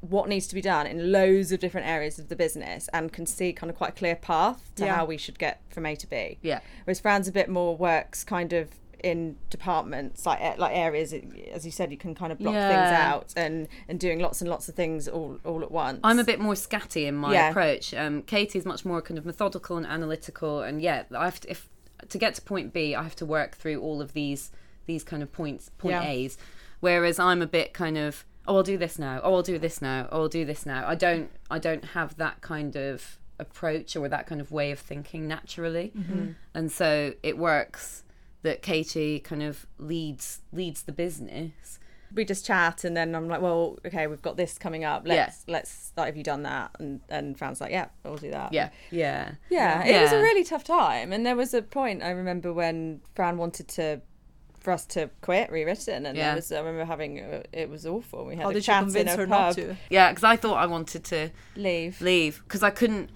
what 0.00 0.30
needs 0.30 0.46
to 0.46 0.54
be 0.54 0.62
done 0.62 0.86
in 0.86 1.12
loads 1.12 1.52
of 1.52 1.60
different 1.60 1.86
areas 1.86 2.18
of 2.18 2.30
the 2.30 2.36
business 2.36 2.88
and 2.94 3.12
can 3.12 3.26
see 3.26 3.52
kind 3.52 3.68
of 3.70 3.76
quite 3.76 3.90
a 3.90 3.92
clear 3.92 4.16
path 4.16 4.72
to 4.76 4.86
Yeah. 4.86 4.96
how 4.96 5.04
we 5.04 5.18
should 5.18 5.38
get 5.38 5.60
from 5.68 5.84
A 5.84 5.94
to 5.94 6.06
B. 6.06 6.38
yeah, 6.40 6.60
Whereas 6.84 6.98
Fran's 7.00 7.28
a 7.28 7.32
bit 7.32 7.50
more 7.50 7.76
works 7.76 8.24
kind 8.24 8.54
of 8.54 8.70
in 9.04 9.36
departments 9.50 10.26
like 10.26 10.58
like 10.58 10.76
areas 10.76 11.12
as 11.52 11.64
you 11.64 11.70
said 11.72 11.90
you 11.90 11.96
can 11.96 12.14
kind 12.14 12.32
of 12.32 12.38
block 12.38 12.54
things 12.54 12.92
out 12.92 13.32
and 13.36 13.68
and 13.88 13.98
doing 14.00 14.18
lots 14.20 14.40
and 14.40 14.48
lots 14.50 14.68
of 14.68 14.74
things 14.74 15.08
all 15.08 15.38
all 15.44 15.62
at 15.62 15.70
once 15.70 16.00
I'm 16.04 16.18
a 16.18 16.24
bit 16.24 16.40
more 16.40 16.54
scatty 16.54 17.06
in 17.06 17.14
my 17.16 17.32
Yeah. 17.32 17.50
approach. 17.50 17.94
Um, 17.94 18.22
Katie's 18.22 18.64
much 18.66 18.84
more 18.84 19.00
kind 19.02 19.18
of 19.18 19.24
methodical 19.26 19.76
and 19.76 19.86
analytical, 19.86 20.60
and 20.62 20.80
yeah, 20.82 21.04
I 21.16 21.24
have 21.24 21.40
to, 21.40 21.50
if 21.50 21.68
to 22.08 22.18
get 22.18 22.34
to 22.36 22.42
point 22.42 22.72
B, 22.72 22.94
I 22.94 23.02
have 23.02 23.16
to 23.16 23.26
work 23.26 23.56
through 23.56 23.80
all 23.80 24.00
of 24.00 24.12
these 24.12 24.50
these 24.86 25.04
kind 25.04 25.22
of 25.22 25.30
points, 25.32 25.70
point 25.78 25.94
Yeah. 26.02 26.08
A's. 26.08 26.38
Whereas 26.80 27.18
I'm 27.18 27.42
a 27.42 27.46
bit 27.46 27.72
kind 27.74 27.98
of, 27.98 28.24
oh, 28.48 28.56
I'll 28.56 28.62
do 28.62 28.78
this 28.78 28.98
now. 28.98 29.20
Oh, 29.22 29.34
I'll 29.34 29.42
do 29.42 29.58
this 29.58 29.82
now. 29.82 30.08
Oh, 30.10 30.22
I'll 30.22 30.28
do 30.28 30.44
this 30.46 30.64
now. 30.64 30.86
I 30.88 30.94
don't, 30.94 31.30
I 31.50 31.58
don't 31.58 31.84
have 31.96 32.16
that 32.16 32.40
kind 32.40 32.74
of 32.74 33.18
approach 33.38 33.96
or 33.96 34.08
that 34.08 34.26
kind 34.26 34.40
of 34.40 34.50
way 34.50 34.70
of 34.72 34.78
thinking 34.78 35.28
naturally, 35.28 35.92
Mm-hmm. 35.96 36.30
and 36.54 36.72
so 36.72 37.12
it 37.22 37.36
works 37.38 38.02
that 38.42 38.62
Katie 38.62 39.20
kind 39.20 39.42
of 39.42 39.66
leads 39.78 40.40
leads 40.52 40.82
the 40.82 40.92
business. 40.92 41.78
we 42.14 42.24
just 42.24 42.44
chat 42.44 42.82
and 42.84 42.96
then 42.96 43.14
I'm 43.14 43.28
like, 43.28 43.40
well, 43.40 43.78
okay, 43.86 44.06
we've 44.08 44.22
got 44.22 44.36
this 44.36 44.58
coming 44.58 44.84
up. 44.84 45.02
Let's 45.06 45.44
let's 45.46 45.70
start. 45.70 46.06
Have 46.06 46.16
you 46.16 46.24
done 46.24 46.42
that? 46.42 46.70
And 46.78 47.00
and 47.08 47.38
Fran's 47.38 47.60
like, 47.60 47.70
yeah, 47.70 47.86
we'll 48.04 48.16
do 48.16 48.30
that. 48.30 48.52
Yeah, 48.52 48.70
yeah, 48.90 49.34
Yeah, 49.50 49.84
it 49.84 50.02
was 50.02 50.12
a 50.12 50.20
really 50.20 50.42
tough 50.44 50.64
time, 50.64 51.12
and 51.12 51.24
there 51.24 51.36
was 51.36 51.54
a 51.54 51.62
point 51.62 52.02
I 52.02 52.10
remember 52.10 52.52
when 52.52 53.00
Fran 53.14 53.36
wanted 53.38 53.68
to 53.68 54.00
for 54.58 54.72
us 54.72 54.84
to 54.86 55.08
quit 55.22 55.50
rewritten, 55.50 56.04
and 56.04 56.16
Yeah. 56.18 56.26
there 56.28 56.36
was 56.36 56.50
I 56.52 56.58
remember 56.58 56.84
having 56.84 57.18
a, 57.20 57.42
it 57.52 57.70
was 57.70 57.86
awful. 57.86 58.26
We 58.26 58.36
had 58.36 58.42
How 58.44 58.50
a 58.50 58.54
did 58.54 58.62
chat 58.64 58.78
in 58.82 58.84
convince 58.86 59.12
a 59.12 59.16
her 59.16 59.26
pub. 59.26 59.30
not 59.30 59.54
to? 59.56 59.76
yeah. 59.88 60.10
Because 60.10 60.24
I 60.24 60.36
thought 60.36 60.56
I 60.56 60.66
wanted 60.66 61.04
to 61.04 61.30
leave. 61.56 62.00
leave 62.00 62.42
because 62.44 62.62
I 62.62 62.70
couldn't. 62.70 63.10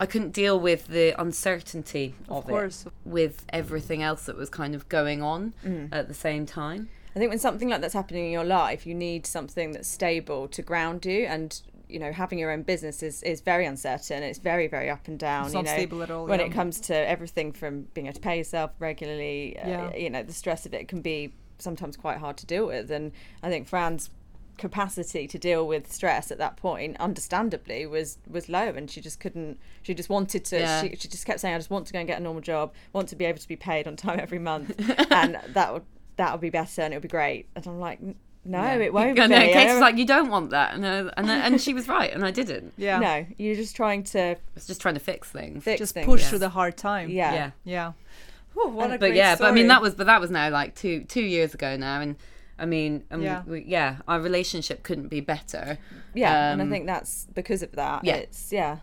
I 0.00 0.06
couldn't 0.06 0.32
deal 0.32 0.58
with 0.58 0.88
the 0.88 1.14
uncertainty 1.20 2.14
of, 2.28 2.38
Of 2.38 2.44
course. 2.46 2.86
it, 2.86 2.92
with 3.04 3.44
everything 3.50 4.02
else 4.02 4.26
that 4.26 4.36
was 4.36 4.50
kind 4.50 4.74
of 4.74 4.88
going 4.88 5.22
on 5.22 5.54
Mm. 5.64 5.88
at 5.92 6.08
the 6.08 6.14
same 6.14 6.46
time. 6.46 6.88
I 7.14 7.18
think 7.20 7.30
when 7.30 7.38
something 7.38 7.68
like 7.68 7.80
that's 7.80 7.94
happening 7.94 8.26
in 8.26 8.32
your 8.32 8.44
life, 8.44 8.86
you 8.86 8.94
need 8.94 9.24
something 9.26 9.70
that's 9.72 9.88
stable 9.88 10.48
to 10.48 10.62
ground 10.62 11.06
you, 11.06 11.26
and 11.26 11.60
you 11.88 12.00
know 12.00 12.10
having 12.10 12.40
your 12.40 12.50
own 12.50 12.62
business 12.62 13.04
is, 13.04 13.22
is 13.22 13.40
very 13.40 13.66
uncertain. 13.66 14.24
It's 14.24 14.40
very 14.40 14.66
very 14.66 14.90
up 14.90 15.06
and 15.06 15.16
down. 15.16 15.44
It's 15.44 15.54
you 15.54 15.58
not 15.58 15.66
know, 15.66 15.72
stable 15.76 16.02
at 16.02 16.10
all, 16.10 16.26
when 16.26 16.40
yeah. 16.40 16.46
it 16.46 16.52
comes 16.52 16.80
to 16.80 16.94
everything 16.96 17.52
from 17.52 17.82
being 17.94 18.08
able 18.08 18.14
to 18.14 18.20
pay 18.20 18.36
yourself 18.38 18.72
regularly. 18.80 19.56
Uh, 19.60 19.94
you 19.96 20.10
know 20.10 20.24
the 20.24 20.32
stress 20.32 20.66
of 20.66 20.74
it 20.74 20.88
can 20.88 21.02
be 21.02 21.32
sometimes 21.58 21.96
quite 21.96 22.18
hard 22.18 22.36
to 22.38 22.46
deal 22.46 22.66
with, 22.66 22.90
and 22.90 23.12
I 23.44 23.48
think 23.48 23.68
Fran's 23.68 24.10
capacity 24.58 25.26
to 25.26 25.38
deal 25.38 25.66
with 25.66 25.90
stress 25.92 26.30
at 26.30 26.38
that 26.38 26.56
point 26.56 26.96
understandably 27.00 27.86
was 27.86 28.18
was 28.30 28.48
low 28.48 28.68
and 28.68 28.90
she 28.90 29.00
just 29.00 29.18
couldn't 29.20 29.58
she 29.82 29.94
just 29.94 30.08
wanted 30.08 30.44
to 30.44 30.58
Yeah. 30.58 30.82
she, 30.82 30.88
she 30.96 31.08
just 31.08 31.26
kept 31.26 31.40
saying 31.40 31.54
i 31.54 31.58
just 31.58 31.70
want 31.70 31.86
to 31.88 31.92
go 31.92 31.98
and 31.98 32.06
get 32.06 32.20
a 32.20 32.22
normal 32.22 32.40
job 32.42 32.72
want 32.92 33.08
to 33.08 33.16
be 33.16 33.24
able 33.24 33.38
to 33.40 33.48
be 33.48 33.56
paid 33.56 33.86
on 33.88 33.96
time 33.96 34.20
every 34.20 34.38
month 34.38 34.72
and 35.10 35.38
that 35.48 35.72
would 35.72 35.82
that 36.16 36.32
would 36.32 36.40
be 36.40 36.50
better 36.50 36.82
and 36.82 36.94
it 36.94 36.96
would 36.98 37.02
be 37.02 37.08
great 37.08 37.48
and 37.56 37.66
i'm 37.66 37.80
like 37.80 37.98
"N- 38.00 38.14
no 38.44 38.62
it 38.80 38.92
won't 38.92 39.18
I 39.18 39.26
be 39.26 39.28
know, 39.28 39.36
I 39.36 39.78
like, 39.80 39.96
you 39.96 40.04
don't 40.06 40.28
want 40.28 40.50
that, 40.50 40.74
and 40.74 40.84
uh, 40.84 41.10
and 41.16 41.30
and 41.30 41.60
she 41.60 41.72
was 41.72 41.88
right, 41.88 42.12
and 42.12 42.24
I 42.24 42.30
didn't. 42.30 42.74
Yeah. 42.78 42.98
no 42.98 43.26
you're 43.38 43.54
just 43.56 43.74
trying 43.74 44.04
to 44.04 44.20
I 44.20 44.36
was 44.54 44.66
just 44.66 44.82
trying 44.82 44.94
to 44.94 45.00
fix 45.00 45.30
things. 45.30 45.64
fix 45.64 45.78
Just 45.78 45.94
things. 45.94 46.04
push 46.04 46.22
yeah. 46.22 46.28
through 46.28 46.38
the 46.40 46.48
hard 46.50 46.76
time. 46.76 47.08
yeah 47.08 47.32
yeah. 47.32 47.50
Yeah. 47.64 47.92
Oh, 48.56 48.68
what 48.68 48.86
a 48.86 48.90
but 48.90 48.98
great 49.00 49.14
yeah, 49.16 49.34
but 49.36 49.46
I 49.46 49.50
mean 49.52 49.66
that 49.68 49.80
was 49.82 49.94
but 49.94 50.06
that 50.06 50.20
was 50.20 50.30
now 50.30 50.50
like 50.50 50.74
two 50.74 51.04
two 51.04 51.22
years 51.24 51.54
ago 51.54 51.76
now, 51.76 52.00
and 52.02 52.16
I 52.58 52.66
mean, 52.66 53.04
and 53.10 53.22
Yeah. 53.22 53.42
we, 53.46 53.64
yeah, 53.66 53.96
our 54.06 54.20
relationship 54.20 54.82
couldn't 54.82 55.08
be 55.08 55.20
better. 55.20 55.78
yeah 56.14 56.52
and 56.52 56.60
i 56.62 56.64
Um, 56.64 56.70
think 56.70 56.86
that's 56.86 57.26
because 57.34 57.62
of 57.62 57.72
that 57.72 58.04
yeah. 58.04 58.14
it's 58.14 58.52
yeah 58.52 58.78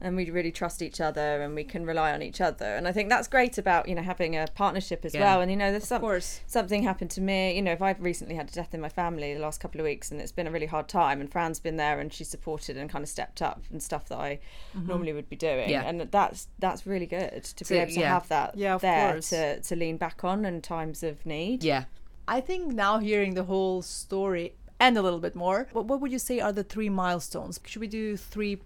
and 0.00 0.14
we 0.16 0.28
really 0.30 0.50
trust 0.52 0.82
each 0.82 1.00
other 1.00 1.40
and 1.40 1.54
we 1.54 1.64
can 1.64 1.86
rely 1.86 2.12
on 2.12 2.20
each 2.20 2.40
other 2.40 2.66
and 2.76 2.86
i 2.88 2.92
think 2.92 3.08
that's 3.08 3.28
great 3.28 3.56
about 3.56 3.88
you 3.88 3.94
know 3.94 4.02
having 4.02 4.36
a 4.36 4.46
partnership 4.54 5.04
as 5.04 5.14
Yeah. 5.14 5.20
well 5.24 5.40
and 5.40 5.50
you 5.50 5.56
know 5.56 5.70
there's 5.70 5.86
some, 5.86 6.02
something 6.46 6.82
happened 6.82 7.10
to 7.12 7.20
me 7.20 7.54
you 7.56 7.62
know 7.62 7.70
if 7.72 7.80
i've 7.80 8.02
recently 8.02 8.34
had 8.34 8.48
a 8.50 8.52
death 8.52 8.74
in 8.74 8.80
my 8.80 8.88
family 8.90 9.32
the 9.32 9.40
last 9.40 9.58
couple 9.60 9.80
of 9.80 9.84
weeks 9.84 10.10
and 10.10 10.20
it's 10.20 10.32
been 10.32 10.46
a 10.48 10.50
really 10.50 10.66
hard 10.66 10.88
time 10.88 11.20
and 11.20 11.30
fran's 11.32 11.60
been 11.60 11.76
there 11.76 11.98
and 12.00 12.12
she's 12.12 12.28
supported 12.28 12.76
and 12.76 12.90
kind 12.90 13.02
of 13.04 13.08
stepped 13.08 13.40
up 13.40 13.62
and 13.70 13.80
stuff 13.82 14.06
that 14.08 14.18
i 14.18 14.38
normally 14.74 15.12
would 15.14 15.28
be 15.30 15.36
doing 15.36 15.70
Yeah. 15.70 15.84
and 15.88 16.00
that's 16.00 16.48
that's 16.58 16.84
really 16.86 17.06
good 17.06 17.44
to 17.44 17.64
be 17.64 17.76
able 17.76 17.92
to 17.92 18.00
yeah. 18.00 18.08
have 18.14 18.28
that 18.28 18.56
Yeah, 18.58 18.76
there 18.78 19.12
course. 19.12 19.30
to, 19.30 19.60
to 19.62 19.76
lean 19.76 19.96
back 19.98 20.24
on 20.24 20.44
in 20.44 20.60
times 20.62 21.02
of 21.04 21.24
need 21.24 21.62
Yeah. 21.64 21.84
I 22.28 22.40
think 22.40 22.72
now 22.72 22.98
hearing 22.98 23.34
the 23.34 23.44
whole 23.44 23.82
story 23.82 24.54
and 24.80 24.98
a 24.98 25.02
little 25.02 25.20
bit 25.20 25.34
more, 25.34 25.68
what, 25.72 25.86
what 25.86 26.00
would 26.00 26.12
you 26.12 26.18
say 26.18 26.40
are 26.40 26.52
the 26.52 26.64
three 26.64 26.88
milestones? 26.88 27.60
Should 27.64 27.80
we 27.80 27.86
do 27.88 28.16
three 28.16 28.60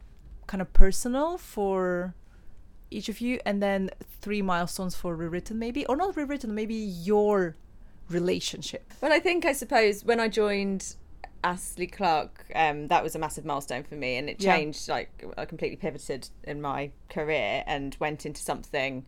kind 0.46 0.60
of 0.60 0.72
personal 0.72 1.38
for 1.38 2.14
each 2.90 3.08
of 3.08 3.20
you 3.20 3.38
and 3.46 3.62
then 3.62 3.90
three 4.20 4.42
milestones 4.42 4.94
for 4.96 5.14
rewritten 5.14 5.58
maybe? 5.58 5.84
Or 5.86 5.96
not 5.96 6.16
rewritten, 6.16 6.54
maybe 6.54 6.74
your 6.74 7.56
relationship. 8.08 8.92
Well, 9.00 9.12
I 9.12 9.20
think 9.20 9.44
I 9.44 9.52
suppose 9.52 10.04
when 10.04 10.18
I 10.20 10.28
joined 10.28 10.96
Astley 11.44 11.86
Clarke, 11.86 12.46
um, 12.54 12.88
that 12.88 13.02
was 13.02 13.14
a 13.14 13.18
massive 13.18 13.44
milestone 13.44 13.82
for 13.84 13.94
me, 13.94 14.16
and 14.16 14.28
it 14.28 14.42
Yeah. 14.42 14.56
changed. 14.56 14.88
Like 14.88 15.24
I 15.38 15.44
completely 15.44 15.76
pivoted 15.76 16.28
in 16.44 16.60
my 16.60 16.90
career 17.08 17.62
and 17.66 17.96
went 18.00 18.26
into 18.26 18.42
something 18.42 19.06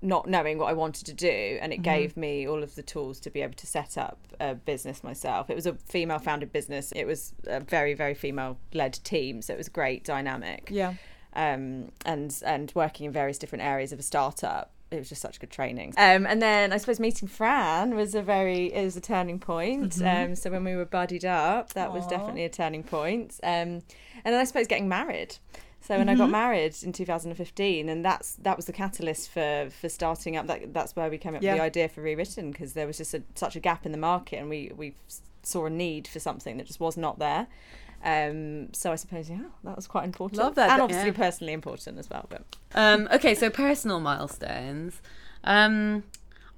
not 0.00 0.28
knowing 0.28 0.58
what 0.58 0.66
I 0.70 0.72
wanted 0.74 1.06
to 1.06 1.12
do, 1.14 1.58
and 1.60 1.72
it 1.72 1.82
gave 1.82 2.16
me 2.16 2.46
all 2.46 2.62
of 2.62 2.74
the 2.76 2.82
tools 2.82 3.18
to 3.20 3.30
be 3.30 3.42
able 3.42 3.54
to 3.54 3.66
set 3.66 3.98
up 3.98 4.18
a 4.38 4.54
business 4.54 5.02
myself. 5.02 5.50
It 5.50 5.56
was 5.56 5.66
a 5.66 5.74
female-founded 5.74 6.52
business. 6.52 6.92
It 6.92 7.04
was 7.04 7.34
a 7.46 7.60
very, 7.60 7.94
very 7.94 8.14
female-led 8.14 8.94
team, 9.04 9.42
so 9.42 9.54
it 9.54 9.56
was 9.56 9.66
a 9.66 9.70
great 9.70 10.04
dynamic 10.04 10.68
Yeah. 10.70 10.94
um, 11.34 11.90
and 12.06 12.40
and 12.46 12.72
working 12.74 13.06
in 13.06 13.12
various 13.12 13.38
different 13.38 13.64
areas 13.64 13.92
of 13.92 13.98
a 13.98 14.02
startup. 14.02 14.70
It 14.90 14.98
was 14.98 15.10
just 15.10 15.20
such 15.20 15.38
good 15.38 15.50
training. 15.50 15.92
Um, 15.98 16.26
and 16.26 16.40
then 16.40 16.72
I 16.72 16.78
suppose 16.78 16.98
meeting 16.98 17.28
Fran 17.28 17.94
was 17.94 18.14
a 18.14 18.22
very 18.22 18.66
is 18.72 18.96
a 18.96 19.02
turning 19.02 19.38
point. 19.38 20.00
Um, 20.00 20.34
so 20.34 20.50
when 20.50 20.64
we 20.64 20.76
were 20.76 20.86
buddied 20.86 21.26
up, 21.26 21.74
that 21.74 21.92
was 21.92 22.06
definitely 22.06 22.44
a 22.44 22.48
turning 22.48 22.82
point. 22.84 23.38
Um, 23.42 23.82
and 24.24 24.32
then 24.32 24.36
I 24.40 24.44
suppose 24.44 24.66
getting 24.66 24.88
married. 24.88 25.36
So 25.80 25.96
when 25.96 26.08
I 26.08 26.14
got 26.16 26.28
married 26.30 26.74
in 26.82 26.92
2015, 26.92 27.88
and 27.88 28.04
that's 28.04 28.34
that 28.42 28.56
was 28.56 28.66
the 28.66 28.72
catalyst 28.72 29.30
for 29.30 29.68
for 29.80 29.88
starting 29.88 30.36
up. 30.36 30.46
That 30.46 30.74
that's 30.74 30.94
where 30.96 31.08
we 31.08 31.18
came 31.18 31.34
up 31.34 31.42
Yeah. 31.42 31.52
with 31.52 31.58
the 31.60 31.64
idea 31.64 31.88
for 31.88 32.02
rewritten 32.02 32.50
because 32.50 32.72
there 32.74 32.86
was 32.86 32.98
just 32.98 33.14
a, 33.14 33.22
such 33.34 33.56
a 33.56 33.60
gap 33.60 33.86
in 33.86 33.92
the 33.92 33.98
market, 33.98 34.36
and 34.36 34.48
we 34.50 34.72
we 34.76 34.94
saw 35.42 35.66
a 35.66 35.70
need 35.70 36.06
for 36.08 36.18
something 36.20 36.56
that 36.58 36.66
just 36.66 36.80
was 36.80 36.96
not 36.96 37.18
there. 37.18 37.46
Um, 38.04 38.72
so 38.74 38.92
I 38.92 38.96
suppose 38.96 39.28
yeah, 39.30 39.42
that 39.64 39.76
was 39.76 39.86
quite 39.86 40.04
important. 40.04 40.38
Love 40.40 40.54
that. 40.56 40.70
and 40.70 40.82
obviously 40.82 41.08
Yeah. 41.10 41.16
personally 41.16 41.52
important 41.52 41.98
as 41.98 42.08
well. 42.10 42.26
But 42.28 42.42
Um, 42.74 43.08
okay, 43.12 43.34
so 43.34 43.48
personal 43.50 43.98
milestones. 44.00 45.00
Um, 45.44 46.04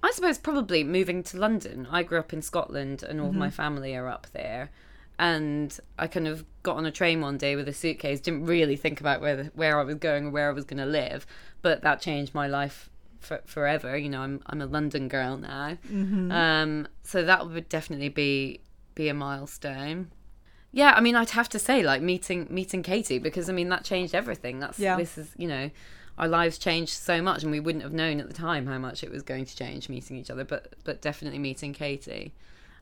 I 0.03 0.11
suppose 0.13 0.39
probably 0.39 0.83
moving 0.83 1.23
to 1.25 1.37
London. 1.39 1.87
I 1.91 2.03
grew 2.03 2.19
up 2.19 2.33
in 2.33 2.43
Scotland, 2.43 3.03
and 3.03 3.21
all 3.21 3.29
of 3.29 3.35
my 3.35 3.51
family 3.51 3.95
are 3.95 4.09
up 4.09 4.27
there. 4.33 4.71
And 5.21 5.79
I 5.99 6.07
kind 6.07 6.27
of 6.27 6.47
got 6.63 6.79
on 6.79 6.87
a 6.87 6.91
train 6.91 7.21
one 7.21 7.37
day 7.37 7.55
with 7.55 7.69
a 7.69 7.75
suitcase. 7.75 8.21
Didn't 8.21 8.47
really 8.47 8.75
think 8.75 9.01
about 9.01 9.21
where 9.21 9.37
the, 9.37 9.45
where 9.55 9.79
I 9.79 9.85
was 9.85 9.97
going 9.97 10.27
or 10.27 10.31
where 10.31 10.49
I 10.49 10.53
was 10.53 10.65
going 10.65 10.79
to 10.79 10.87
live, 10.87 11.27
but 11.61 11.83
that 11.83 12.01
changed 12.01 12.35
my 12.35 12.47
life 12.47 12.89
for, 13.21 13.43
forever. 13.45 13.99
You 13.99 14.09
know, 14.09 14.23
I'm 14.23 14.41
I'm 14.47 14.63
a 14.63 14.67
London 14.67 15.09
girl 15.09 15.37
now. 15.37 15.77
Um, 15.91 16.89
so 17.03 17.23
that 17.23 17.47
would 17.51 17.69
definitely 17.69 18.09
be 18.09 18.61
be 18.95 19.09
a 19.09 19.15
milestone. 19.15 20.11
Yeah, 20.73 20.95
I 20.97 21.01
mean, 21.01 21.17
I'd 21.17 21.31
have 21.31 21.51
to 21.51 21.59
say 21.59 21.83
like 21.83 22.01
meeting 22.01 22.47
meeting 22.49 22.83
Katie 22.83 23.19
because 23.19 23.51
I 23.51 23.53
mean 23.53 23.69
that 23.69 23.85
changed 23.85 24.15
everything. 24.15 24.59
That's 24.59 24.79
Yeah. 24.79 24.97
this 24.97 25.19
is 25.19 25.35
you 25.37 25.49
know 25.49 25.71
our 26.17 26.29
lives 26.29 26.57
changed 26.57 26.93
so 26.93 27.21
much 27.21 27.43
and 27.43 27.53
we 27.53 27.61
wouldn't 27.61 27.83
have 27.85 27.93
known 27.93 28.21
at 28.21 28.29
the 28.29 28.35
time 28.35 28.67
how 28.67 28.79
much 28.79 29.03
it 29.03 29.11
was 29.11 29.23
going 29.23 29.45
to 29.45 29.57
change 29.57 29.89
meeting 29.91 30.17
each 30.17 30.31
other. 30.31 30.45
But 30.45 30.77
but 30.85 31.03
definitely 31.03 31.39
meeting 31.41 31.75
Katie. 31.75 32.33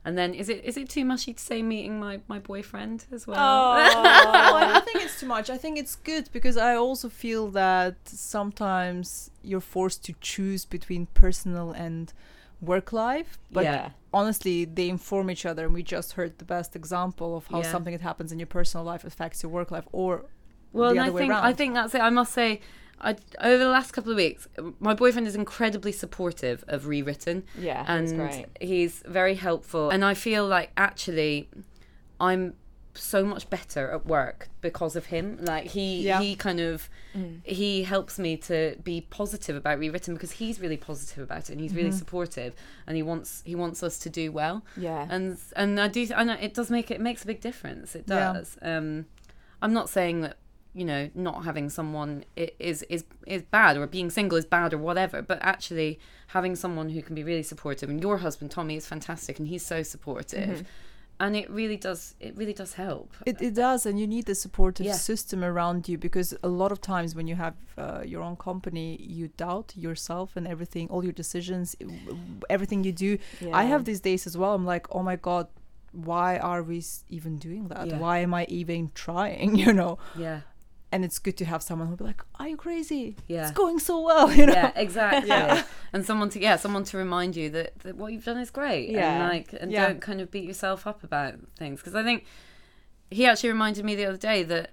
And 0.05 0.17
then 0.17 0.33
is 0.33 0.47
it 0.49 0.63
is 0.63 0.77
it 0.77 0.89
too 0.89 1.03
mushy 1.03 1.33
to 1.33 1.43
say 1.43 1.61
meeting 1.61 1.99
my 1.99 2.21
my 2.27 2.39
boyfriend 2.39 3.05
as 3.11 3.27
well? 3.27 3.37
Oh, 3.39 4.53
I 4.55 4.65
don't 4.65 4.85
think 4.89 5.03
it's 5.03 5.19
too 5.19 5.25
much. 5.27 5.49
I 5.49 5.57
think 5.57 5.77
it's 5.77 5.95
good 5.97 6.29
because 6.31 6.55
I 6.57 6.75
also 6.75 7.09
feel 7.09 7.49
that 7.49 7.95
sometimes 8.05 9.29
you're 9.43 9.59
forced 9.77 10.03
to 10.05 10.13
choose 10.21 10.63
between 10.65 11.07
personal 11.07 11.71
and 11.71 12.13
work 12.61 12.93
life. 12.93 13.37
But 13.51 13.65
yeah, 13.65 13.89
honestly, 14.13 14.65
they 14.65 14.87
inform 14.89 15.29
each 15.29 15.45
other, 15.45 15.65
and 15.65 15.73
we 15.73 15.83
just 15.83 16.13
heard 16.13 16.37
the 16.37 16.45
best 16.45 16.75
example 16.75 17.35
of 17.37 17.47
how 17.47 17.59
Yeah. 17.59 17.71
something 17.71 17.93
that 17.93 18.01
happens 18.01 18.31
in 18.31 18.39
your 18.39 18.47
personal 18.59 18.85
life 18.85 19.03
affects 19.03 19.43
your 19.43 19.51
work 19.51 19.69
life, 19.71 19.87
or 19.91 20.25
Well, 20.71 20.93
the 20.93 20.99
other 20.99 21.11
I 21.11 21.13
way 21.13 21.21
think 21.21 21.33
I 21.33 21.53
think 21.53 21.73
that's 21.73 21.93
it. 21.95 22.01
I 22.01 22.09
must 22.09 22.31
say, 22.33 22.61
I 23.01 23.15
over 23.41 23.57
the 23.63 23.69
last 23.69 23.91
couple 23.91 24.11
of 24.11 24.17
weeks, 24.17 24.47
my 24.79 24.93
boyfriend 24.93 25.27
is 25.27 25.35
incredibly 25.35 25.91
supportive 25.91 26.63
of 26.67 26.87
rewritten. 26.87 27.43
yeah, 27.57 27.85
and 27.87 28.47
he's 28.59 29.03
very 29.07 29.35
helpful. 29.35 29.89
And 29.89 30.03
i 30.03 30.13
feel 30.13 30.45
like 30.47 30.71
actually 30.77 31.49
i'm 32.19 32.53
so 32.95 33.23
much 33.23 33.49
better 33.49 33.91
at 33.91 34.05
work 34.05 34.49
because 34.61 34.95
of 34.97 35.05
him. 35.05 35.37
Like 35.41 35.67
he 35.67 36.01
Yeah. 36.01 36.19
he 36.21 36.35
kind 36.35 36.59
of 36.59 36.89
he 37.43 37.83
helps 37.83 38.19
me 38.19 38.35
to 38.37 38.75
be 38.83 39.01
positive 39.01 39.55
about 39.55 39.79
rewritten 39.79 40.15
because 40.15 40.31
he's 40.31 40.59
really 40.59 40.75
positive 40.75 41.23
about 41.23 41.43
it 41.49 41.53
and 41.53 41.61
he's 41.61 41.73
really 41.73 41.91
supportive 41.93 42.53
and 42.87 42.97
he 42.97 43.03
wants 43.03 43.41
he 43.45 43.55
wants 43.55 43.83
us 43.83 43.99
to 43.99 44.09
do 44.09 44.31
well. 44.33 44.65
Yeah, 44.75 45.07
and 45.09 45.37
and 45.55 45.79
i 45.79 45.87
do 45.87 46.05
and 46.13 46.29
it 46.31 46.53
does 46.53 46.69
make 46.69 46.91
it 46.91 46.99
makes 46.99 47.23
a 47.23 47.27
big 47.27 47.39
difference. 47.39 47.95
It 47.95 48.03
Yeah. 48.07 48.33
does. 48.33 48.57
Um 48.61 49.05
i'm 49.61 49.71
not 49.73 49.87
saying 49.89 50.21
that 50.21 50.35
you 50.73 50.85
know 50.85 51.09
not 51.15 51.43
having 51.45 51.69
someone 51.69 52.23
is 52.35 52.83
is 52.83 53.03
is 53.25 53.41
bad 53.43 53.75
or 53.77 53.87
being 53.87 54.09
single 54.09 54.37
is 54.37 54.45
bad 54.45 54.73
or 54.73 54.77
whatever 54.77 55.21
but 55.21 55.39
actually 55.41 55.99
having 56.27 56.55
someone 56.55 56.89
who 56.89 57.01
can 57.01 57.15
be 57.15 57.23
really 57.23 57.41
supportive 57.43 57.89
and 57.89 58.01
your 58.01 58.17
husband 58.19 58.51
tommy 58.51 58.75
is 58.75 58.85
fantastic 58.85 59.39
and 59.39 59.47
he's 59.47 59.65
so 59.65 59.81
supportive 59.81 60.63
and 61.19 61.35
it 61.35 61.49
really 61.49 61.75
does 61.75 62.15
it 62.19 62.37
really 62.37 62.53
does 62.53 62.73
help 62.75 63.09
It, 63.25 63.41
it 63.41 63.53
does, 63.55 63.85
and 63.85 63.99
you 63.99 64.07
need 64.07 64.29
a 64.29 64.35
supportive 64.35 64.85
Yeah. 64.85 64.93
system 64.93 65.43
around 65.43 65.89
you 65.89 65.97
because 65.97 66.29
a 66.43 66.47
lot 66.47 66.71
of 66.71 66.79
times 66.79 67.13
when 67.17 67.27
you 67.27 67.35
have 67.35 67.55
uh, 67.77 68.03
your 68.05 68.21
own 68.21 68.37
company, 68.37 68.95
you 69.17 69.27
doubt 69.45 69.73
yourself 69.75 70.37
and 70.37 70.47
everything, 70.47 70.87
all 70.89 71.03
your 71.03 71.17
decisions, 71.23 71.75
everything 72.49 72.83
you 72.85 72.93
do. 72.93 73.17
I 73.61 73.63
have 73.65 73.83
these 73.83 73.99
days 73.99 74.25
as 74.27 74.37
well. 74.37 74.53
I'm 74.53 74.65
like, 74.65 74.85
oh 74.95 75.03
my 75.03 75.17
god, 75.17 75.47
why 75.91 76.37
are 76.37 76.63
we 76.63 76.81
even 77.09 77.37
doing 77.37 77.67
that? 77.67 77.87
Yeah. 77.87 77.99
Why 77.99 78.19
am 78.19 78.33
I 78.33 78.45
even 78.61 78.91
trying? 79.05 79.55
You 79.63 79.73
know. 79.73 79.97
yeah 80.15 80.39
and 80.91 81.05
it's 81.05 81.19
good 81.19 81.37
to 81.37 81.45
have 81.45 81.61
someone 81.61 81.87
who'll 81.87 81.97
be 81.97 82.03
like, 82.03 82.23
"Are 82.39 82.47
you 82.47 82.57
crazy? 82.57 83.15
Yeah. 83.27 83.43
it's 83.43 83.51
going 83.51 83.79
so 83.79 84.01
well." 84.01 84.31
You 84.35 84.45
know. 84.47 84.53
yeah, 84.53 84.71
exactly. 84.75 85.29
Yeah. 85.29 85.63
And 85.93 86.05
someone 86.05 86.29
to 86.31 86.39
yeah, 86.41 86.55
someone 86.55 86.83
to 86.85 86.97
remind 86.97 87.35
you 87.35 87.49
that, 87.51 87.77
that 87.79 87.95
what 87.95 88.11
you've 88.13 88.25
done 88.25 88.37
is 88.39 88.49
great. 88.51 88.89
Yeah. 88.89 89.11
And 89.25 89.29
like 89.33 89.53
and 89.59 89.71
Yeah. 89.71 89.87
don't 89.87 90.01
kind 90.01 90.21
of 90.21 90.31
beat 90.31 90.45
yourself 90.45 90.87
up 90.87 91.03
about 91.03 91.35
things 91.57 91.79
because 91.79 91.95
I 91.95 92.03
think 92.03 92.25
he 93.11 93.25
actually 93.25 93.49
reminded 93.49 93.85
me 93.85 93.95
the 93.95 94.05
other 94.05 94.17
day 94.17 94.43
that 94.43 94.71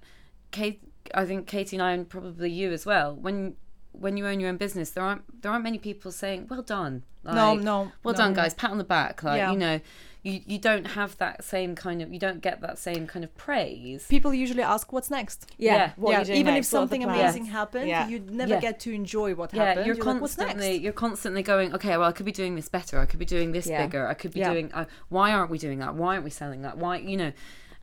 Kate 0.51 0.81
I 1.13 1.25
think 1.25 1.47
Katie 1.47 1.75
and 1.75 1.83
I 1.83 1.91
and 1.91 2.07
probably 2.09 2.49
you 2.51 2.71
as 2.71 2.85
well 2.85 3.15
when 3.15 3.55
when 3.93 4.15
you 4.17 4.27
own 4.27 4.39
your 4.39 4.49
own 4.49 4.57
business 4.57 4.91
there 4.91 5.03
aren't 5.03 5.41
there 5.41 5.51
aren't 5.51 5.63
many 5.63 5.79
people 5.79 6.11
saying 6.11 6.47
well 6.49 6.61
done 6.61 7.03
No, 7.23 7.55
no, 7.55 7.91
well 8.03 8.13
no, 8.13 8.17
done 8.17 8.33
no. 8.33 8.35
guys 8.41 8.53
pat 8.53 8.69
on 8.71 8.77
the 8.77 8.83
back 8.83 9.23
like 9.23 9.37
Yeah. 9.37 9.51
you 9.51 9.57
know 9.57 9.79
you 10.27 10.41
you 10.45 10.59
don't 10.59 10.85
have 10.99 11.17
that 11.17 11.43
same 11.43 11.71
kind 11.75 12.01
of 12.01 12.13
you 12.13 12.19
don't 12.19 12.41
get 12.41 12.61
that 12.61 12.77
same 12.77 13.03
kind 13.07 13.23
of 13.27 13.31
praise 13.37 14.05
People 14.07 14.33
usually 14.33 14.63
ask, 14.63 14.91
"What's 14.93 15.09
next?" 15.19 15.39
Yeah. 15.57 15.91
What 15.95 16.09
are 16.09 16.11
yeah, 16.13 16.19
you 16.19 16.25
doing 16.25 16.39
even 16.39 16.53
next? 16.55 16.67
if 16.67 16.73
What 16.73 16.79
are 16.79 16.85
the 16.85 16.87
something 16.89 17.03
plans? 17.03 17.19
amazing 17.21 17.45
happened, 17.45 17.87
Yeah. 17.87 18.07
you 18.07 18.19
never 18.19 18.55
Yeah. 18.55 18.59
get 18.67 18.79
to 18.81 18.91
enjoy 19.01 19.29
what 19.35 19.53
yeah, 19.53 19.65
happened. 19.65 19.85
you're 19.87 19.95
like, 19.95 20.21
"What's 20.21 20.35
constantly 20.35 20.69
next?" 20.73 20.83
you're 20.83 20.93
constantly 21.07 21.43
going. 21.43 21.73
Okay, 21.73 21.95
well, 21.97 22.09
I 22.09 22.11
could 22.11 22.25
be 22.25 22.31
doing 22.31 22.55
this 22.55 22.69
better. 22.69 22.99
I 22.99 23.05
could 23.05 23.19
be 23.19 23.25
doing 23.25 23.51
this 23.51 23.67
Yeah. 23.67 23.83
bigger. 23.85 24.07
I 24.07 24.13
could 24.13 24.33
be 24.33 24.39
Yeah. 24.41 24.51
doing. 24.53 24.71
Uh, 24.73 24.85
why 25.09 25.31
aren't 25.31 25.51
we 25.51 25.57
doing 25.57 25.79
that? 25.79 25.95
Why 25.95 26.09
aren't 26.15 26.23
we 26.23 26.29
selling 26.29 26.61
that? 26.63 26.77
Why, 26.77 26.97
you 26.97 27.17
know? 27.17 27.31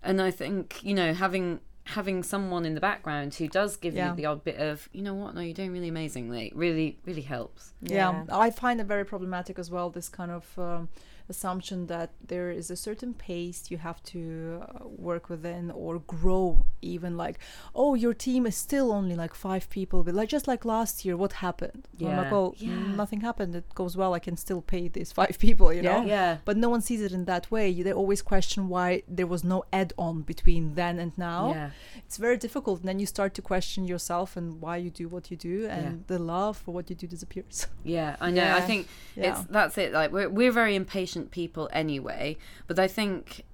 And 0.02 0.20
I 0.20 0.30
think 0.30 0.80
you 0.82 0.94
know 0.94 1.12
having 1.14 1.60
having 1.88 2.22
someone 2.22 2.64
in 2.64 2.74
the 2.74 2.80
background 2.80 3.34
who 3.34 3.46
does 3.46 3.76
give 3.76 3.94
Yeah. 3.94 4.10
you 4.10 4.16
the 4.16 4.24
odd 4.24 4.42
bit 4.42 4.56
of, 4.56 4.88
you 4.92 5.02
know 5.02 5.12
what? 5.14 5.34
No, 5.34 5.42
you're 5.42 5.52
doing 5.52 5.70
really 5.70 5.88
amazingly. 5.88 6.50
Really, 6.54 6.98
really 7.04 7.20
helps. 7.20 7.74
yeah. 7.82 8.24
I 8.32 8.50
find 8.50 8.80
it 8.80 8.86
very 8.86 9.04
problematic 9.04 9.58
as 9.58 9.70
well. 9.70 9.90
This 9.90 10.08
kind 10.08 10.30
of 10.30 10.46
um, 10.58 10.88
assumption 11.28 11.86
that 11.86 12.10
there 12.26 12.50
is 12.50 12.70
a 12.70 12.76
certain 12.76 13.14
pace 13.14 13.70
you 13.70 13.78
have 13.78 14.02
to 14.02 14.60
uh, 14.62 14.86
work 14.86 15.28
within 15.28 15.70
or 15.70 15.98
grow. 16.00 16.64
Even 16.82 17.16
like, 17.16 17.38
oh, 17.74 17.94
your 17.94 18.12
team 18.12 18.46
is 18.46 18.56
still 18.56 18.92
only 18.92 19.14
like 19.16 19.34
five 19.34 19.70
people, 19.70 20.04
but 20.04 20.14
like 20.14 20.28
just 20.28 20.46
like 20.46 20.64
last 20.64 21.04
year, 21.04 21.16
what 21.16 21.32
happened? 21.34 21.88
I'm 22.00 22.06
like, 22.06 22.16
Yeah. 22.26 22.30
well, 22.30 22.54
Yeah. 22.58 22.74
nothing 22.94 23.20
happened. 23.22 23.54
It 23.54 23.74
goes 23.74 23.96
well. 23.96 24.12
I 24.14 24.18
can 24.18 24.36
still 24.36 24.60
pay 24.60 24.88
these 24.88 25.12
five 25.20 25.38
people, 25.38 25.72
you 25.72 25.82
know. 25.82 26.04
Yeah. 26.04 26.38
But 26.44 26.56
no 26.58 26.68
one 26.68 26.82
sees 26.82 27.00
it 27.00 27.12
in 27.12 27.24
that 27.24 27.50
way. 27.50 27.72
They 27.82 27.92
always 27.92 28.20
question 28.22 28.68
why 28.68 29.02
there 29.08 29.26
was 29.26 29.42
no 29.44 29.64
add-on 29.72 30.22
between 30.22 30.74
then 30.74 30.98
and 30.98 31.16
now. 31.16 31.42
Yeah. 31.52 31.70
It's 32.06 32.18
very 32.18 32.36
difficult. 32.36 32.80
And 32.80 32.88
then 32.88 32.98
you 32.98 33.06
start 33.06 33.32
to 33.34 33.42
question 33.42 33.84
yourself 33.86 34.36
and 34.36 34.60
why 34.60 34.76
you 34.76 34.90
do 34.90 35.08
what 35.08 35.30
you 35.30 35.36
do, 35.36 35.56
and 35.66 36.04
the 36.06 36.18
love 36.18 36.56
for 36.58 36.72
what 36.76 36.90
you 36.90 36.96
do 36.96 37.06
disappears. 37.06 37.66
Yeah, 37.82 38.16
I 38.20 38.30
know. 38.36 38.48
I 38.54 38.60
think 38.60 38.88
Yeah. 39.16 39.24
it's 39.40 39.40
that's 39.56 39.78
it. 39.78 39.92
Like 39.92 40.10
we're 40.12 40.28
we're 40.28 40.52
very 40.62 40.74
impatient 40.74 41.13
people 41.30 41.68
anyway, 41.72 42.36
but 42.66 42.78
I 42.78 42.88
think 42.88 43.44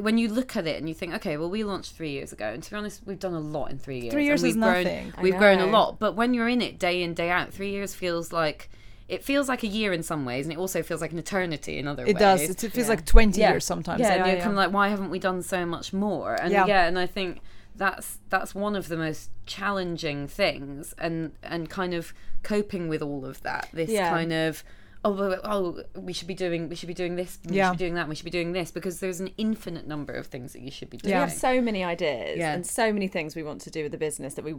when 0.00 0.18
you 0.18 0.28
look 0.28 0.56
at 0.56 0.66
it 0.66 0.76
and 0.78 0.88
you 0.88 0.94
think, 0.94 1.14
okay, 1.14 1.36
well, 1.38 1.48
we 1.48 1.64
launched 1.64 1.94
three 1.94 2.10
years 2.10 2.32
ago, 2.32 2.46
and 2.46 2.62
to 2.62 2.70
be 2.70 2.76
honest, 2.76 3.02
we've 3.06 3.18
done 3.18 3.32
a 3.34 3.40
lot 3.40 3.70
in 3.70 3.78
three 3.78 4.00
years. 4.00 4.12
Three 4.12 4.26
years 4.26 4.42
and 4.42 4.50
is 4.50 4.54
we've 4.56 4.62
grown, 4.62 4.84
nothing. 4.84 5.12
We've 5.22 5.38
grown 5.38 5.58
a 5.60 5.66
lot, 5.66 5.98
but 5.98 6.14
when 6.16 6.34
you're 6.34 6.48
in 6.48 6.60
it 6.60 6.78
day 6.78 7.02
in 7.02 7.14
day 7.14 7.30
out, 7.30 7.52
three 7.52 7.70
years 7.70 7.94
feels 7.94 8.32
like 8.32 8.68
it 9.08 9.22
feels 9.22 9.48
like 9.48 9.62
a 9.62 9.68
year 9.68 9.92
in 9.92 10.02
some 10.02 10.24
ways, 10.24 10.44
and 10.46 10.52
it 10.52 10.58
also 10.58 10.82
feels 10.82 11.00
like 11.00 11.12
an 11.12 11.18
eternity 11.18 11.78
in 11.78 11.86
other 11.86 12.02
ways. 12.04 12.10
It 12.14 12.18
does. 12.18 12.42
It, 12.42 12.64
it 12.64 12.72
feels 12.72 12.86
Yeah. 12.88 12.94
like 12.94 13.06
20 13.06 13.40
Yeah. 13.40 13.50
years 13.52 13.64
sometimes. 13.64 14.00
Yeah, 14.00 14.14
and 14.14 14.26
you're 14.26 14.36
kind 14.40 14.50
of 14.50 14.56
like, 14.56 14.72
why 14.72 14.88
haven't 14.88 15.10
we 15.10 15.18
done 15.20 15.42
so 15.42 15.64
much 15.64 15.92
more? 15.92 16.34
And 16.34 16.50
Yeah. 16.52 16.86
and 16.86 16.98
I 16.98 17.06
think 17.06 17.40
that's 17.76 18.18
that's 18.30 18.54
one 18.54 18.74
of 18.74 18.88
the 18.88 18.96
most 18.96 19.30
challenging 19.46 20.26
things, 20.26 20.92
and 20.98 21.32
and 21.42 21.70
kind 21.70 21.94
of 21.94 22.12
coping 22.42 22.88
with 22.88 23.00
all 23.00 23.24
of 23.24 23.42
that. 23.42 23.68
This 23.72 23.90
kind 23.96 24.32
of 24.32 24.62
oh 25.06 25.12
well, 25.12 25.40
oh 25.44 25.82
we 26.00 26.12
should 26.12 26.28
be 26.28 26.34
doing 26.34 26.68
we 26.68 26.76
should 26.76 26.88
be 26.88 26.94
doing 26.94 27.16
this, 27.16 27.38
we 27.44 27.56
Yeah. 27.56 27.70
should 27.70 27.78
be 27.78 27.84
doing 27.84 27.94
that, 27.94 28.08
we 28.08 28.14
should 28.14 28.24
be 28.24 28.30
doing 28.30 28.52
this 28.52 28.70
because 28.70 29.00
there's 29.00 29.20
an 29.20 29.30
infinite 29.38 29.86
number 29.86 30.12
of 30.12 30.26
things 30.26 30.52
that 30.52 30.60
you 30.62 30.70
should 30.70 30.90
be 30.90 30.96
doing. 30.98 31.10
Yeah. 31.12 31.24
We 31.24 31.30
have 31.30 31.38
so 31.38 31.60
many 31.60 31.82
ideas 31.84 32.38
Yeah. 32.38 32.52
and 32.54 32.66
so 32.66 32.92
many 32.92 33.08
things 33.08 33.34
we 33.36 33.42
want 33.42 33.60
to 33.62 33.70
do 33.70 33.82
with 33.84 33.92
the 33.92 33.98
business 33.98 34.34
that 34.34 34.44
we 34.44 34.54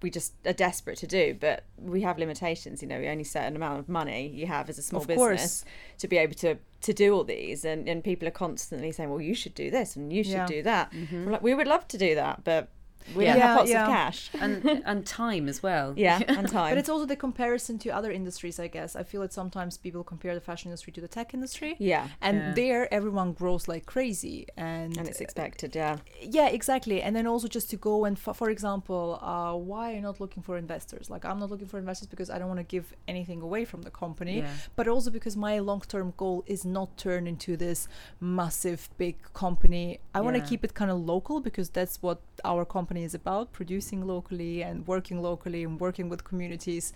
we 0.00 0.10
just 0.10 0.32
are 0.46 0.52
desperate 0.52 0.96
to 0.98 1.08
do, 1.08 1.36
but 1.40 1.64
we 1.76 2.02
have 2.02 2.20
limitations. 2.20 2.82
You 2.82 2.88
know, 2.88 3.00
we 3.00 3.08
only 3.08 3.24
certain 3.24 3.56
amount 3.56 3.80
of 3.80 3.88
money 3.88 4.28
you 4.28 4.46
have 4.46 4.68
as 4.70 4.78
a 4.78 4.82
small 4.82 5.02
Of 5.02 5.08
business 5.08 5.62
course. 5.62 5.64
to 5.98 6.06
be 6.06 6.16
able 6.18 6.34
to 6.36 6.56
to 6.82 6.92
do 6.92 7.12
all 7.14 7.24
these, 7.24 7.64
and 7.64 7.88
and 7.88 8.04
people 8.04 8.28
are 8.28 8.36
constantly 8.46 8.92
saying, 8.92 9.10
well, 9.10 9.20
you 9.20 9.34
should 9.34 9.54
do 9.56 9.70
this 9.72 9.96
and 9.96 10.12
you 10.12 10.22
should 10.22 10.32
Yeah. 10.34 10.46
do 10.46 10.62
that. 10.62 10.92
Mm-hmm. 10.92 11.24
We're 11.24 11.32
like, 11.32 11.42
we 11.42 11.52
would 11.52 11.66
love 11.66 11.88
to 11.88 11.98
do 11.98 12.14
that, 12.14 12.44
but 12.44 12.68
we 13.14 13.24
Yeah. 13.24 13.32
don't 13.34 13.40
have 13.42 13.50
Yeah, 13.50 13.56
pots 13.56 13.70
yeah. 13.70 13.82
of 13.86 13.92
cash. 13.92 14.30
and 14.40 14.82
and 14.84 15.06
time 15.06 15.48
as 15.48 15.62
well. 15.62 15.94
Yeah, 15.96 16.20
and 16.38 16.48
time. 16.48 16.70
But 16.72 16.78
it's 16.78 16.88
also 16.88 17.06
the 17.06 17.16
comparison 17.16 17.78
to 17.78 17.88
other 17.90 18.10
industries, 18.12 18.58
I 18.60 18.68
guess. 18.68 18.96
I 18.96 19.02
feel 19.10 19.20
that 19.22 19.32
sometimes 19.32 19.78
people 19.78 20.02
compare 20.04 20.34
the 20.34 20.40
fashion 20.50 20.68
industry 20.70 20.92
to 20.94 21.00
the 21.00 21.08
tech 21.08 21.34
industry. 21.34 21.76
yeah, 21.78 22.08
And 22.20 22.36
Yeah. 22.38 22.54
there, 22.54 22.82
everyone 22.98 23.32
grows 23.40 23.68
like 23.68 23.84
crazy. 23.86 24.46
And, 24.56 24.96
and 24.98 25.08
it's 25.08 25.20
expected. 25.20 25.74
Yeah, 25.74 25.96
yeah, 26.38 26.48
exactly. 26.58 27.02
And 27.02 27.12
then 27.16 27.26
also 27.26 27.48
just 27.48 27.68
to 27.70 27.76
go 27.76 28.04
and, 28.06 28.18
for, 28.18 28.34
for 28.34 28.48
example, 28.56 29.04
uh, 29.22 29.54
why 29.70 29.92
are 29.92 29.94
you 29.98 30.02
not 30.10 30.20
looking 30.22 30.42
for 30.42 30.56
investors? 30.58 31.04
Like, 31.14 31.24
I'm 31.28 31.38
not 31.38 31.50
looking 31.52 31.68
for 31.72 31.78
investors 31.78 32.08
because 32.08 32.28
I 32.30 32.36
don't 32.38 32.48
want 32.54 32.60
to 32.60 32.70
give 32.76 32.86
anything 33.14 33.40
away 33.48 33.64
from 33.64 33.80
the 33.82 33.90
company, 34.04 34.38
Yeah. 34.38 34.50
but 34.76 34.86
also 34.88 35.10
because 35.18 35.36
my 35.48 35.54
long 35.70 35.82
term 35.94 36.08
goal 36.22 36.38
is 36.54 36.64
not 36.64 36.88
turn 37.06 37.26
into 37.32 37.56
this 37.56 37.88
massive, 38.20 38.80
big 38.98 39.16
company. 39.44 40.00
I 40.14 40.20
want 40.20 40.36
to 40.36 40.42
keep 40.50 40.64
it 40.64 40.72
kind 40.74 40.90
of 40.90 40.98
local 41.14 41.40
because 41.48 41.68
that's 41.78 41.96
what 42.02 42.18
our 42.44 42.64
company 42.64 42.87
is 42.96 43.14
about 43.14 43.52
producing 43.52 44.06
locally 44.06 44.62
and 44.62 44.86
working 44.86 45.20
locally 45.22 45.64
and 45.64 45.78
working 45.80 46.08
with 46.08 46.24
communities. 46.24 46.92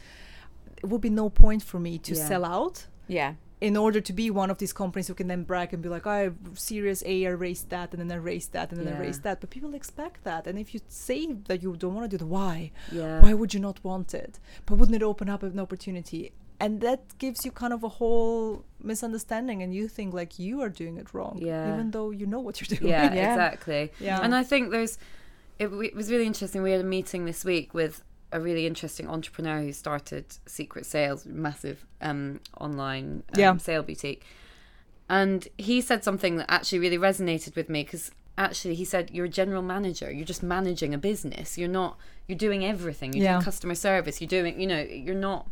It 0.82 0.86
would 0.86 1.01
be 1.01 1.11
no 1.11 1.28
point 1.30 1.62
for 1.62 1.78
me 1.78 1.99
to 1.99 2.14
Yeah. 2.14 2.26
sell 2.28 2.45
out 2.45 2.86
yeah, 3.09 3.34
in 3.61 3.76
order 3.76 4.01
to 4.01 4.12
be 4.12 4.30
one 4.30 4.51
of 4.51 4.59
these 4.59 4.72
companies 4.72 5.07
who 5.09 5.14
can 5.14 5.26
then 5.28 5.43
brag 5.45 5.72
and 5.74 5.82
be 5.82 5.88
like, 5.88 6.07
oh, 6.07 6.11
I 6.11 6.30
Series 6.55 7.03
A, 7.05 7.26
I 7.26 7.30
raised 7.30 7.68
that, 7.70 7.93
and 7.93 8.01
then 8.01 8.11
I 8.18 8.20
raised 8.20 8.53
that, 8.53 8.70
and 8.72 8.80
then 8.80 8.88
I 8.88 8.97
Yeah. 8.97 9.01
raised 9.07 9.22
that. 9.24 9.40
But 9.40 9.51
people 9.51 9.74
expect 9.74 10.24
that. 10.24 10.47
And 10.47 10.59
if 10.59 10.72
you 10.72 10.80
say 10.88 11.20
that 11.49 11.62
you 11.62 11.76
don't 11.76 11.95
want 11.95 12.11
to 12.11 12.16
do 12.16 12.18
the 12.24 12.26
why, 12.26 12.70
Yeah. 12.90 13.20
why 13.22 13.34
would 13.34 13.53
you 13.55 13.61
not 13.61 13.82
want 13.84 14.14
it? 14.14 14.38
But 14.66 14.76
wouldn't 14.78 14.97
it 14.97 15.03
open 15.03 15.28
up 15.28 15.43
an 15.43 15.59
opportunity? 15.61 16.32
And 16.59 16.80
that 16.80 17.18
gives 17.18 17.45
you 17.45 17.51
kind 17.51 17.72
of 17.72 17.82
a 17.82 17.88
whole 17.88 18.64
misunderstanding, 18.80 19.62
and 19.62 19.74
you 19.74 19.88
think 19.88 20.14
like 20.14 20.38
you 20.38 20.61
are 20.62 20.68
doing 20.70 20.97
it 20.97 21.12
wrong, 21.12 21.38
Yeah. 21.40 21.74
even 21.74 21.90
though 21.90 22.11
you 22.12 22.26
know 22.26 22.40
what 22.40 22.61
you're 22.61 22.68
doing. 22.78 22.90
Yeah, 22.90 23.12
Yeah. 23.12 23.32
exactly. 23.32 23.93
Yeah. 24.01 24.20
And 24.22 24.34
I 24.34 24.43
think 24.45 24.70
there's, 24.70 24.97
it, 25.62 25.68
it 25.72 25.94
was 25.94 26.10
really 26.10 26.26
interesting. 26.26 26.62
We 26.62 26.72
had 26.72 26.80
a 26.80 26.84
meeting 26.98 27.24
this 27.24 27.44
week 27.44 27.72
with 27.74 28.02
a 28.32 28.40
really 28.40 28.66
interesting 28.66 29.08
entrepreneur 29.08 29.60
who 29.60 29.72
started 29.72 30.24
Secret 30.46 30.86
Sales, 30.86 31.26
massive 31.26 31.84
um, 32.00 32.40
online 32.60 33.22
um, 33.34 33.40
Yeah. 33.40 33.56
sale 33.58 33.82
boutique. 33.82 34.22
And 35.08 35.46
he 35.58 35.80
said 35.80 36.02
something 36.04 36.36
that 36.36 36.46
actually 36.50 36.78
really 36.78 36.98
resonated 36.98 37.54
with 37.56 37.68
me 37.68 37.82
because 37.84 38.10
actually 38.38 38.74
he 38.74 38.84
said, 38.84 39.10
You're 39.12 39.26
a 39.26 39.28
general 39.40 39.62
manager, 39.62 40.10
you're 40.10 40.24
just 40.24 40.42
managing 40.42 40.94
a 40.94 40.98
business. 40.98 41.58
You're 41.58 41.68
not, 41.68 41.98
you're 42.26 42.38
doing 42.38 42.64
everything. 42.64 43.12
You're 43.12 43.24
Yeah. 43.24 43.32
doing 43.34 43.44
customer 43.44 43.74
service, 43.74 44.20
you're 44.20 44.28
doing, 44.28 44.58
you 44.60 44.66
know, 44.66 44.80
you're 44.80 45.14
not 45.14 45.48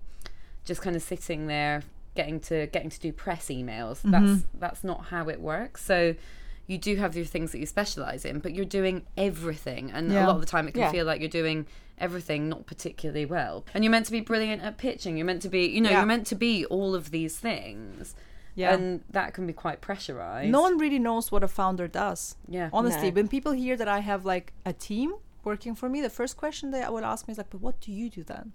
just 0.64 0.80
kind 0.82 0.96
of 0.96 1.02
sitting 1.02 1.46
there 1.46 1.82
getting 2.16 2.40
to 2.40 2.66
getting 2.68 2.90
to 2.90 2.98
do 3.00 3.12
press 3.12 3.46
emails 3.48 4.02
Mm-hmm. 4.02 4.10
that's 4.10 4.42
that's 4.58 4.84
not 4.84 5.06
how 5.06 5.28
it 5.28 5.40
works 5.40 5.82
so 5.84 6.14
you 6.70 6.78
do 6.78 6.96
have 6.96 7.16
your 7.16 7.24
things 7.24 7.50
that 7.52 7.58
you 7.58 7.66
specialize 7.66 8.24
in 8.24 8.38
but 8.38 8.54
you're 8.54 8.64
doing 8.80 9.02
everything 9.16 9.90
and 9.90 10.12
Yeah. 10.12 10.24
a 10.24 10.28
lot 10.28 10.36
of 10.36 10.40
the 10.40 10.46
time 10.46 10.68
it 10.68 10.72
can 10.72 10.82
Yeah. 10.82 10.92
feel 10.92 11.04
like 11.06 11.20
you're 11.20 11.28
doing 11.42 11.66
everything 11.98 12.48
not 12.48 12.66
particularly 12.66 13.26
well 13.26 13.64
and 13.74 13.82
you're 13.84 13.90
meant 13.90 14.06
to 14.06 14.12
be 14.12 14.20
brilliant 14.20 14.62
at 14.62 14.78
pitching 14.78 15.16
you're 15.16 15.26
meant 15.26 15.42
to 15.42 15.48
be 15.48 15.66
you 15.66 15.80
know 15.80 15.90
Yeah. 15.90 15.98
you're 15.98 16.06
meant 16.06 16.26
to 16.28 16.34
be 16.34 16.64
all 16.66 16.94
of 16.94 17.10
these 17.10 17.36
things 17.38 18.14
Yeah. 18.54 18.72
and 18.74 19.02
that 19.10 19.34
can 19.34 19.46
be 19.46 19.52
quite 19.52 19.80
pressurized 19.80 20.50
no 20.50 20.60
one 20.62 20.78
really 20.78 20.98
knows 20.98 21.30
what 21.32 21.42
a 21.42 21.48
founder 21.48 21.88
does. 21.88 22.36
yeah 22.48 22.70
Honestly, 22.72 23.08
No. 23.10 23.14
when 23.16 23.28
people 23.28 23.52
hear 23.52 23.76
that 23.76 23.88
I 23.88 23.98
have 24.00 24.24
like 24.24 24.52
a 24.64 24.72
team 24.72 25.14
working 25.44 25.74
for 25.74 25.88
me, 25.88 26.00
the 26.02 26.10
first 26.10 26.36
question 26.36 26.70
they 26.70 26.84
would 26.88 27.02
ask 27.02 27.26
me 27.26 27.32
is 27.32 27.38
like, 27.38 27.48
"But 27.50 27.62
what 27.62 27.80
do 27.80 27.90
you 27.92 28.10
do 28.10 28.22
then?" 28.22 28.52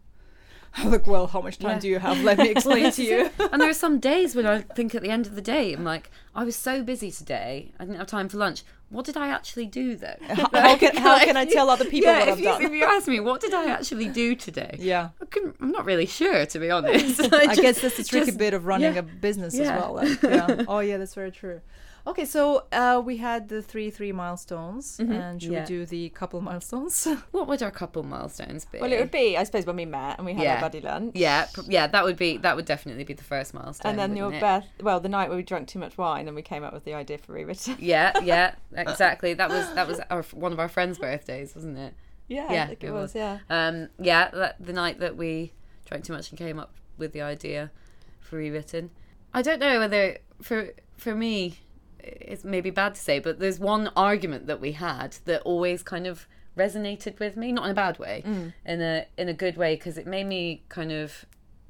I'm 0.77 0.91
like, 0.91 1.07
"Well, 1.07 1.27
how 1.27 1.41
much 1.41 1.57
time 1.59 1.71
Yeah. 1.71 1.79
do 1.79 1.87
you 1.87 1.99
have? 1.99 2.21
Let 2.21 2.37
me 2.37 2.49
explain 2.49 2.91
to 2.91 3.03
you." 3.11 3.29
and 3.51 3.61
there 3.61 3.69
are 3.69 3.73
some 3.73 3.99
days 4.11 4.35
when 4.35 4.45
I 4.45 4.61
think 4.61 4.93
at 4.95 5.01
the 5.01 5.09
end 5.09 5.25
of 5.27 5.35
the 5.35 5.41
day, 5.41 5.73
I'm 5.73 5.83
like, 5.83 6.11
I 6.35 6.43
was 6.43 6.55
so 6.55 6.83
busy 6.83 7.11
today, 7.11 7.71
I 7.79 7.85
didn't 7.85 7.97
have 7.97 8.07
time 8.07 8.29
for 8.29 8.37
lunch. 8.37 8.63
What 8.89 9.05
did 9.05 9.17
I 9.17 9.29
actually 9.29 9.65
do 9.65 9.95
though? 9.95 10.15
how, 10.21 10.47
how 10.53 10.77
can 10.77 10.95
how 10.95 11.17
can 11.19 11.35
I 11.35 11.45
tell 11.45 11.69
other 11.71 11.85
people 11.85 12.07
yeah, 12.11 12.19
what 12.19 12.27
if 12.27 12.33
I've 12.33 12.39
you, 12.39 12.45
done? 12.45 12.61
if 12.61 12.71
you 12.71 12.83
ask 12.85 13.07
me, 13.07 13.19
what 13.19 13.41
did 13.41 13.53
I 13.53 13.65
actually 13.71 14.07
do 14.09 14.35
today? 14.35 14.75
Yeah. 14.79 15.09
I 15.21 15.25
couldn't, 15.25 15.55
I'm 15.59 15.71
not 15.71 15.85
really 15.85 16.05
sure, 16.05 16.45
to 16.45 16.59
be 16.59 16.69
honest. 16.69 17.19
I 17.33 17.47
just- 17.47 17.61
guess 17.61 17.81
that's 17.81 17.97
the 17.97 18.03
tricky 18.03 18.27
just- 18.27 18.37
bit 18.37 18.53
of 18.53 18.65
running 18.67 18.93
yeah. 18.93 18.99
a 18.99 19.03
business 19.03 19.57
as 19.57 19.67
well. 19.67 19.95
like, 19.95 20.21
yeah. 20.21 20.65
Oh 20.67 20.79
yeah, 20.79 20.97
that's 20.97 21.15
very 21.15 21.31
true. 21.31 21.61
Okay, 22.07 22.25
so 22.25 22.65
uh, 22.71 23.01
we 23.03 23.17
had 23.17 23.49
the 23.49 23.61
three 23.63 23.89
three 23.89 24.11
milestones, 24.11 24.99
and 24.99 25.41
should 25.41 25.51
Yeah. 25.51 25.61
we 25.61 25.65
do 25.65 25.85
the 25.87 26.09
couple 26.09 26.39
milestones? 26.39 27.07
What 27.31 27.47
would 27.47 27.63
our 27.63 27.71
couple 27.71 28.03
milestones 28.03 28.63
be? 28.65 28.79
well, 28.79 28.91
it 28.93 28.99
would 28.99 29.09
be, 29.11 29.35
I 29.37 29.43
suppose, 29.43 29.65
when 29.65 29.75
we 29.75 29.85
met 29.85 30.17
and 30.19 30.25
we 30.25 30.33
had 30.33 30.43
Yeah. 30.43 30.55
our 30.55 30.61
buddy 30.61 30.81
lunch. 30.81 31.15
Yeah, 31.15 31.47
yeah, 31.67 31.87
that 31.87 32.03
would 32.03 32.15
be 32.17 32.37
that 32.37 32.55
would 32.55 32.65
definitely 32.65 33.05
be 33.05 33.13
the 33.13 33.23
first 33.23 33.53
milestone. 33.55 33.89
And 33.89 33.99
then 33.99 34.15
your 34.15 34.27
wouldn't 34.27 34.43
it? 34.43 34.45
Beth, 34.45 34.67
well, 34.83 34.99
the 34.99 35.09
night 35.09 35.29
where 35.29 35.37
we 35.37 35.43
drank 35.43 35.67
too 35.67 35.79
much 35.79 35.97
wine 35.97 36.27
and 36.27 36.35
we 36.35 36.43
came 36.43 36.63
up 36.63 36.73
with 36.73 36.83
the 36.83 36.93
idea 36.93 37.17
for 37.17 37.33
rewritten. 37.33 37.75
Yeah, 37.79 38.13
yeah, 38.23 38.53
exactly. 38.73 39.33
That 39.33 39.49
was 39.49 39.73
that 39.73 39.87
was 39.87 39.99
our 40.11 40.21
one 40.45 40.53
of 40.53 40.59
our 40.59 40.69
friends' 40.69 40.99
birthdays, 40.99 41.55
wasn't 41.55 41.77
it? 41.79 41.93
Yeah, 42.27 42.51
Yeah, 42.53 42.63
I 42.63 42.67
think 42.67 42.83
it 42.83 42.87
it 42.87 42.91
was. 42.91 43.13
was. 43.13 43.15
Yeah, 43.15 43.39
Um, 43.49 43.89
yeah, 43.99 44.29
that, 44.31 44.55
the 44.63 44.73
night 44.73 44.99
that 44.99 45.15
we 45.17 45.53
drank 45.85 46.05
too 46.05 46.13
much 46.13 46.29
and 46.29 46.37
came 46.37 46.59
up 46.59 46.71
with 46.97 47.13
the 47.13 47.21
idea 47.21 47.71
for 48.19 48.37
rewritten. 48.37 48.91
I 49.33 49.41
don't 49.41 49.59
know 49.59 49.79
whether 49.79 50.19
for 50.41 50.69
for 50.97 51.13
me 51.15 51.59
it's 51.99 52.43
maybe 52.43 52.69
bad 52.69 52.95
to 52.95 53.01
say, 53.01 53.19
but 53.19 53.39
there's 53.39 53.59
one 53.59 53.91
argument 53.95 54.47
that 54.47 54.61
we 54.61 54.73
had 54.73 55.17
that 55.25 55.41
always 55.41 55.83
kind 55.83 56.07
of 56.07 56.27
resonated 56.57 57.19
with 57.19 57.35
me, 57.35 57.51
not 57.51 57.65
in 57.65 57.71
a 57.71 57.75
bad 57.75 57.99
way, 57.99 58.23
in 58.65 58.81
a 58.81 59.05
in 59.17 59.29
a 59.29 59.33
good 59.33 59.57
way 59.57 59.75
because 59.75 59.97
it 59.97 60.07
made 60.07 60.25
me 60.25 60.63
kind 60.69 60.91
of 60.91 61.25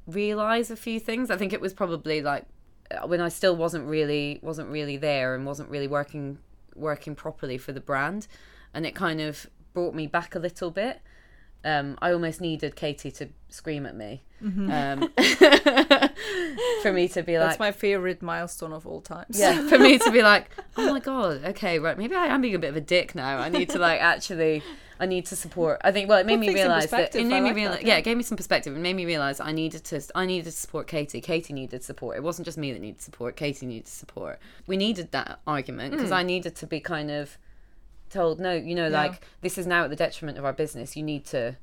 realize 0.06 0.70
a 0.70 0.76
few 0.76 1.00
things. 1.00 1.30
I 1.30 1.36
think 1.36 1.52
it 1.52 1.60
was 1.60 1.74
probably 1.74 2.22
like 2.22 2.44
uh, 2.90 3.06
when 3.06 3.20
I 3.20 3.28
still 3.28 3.56
wasn't 3.56 3.86
really 3.86 4.38
wasn't 4.42 4.68
really 4.68 4.96
there 4.96 5.34
and 5.34 5.44
wasn't 5.44 5.70
really 5.70 5.88
working 5.88 6.38
working 6.74 7.14
properly 7.14 7.58
for 7.58 7.72
the 7.72 7.80
brand, 7.80 8.28
and 8.72 8.86
it 8.86 8.94
kind 8.94 9.20
of 9.20 9.46
brought 9.72 9.94
me 9.94 10.06
back 10.06 10.34
a 10.34 10.38
little 10.38 10.70
bit. 10.70 11.00
Um, 11.66 11.98
I 12.00 12.12
almost 12.12 12.40
needed 12.40 12.76
Katie 12.76 13.10
to 13.10 13.28
scream 13.48 13.86
at 13.86 13.96
me 13.96 14.22
um, 14.42 15.12
for 16.82 16.92
me 16.92 17.08
to 17.08 17.22
be 17.22 17.38
like, 17.38 17.48
That's 17.48 17.58
my 17.58 17.72
favorite 17.72 18.22
milestone 18.22 18.72
of 18.72 18.86
all 18.86 19.00
times. 19.00 19.38
yeah, 19.38 19.66
for 19.68 19.78
me 19.78 19.98
to 19.98 20.10
be 20.10 20.22
like, 20.22 20.50
oh 20.76 20.92
my 20.92 21.00
god, 21.00 21.44
okay, 21.44 21.78
right, 21.78 21.96
maybe 21.96 22.14
I 22.14 22.26
am 22.26 22.40
being 22.40 22.54
a 22.54 22.58
bit 22.58 22.70
of 22.70 22.76
a 22.76 22.80
dick 22.80 23.14
now. 23.14 23.38
I 23.38 23.48
need 23.48 23.70
to 23.70 23.78
like 23.78 24.00
actually, 24.00 24.62
I 25.00 25.06
need 25.06 25.26
to 25.26 25.36
support. 25.36 25.80
I 25.84 25.92
think 25.92 26.08
well, 26.08 26.18
it 26.18 26.26
made 26.26 26.38
me 26.38 26.52
realize 26.52 26.90
that 26.90 27.14
it 27.14 27.24
made 27.24 27.40
me 27.40 27.52
realize, 27.52 27.78
that, 27.78 27.86
yeah. 27.86 27.94
yeah. 27.94 27.98
it 27.98 28.02
gave 28.02 28.16
me 28.16 28.22
some 28.22 28.36
perspective. 28.36 28.76
It 28.76 28.80
made 28.80 28.96
me 28.96 29.06
realize 29.06 29.40
I 29.40 29.52
needed 29.52 29.84
to, 29.84 30.02
I 30.14 30.26
needed 30.26 30.44
to 30.44 30.52
support 30.52 30.86
Katie. 30.86 31.20
Katie 31.20 31.54
needed 31.54 31.82
support. 31.82 32.16
It 32.16 32.22
wasn't 32.22 32.46
just 32.46 32.58
me 32.58 32.72
that 32.72 32.80
needed 32.80 33.00
support. 33.00 33.36
Katie 33.36 33.66
needed 33.66 33.88
support. 33.88 34.38
We 34.66 34.76
needed 34.76 35.12
that 35.12 35.40
argument 35.46 35.92
because 35.92 36.12
I 36.12 36.22
needed 36.22 36.56
to 36.56 36.66
be 36.66 36.80
kind 36.80 37.10
of 37.10 37.38
told, 38.10 38.40
no, 38.40 38.52
you 38.52 38.74
know. 38.74 38.88
Yeah. 38.88 39.02
like 39.02 39.24
this 39.40 39.58
is 39.58 39.66
now 39.66 39.84
at 39.84 39.90
the 39.90 39.96
detriment 39.96 40.38
of 40.38 40.44
our 40.44 40.52
business. 40.52 40.96
You 40.96 41.02
need 41.02 41.24
to, 41.26 41.56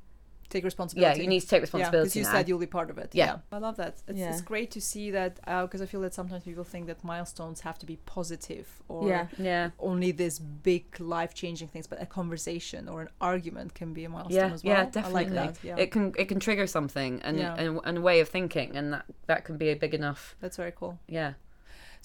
Take 0.50 0.66
responsibility. 0.66 1.18
yeah, 1.18 1.24
you 1.24 1.28
need 1.28 1.40
to 1.40 1.48
take 1.48 1.58
Yeah, 1.60 1.62
responsibility. 1.62 2.04
because 2.10 2.16
you 2.16 2.24
now. 2.26 2.32
said 2.32 2.48
you'll 2.48 2.60
be 2.60 2.68
part 2.68 2.92
of 2.92 3.00
it. 3.00 3.10
Yeah. 3.14 3.38
I 3.52 3.58
love 3.58 3.76
that. 3.78 4.02
It's, 4.08 4.20
Yeah. 4.20 4.30
it's 4.32 4.42
great 4.42 4.70
to 4.72 4.82
see 4.82 5.10
that 5.10 5.40
uh, 5.48 5.64
because 5.64 5.82
I 5.82 5.88
feel 5.88 6.02
that 6.02 6.14
sometimes 6.14 6.44
people 6.44 6.64
think 6.64 6.86
that 6.88 7.04
milestones 7.04 7.62
have 7.62 7.80
to 7.80 7.88
be 7.88 7.96
positive 8.06 8.68
or 8.88 9.08
Yeah. 9.10 9.28
yeah. 9.40 9.72
only 9.80 10.12
this 10.12 10.38
big 10.38 11.00
life 11.00 11.34
changing 11.34 11.70
things, 11.70 11.88
but 11.88 12.00
a 12.00 12.06
conversation 12.06 12.88
or 12.88 13.02
an 13.02 13.10
argument 13.20 13.74
can 13.74 13.94
be 13.94 14.06
a 14.06 14.10
milestone 14.10 14.36
yeah, 14.36 14.54
as 14.54 14.64
well. 14.64 14.74
yeah, 14.78 14.86
definitely. 14.86 15.10
I 15.22 15.24
like 15.24 15.34
that. 15.34 15.64
Yeah, 15.64 15.78
It 15.78 15.90
can 15.92 16.14
it 16.20 16.26
can 16.26 16.40
trigger 16.40 16.68
something 16.68 17.20
and, 17.24 17.40
Yeah. 17.40 17.56
and 17.56 17.80
and 17.84 17.98
a 17.98 18.02
way 18.02 18.20
of 18.20 18.30
thinking, 18.30 18.76
and 18.78 18.94
that 18.94 19.06
that 19.26 19.46
can 19.46 19.58
be 19.58 19.70
a 19.70 19.76
big 19.76 19.96
enough. 19.96 20.36
that's 20.40 20.58
very 20.58 20.74
cool. 20.76 21.00
Yeah. 21.08 21.34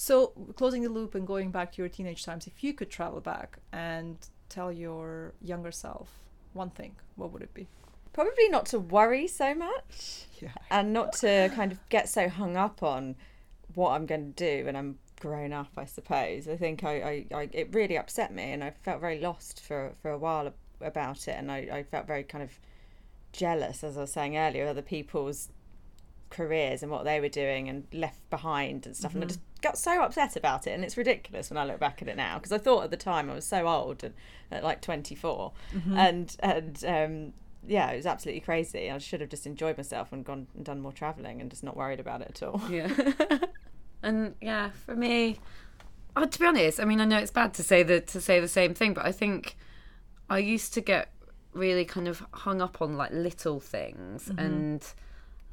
So, 0.01 0.28
closing 0.55 0.82
the 0.82 0.90
loop 0.90 1.16
and 1.16 1.26
going 1.26 1.51
back 1.51 1.72
to 1.72 1.82
your 1.82 1.88
teenage 1.88 2.24
times, 2.24 2.46
if 2.46 2.62
you 2.62 2.72
could 2.72 2.88
travel 2.88 3.20
back 3.20 3.59
and 3.72 4.16
tell 4.49 4.70
your 4.70 5.34
younger 5.42 5.72
self 5.72 6.09
one 6.53 6.70
thing, 6.70 6.94
what 7.16 7.32
would 7.32 7.42
it 7.42 7.53
be? 7.53 7.66
Probably 8.12 8.49
not 8.49 8.66
to 8.66 8.78
worry 8.78 9.26
so 9.26 9.57
much 9.57 10.26
Yeah. 10.40 10.51
and 10.70 10.92
not 10.92 11.14
to 11.14 11.51
kind 11.53 11.72
of 11.72 11.80
get 11.88 12.09
so 12.09 12.28
hung 12.28 12.57
up 12.57 12.80
on 12.80 13.16
what 13.74 13.90
I'm 13.90 14.07
going 14.07 14.32
to 14.32 14.59
do 14.59 14.66
when 14.66 14.76
I'm 14.76 15.01
grown 15.18 15.53
up. 15.53 15.72
I 15.76 15.84
suppose 15.84 16.46
I 16.46 16.57
think 16.57 16.84
I, 16.84 17.26
I, 17.32 17.34
I 17.34 17.49
it 17.53 17.74
really 17.74 17.99
upset 17.99 18.32
me, 18.32 18.53
and 18.53 18.62
I 18.62 18.70
felt 18.70 19.01
very 19.01 19.18
lost 19.18 19.61
for 19.61 19.94
for 20.01 20.12
a 20.12 20.18
while 20.18 20.55
about 20.80 21.26
it, 21.26 21.32
and 21.32 21.51
I, 21.51 21.57
I 21.72 21.82
felt 21.82 22.07
very 22.07 22.22
kind 22.22 22.44
of 22.44 22.53
jealous, 23.32 23.82
as 23.82 23.96
I 23.99 24.03
was 24.03 24.12
saying 24.12 24.36
earlier, 24.38 24.68
other 24.68 24.80
people's 24.80 25.49
careers 26.31 26.83
and 26.83 26.91
what 26.91 27.05
they 27.05 27.20
were 27.20 27.29
doing 27.29 27.68
and 27.68 27.87
left 27.93 28.29
behind 28.31 28.87
and 28.87 28.97
stuff, 28.97 29.14
and 29.14 29.22
I 29.22 29.26
mm-hmm. 29.26 29.29
just 29.29 29.62
got 29.62 29.79
so 29.79 30.03
upset 30.03 30.37
about 30.37 30.66
it, 30.66 30.70
and 30.70 30.85
it's 30.85 30.97
ridiculous 30.97 31.51
when 31.51 31.57
I 31.57 31.64
look 31.64 31.79
back 31.81 32.03
at 32.03 32.09
it 32.09 32.16
now 32.16 32.39
because 32.39 32.53
I 32.53 32.59
thought 32.59 32.85
at 32.85 32.91
the 32.91 32.97
time 32.97 33.31
I 33.31 33.35
was 33.35 33.45
so 33.45 33.66
old 33.66 34.05
and 34.05 34.14
at 34.51 34.64
like 34.64 34.81
24, 34.81 35.53
mm-hmm. 35.74 35.99
and 35.99 36.37
and 36.41 36.85
um, 36.87 37.33
yeah, 37.66 37.91
it 37.91 37.97
was 37.97 38.07
absolutely 38.07 38.41
crazy. 38.41 38.91
I 38.91 38.99
should 38.99 39.20
have 39.20 39.31
just 39.31 39.47
enjoyed 39.47 39.76
myself 39.76 40.12
and 40.12 40.24
gone 40.24 40.47
and 40.55 40.64
done 40.64 40.81
more 40.81 40.93
traveling 40.93 41.41
and 41.41 41.51
just 41.51 41.64
not 41.64 41.76
worried 41.76 42.01
about 42.01 42.22
it 42.22 42.29
at 42.31 42.43
all. 42.43 42.61
Yeah. 42.70 42.93
and 44.03 44.35
yeah, 44.41 44.70
for 44.70 44.95
me, 44.95 45.39
oh, 46.16 46.24
to 46.24 46.39
be 46.39 46.47
honest, 46.47 46.81
I 46.81 46.85
mean, 46.85 47.01
I 47.01 47.05
know 47.05 47.18
it's 47.18 47.31
bad 47.31 47.55
to 47.55 47.62
say 47.62 47.83
the 47.83 48.01
to 48.01 48.20
say 48.20 48.41
the 48.41 48.49
same 48.49 48.74
thing, 48.74 48.95
but 48.95 49.05
I 49.05 49.12
think 49.12 49.57
I 50.31 50.39
used 50.39 50.74
to 50.74 50.81
get 50.81 51.12
really 51.53 51.85
kind 51.85 52.09
of 52.09 52.24
hung 52.33 52.61
up 52.61 52.81
on 52.81 52.97
like 52.97 53.11
little 53.12 53.61
things 53.61 54.29
mm-hmm. 54.29 54.39
and 54.39 54.95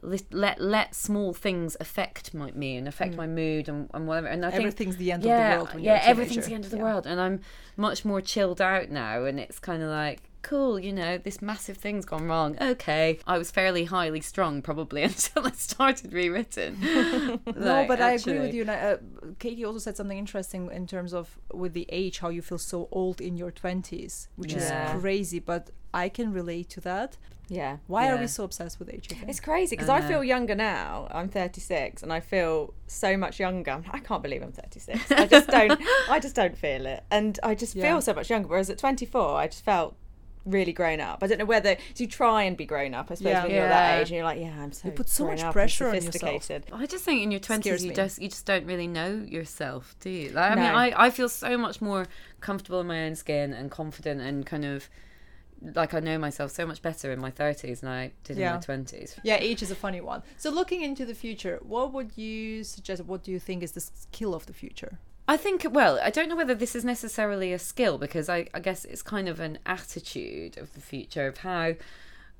let, 0.01 0.23
let 0.33 0.59
let 0.61 0.93
small 0.95 1.33
things 1.33 1.75
affect 1.79 2.33
my, 2.33 2.51
me 2.51 2.77
and 2.77 2.87
affect 2.87 3.15
my 3.15 3.27
mood 3.27 3.67
and, 3.69 3.89
and 3.93 4.07
whatever. 4.07 4.27
And 4.27 4.45
I 4.45 4.49
think 4.49 4.59
Everything's 4.59 4.97
the 4.97 5.11
end 5.11 5.23
yeah, 5.25 5.39
of 5.39 5.45
the 5.49 5.55
world 5.55 5.73
when 5.73 5.83
yeah, 5.83 6.01
everything's 6.03 6.45
the 6.45 6.53
end 6.53 6.65
of 6.65 6.71
the 6.71 6.77
Yeah. 6.77 6.83
world, 6.83 7.07
and 7.07 7.19
I'm 7.19 7.41
much 7.77 8.05
more 8.05 8.21
chilled 8.21 8.61
out 8.61 8.89
now, 8.89 9.23
and 9.25 9.39
it's 9.39 9.59
kind 9.59 9.81
of 9.81 9.89
like 9.89 10.21
cool, 10.41 10.79
you 10.79 10.93
know, 10.93 11.17
this 11.17 11.41
massive 11.41 11.75
thing's 11.75 12.05
gone 12.05 12.27
wrong. 12.27 12.55
Okay, 12.61 13.17
I 13.25 13.39
was 13.39 13.49
fairly 13.49 13.85
highly 13.85 14.21
strung 14.21 14.61
probably 14.61 15.01
until 15.11 15.47
I 15.47 15.51
started 15.51 16.13
rewritten. 16.13 16.77
no, 16.93 17.41
Like, 17.55 17.87
but 17.87 17.99
I 17.99 18.11
agree 18.11 18.39
with 18.39 18.53
you. 18.53 18.61
And 18.61 18.69
uh, 18.69 18.97
Katie 19.39 19.65
also 19.65 19.79
said 19.79 19.97
something 19.97 20.17
interesting 20.19 20.69
in 20.71 20.85
terms 20.85 21.13
of 21.15 21.39
with 21.51 21.73
the 21.73 21.87
age, 21.89 22.19
how 22.19 22.29
you 22.29 22.43
feel 22.43 22.59
so 22.59 22.87
old 22.91 23.21
in 23.21 23.37
your 23.37 23.49
twenties, 23.49 24.27
which 24.35 24.51
Yeah. 24.51 24.85
is 24.93 24.99
crazy. 25.01 25.39
But 25.39 25.71
I 25.93 26.09
can 26.09 26.31
relate 26.31 26.69
to 26.71 26.81
that. 26.81 27.17
Yeah. 27.47 27.77
Why 27.87 28.09
are 28.09 28.17
we 28.17 28.27
so 28.27 28.43
obsessed 28.43 28.79
with 28.79 28.93
age? 28.93 29.09
It's 29.27 29.39
crazy 29.39 29.75
because 29.75 29.89
I 29.89 29.97
I, 29.97 30.01
feel 30.01 30.23
younger 30.23 30.55
now. 30.55 31.07
I'm 31.11 31.29
36 31.29 32.01
and 32.03 32.11
I 32.11 32.19
feel 32.19 32.73
so 32.87 33.15
much 33.17 33.39
younger. 33.39 33.71
I'm- 33.71 33.83
I 33.91 33.99
can't 33.99 34.23
believe 34.23 34.41
I'm 34.41 34.51
36. 34.51 35.11
I 35.11 35.25
just 35.27 35.47
don't. 35.57 35.79
I 36.09 36.19
just 36.19 36.35
don't 36.35 36.57
feel 36.57 36.85
it, 36.85 37.03
and 37.11 37.39
I 37.43 37.55
just 37.55 37.75
Yeah. 37.75 37.83
feel 37.91 38.01
so 38.01 38.13
much 38.13 38.29
younger. 38.29 38.47
Whereas 38.47 38.69
at 38.69 38.77
24, 38.79 39.37
I 39.37 39.47
just 39.47 39.63
felt 39.63 39.95
really 40.45 40.73
grown 40.73 40.99
up. 41.01 41.23
I 41.23 41.27
don't 41.27 41.39
know 41.39 41.45
whether 41.45 41.75
so 41.95 42.03
you 42.03 42.07
try 42.07 42.43
and 42.43 42.55
be 42.55 42.67
grown 42.67 42.93
up. 42.93 43.09
I 43.09 43.15
suppose 43.15 43.31
Yeah. 43.33 43.43
when 43.43 43.51
you're 43.55 43.67
that 43.67 43.99
age 44.01 44.09
and 44.09 44.15
you're 44.17 44.23
like, 44.25 44.39
yeah, 44.39 44.61
I'm 44.61 44.71
so. 44.71 44.87
You 44.87 44.91
put 44.93 45.09
so 45.09 45.23
grown 45.25 45.37
much 45.37 45.43
up 45.45 45.53
pressure 45.53 45.87
on 45.87 45.95
yourself. 45.95 46.13
sophisticated. 46.13 46.65
I 46.71 46.85
just 46.85 47.03
think 47.03 47.23
in 47.23 47.31
your 47.31 47.39
twenties 47.39 47.83
you 47.83 47.93
just 47.93 48.21
you 48.21 48.27
just 48.29 48.45
don't 48.45 48.65
really 48.65 48.87
know 48.87 49.23
yourself, 49.27 49.95
do 49.99 50.09
you? 50.11 50.29
Like, 50.29 50.51
I 50.51 50.55
mean, 50.55 50.65
I, 50.65 50.93
I 51.05 51.09
feel 51.09 51.29
so 51.29 51.57
much 51.57 51.81
more 51.81 52.05
comfortable 52.41 52.79
in 52.81 52.87
my 52.87 53.05
own 53.05 53.15
skin 53.15 53.53
and 53.53 53.71
confident 53.71 54.21
and 54.21 54.45
kind 54.45 54.65
of 54.65 54.87
like 55.73 55.93
I 55.93 55.99
know 55.99 56.17
myself 56.17 56.51
so 56.51 56.65
much 56.65 56.81
better 56.81 57.11
in 57.11 57.19
my 57.19 57.31
thirties 57.31 57.81
than 57.81 57.89
I 57.89 58.11
did 58.23 58.37
in 58.37 58.51
my 58.51 58.57
twenties. 58.57 59.15
Yeah, 59.23 59.35
age 59.35 59.61
is 59.61 59.71
a 59.71 59.75
funny 59.75 60.01
one. 60.01 60.23
So 60.37 60.49
looking 60.49 60.81
into 60.81 61.05
the 61.05 61.15
future, 61.15 61.59
what 61.63 61.93
would 61.93 62.17
you 62.17 62.63
suggest? 62.63 63.05
What 63.05 63.23
do 63.23 63.31
you 63.31 63.39
think 63.39 63.63
is 63.63 63.71
the 63.71 63.81
skill 63.81 64.35
of 64.35 64.45
the 64.45 64.53
future? 64.53 64.99
I 65.27 65.37
think, 65.37 65.65
well, 65.71 65.99
I 66.03 66.11
don't 66.11 66.29
know 66.29 66.35
whether 66.35 66.53
this 66.53 66.75
is 66.75 66.85
necessarily 66.85 67.51
a 67.51 67.57
skill 67.57 67.97
because 67.97 68.29
I, 68.29 68.47
I 68.53 68.59
guess 68.59 68.85
it's 68.85 69.01
kind 69.01 69.27
of 69.27 69.39
an 69.39 69.57
attitude 69.65 70.57
of 70.57 70.73
the 70.73 70.81
future 70.81 71.27
of 71.27 71.37
how 71.37 71.73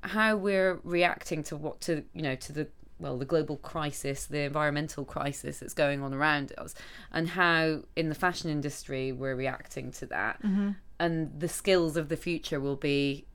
how 0.02 0.36
we're 0.36 0.78
reacting 0.84 1.42
to 1.42 1.56
what 1.56 1.80
to 1.80 2.04
you 2.14 2.22
know 2.22 2.36
to 2.36 2.52
the 2.52 2.68
well 2.98 3.18
the 3.18 3.24
global 3.24 3.56
crisis, 3.56 4.26
the 4.26 4.40
environmental 4.40 5.04
crisis 5.04 5.58
that's 5.58 5.74
going 5.74 6.02
on 6.02 6.14
around 6.14 6.52
us, 6.56 6.74
and 7.12 7.30
how 7.30 7.80
in 7.96 8.08
the 8.08 8.14
fashion 8.14 8.50
industry 8.50 9.10
we're 9.12 9.34
reacting 9.34 9.90
to 9.92 10.06
that, 10.06 10.40
mm-hmm. 10.42 10.70
And 10.98 11.38
the 11.38 11.48
skills 11.48 11.96
of 11.96 12.08
the 12.08 12.16
future 12.16 12.60
will 12.60 12.76
be 12.76 13.26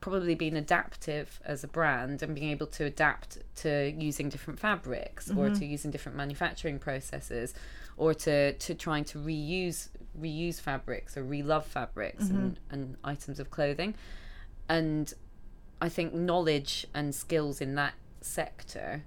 probably 0.00 0.34
being 0.34 0.56
adaptive 0.56 1.40
as 1.44 1.62
a 1.62 1.68
brand 1.68 2.22
and 2.22 2.34
being 2.34 2.50
able 2.50 2.66
to 2.66 2.84
adapt 2.84 3.38
to 3.54 3.94
using 3.96 4.28
different 4.28 4.58
fabrics 4.58 5.30
or 5.30 5.46
mm-hmm. 5.46 5.54
to 5.54 5.64
using 5.64 5.90
different 5.90 6.18
manufacturing 6.18 6.78
processes 6.78 7.54
or 7.96 8.12
to 8.12 8.52
to 8.54 8.74
trying 8.74 9.04
to 9.04 9.18
reuse 9.18 9.88
reuse 10.20 10.60
fabrics 10.60 11.16
or 11.16 11.24
relove 11.24 11.64
fabrics 11.64 12.28
and, 12.28 12.54
mm-hmm. 12.56 12.74
and 12.74 12.96
items 13.04 13.40
of 13.40 13.50
clothing. 13.50 13.94
And 14.68 15.12
I 15.80 15.88
think 15.88 16.12
knowledge 16.12 16.86
and 16.94 17.14
skills 17.14 17.60
in 17.60 17.74
that 17.76 17.94
sector 18.20 19.04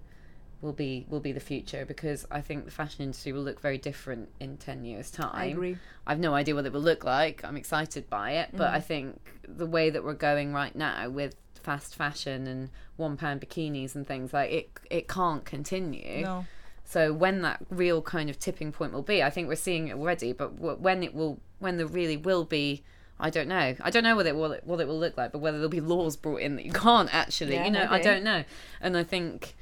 will 0.65 0.73
be 0.73 1.05
will 1.07 1.19
be 1.19 1.31
the 1.31 1.39
future 1.39 1.85
because 1.85 2.25
I 2.31 2.41
think 2.41 2.65
the 2.65 2.71
fashion 2.71 3.03
industry 3.03 3.31
will 3.31 3.43
look 3.43 3.61
very 3.61 3.77
different 3.77 4.29
in 4.39 4.57
10 4.57 4.83
years 4.83 5.11
time 5.11 5.29
I 5.33 5.45
agree. 5.45 5.77
I've 6.07 6.19
no 6.19 6.33
idea 6.33 6.55
what 6.55 6.65
it 6.65 6.73
will 6.73 6.81
look 6.81 7.03
like. 7.03 7.45
I'm 7.45 7.55
excited 7.55 8.09
by 8.09 8.31
it, 8.31 8.49
but 8.51 8.69
mm. 8.71 8.73
I 8.73 8.79
think 8.79 9.19
the 9.47 9.65
way 9.65 9.89
that 9.89 10.03
we're 10.03 10.13
going 10.13 10.53
right 10.53 10.75
now 10.75 11.09
with 11.09 11.35
fast 11.61 11.95
fashion 11.95 12.47
and 12.47 12.69
one 12.97 13.15
pound 13.17 13.41
bikinis 13.41 13.95
and 13.95 14.05
things 14.07 14.33
like 14.33 14.51
it, 14.51 14.69
it 14.89 15.07
can't 15.07 15.45
continue. 15.45 16.23
No. 16.23 16.45
So 16.83 17.11
when 17.11 17.41
that 17.41 17.65
real 17.69 18.01
kind 18.01 18.29
of 18.29 18.39
tipping 18.39 18.71
point 18.71 18.93
will 18.93 19.01
be, 19.01 19.23
I 19.23 19.31
think 19.31 19.47
we're 19.47 19.55
seeing 19.55 19.87
it 19.87 19.95
already. 19.95 20.33
But 20.33 20.59
when 20.59 21.01
it 21.01 21.15
will, 21.15 21.39
when 21.59 21.77
there 21.77 21.87
really 21.87 22.17
will 22.17 22.43
be, 22.43 22.83
I 23.19 23.31
don't 23.31 23.47
know. 23.47 23.75
I 23.81 23.89
don't 23.89 24.03
know 24.03 24.15
what 24.15 24.27
it 24.27 24.35
will 24.35 24.55
what 24.63 24.79
it 24.79 24.87
will 24.87 24.99
look 24.99 25.17
like, 25.17 25.31
but 25.31 25.39
whether 25.39 25.57
there'll 25.57 25.69
be 25.69 25.81
laws 25.81 26.15
brought 26.15 26.41
in 26.41 26.55
that 26.57 26.65
you 26.65 26.71
can't 26.71 27.11
actually, 27.11 27.55
Yeah, 27.55 27.65
you 27.65 27.71
know, 27.71 27.87
I 27.89 27.99
don't 27.99 28.23
know. 28.23 28.43
And 28.81 28.95
I 28.95 29.03
think 29.03 29.55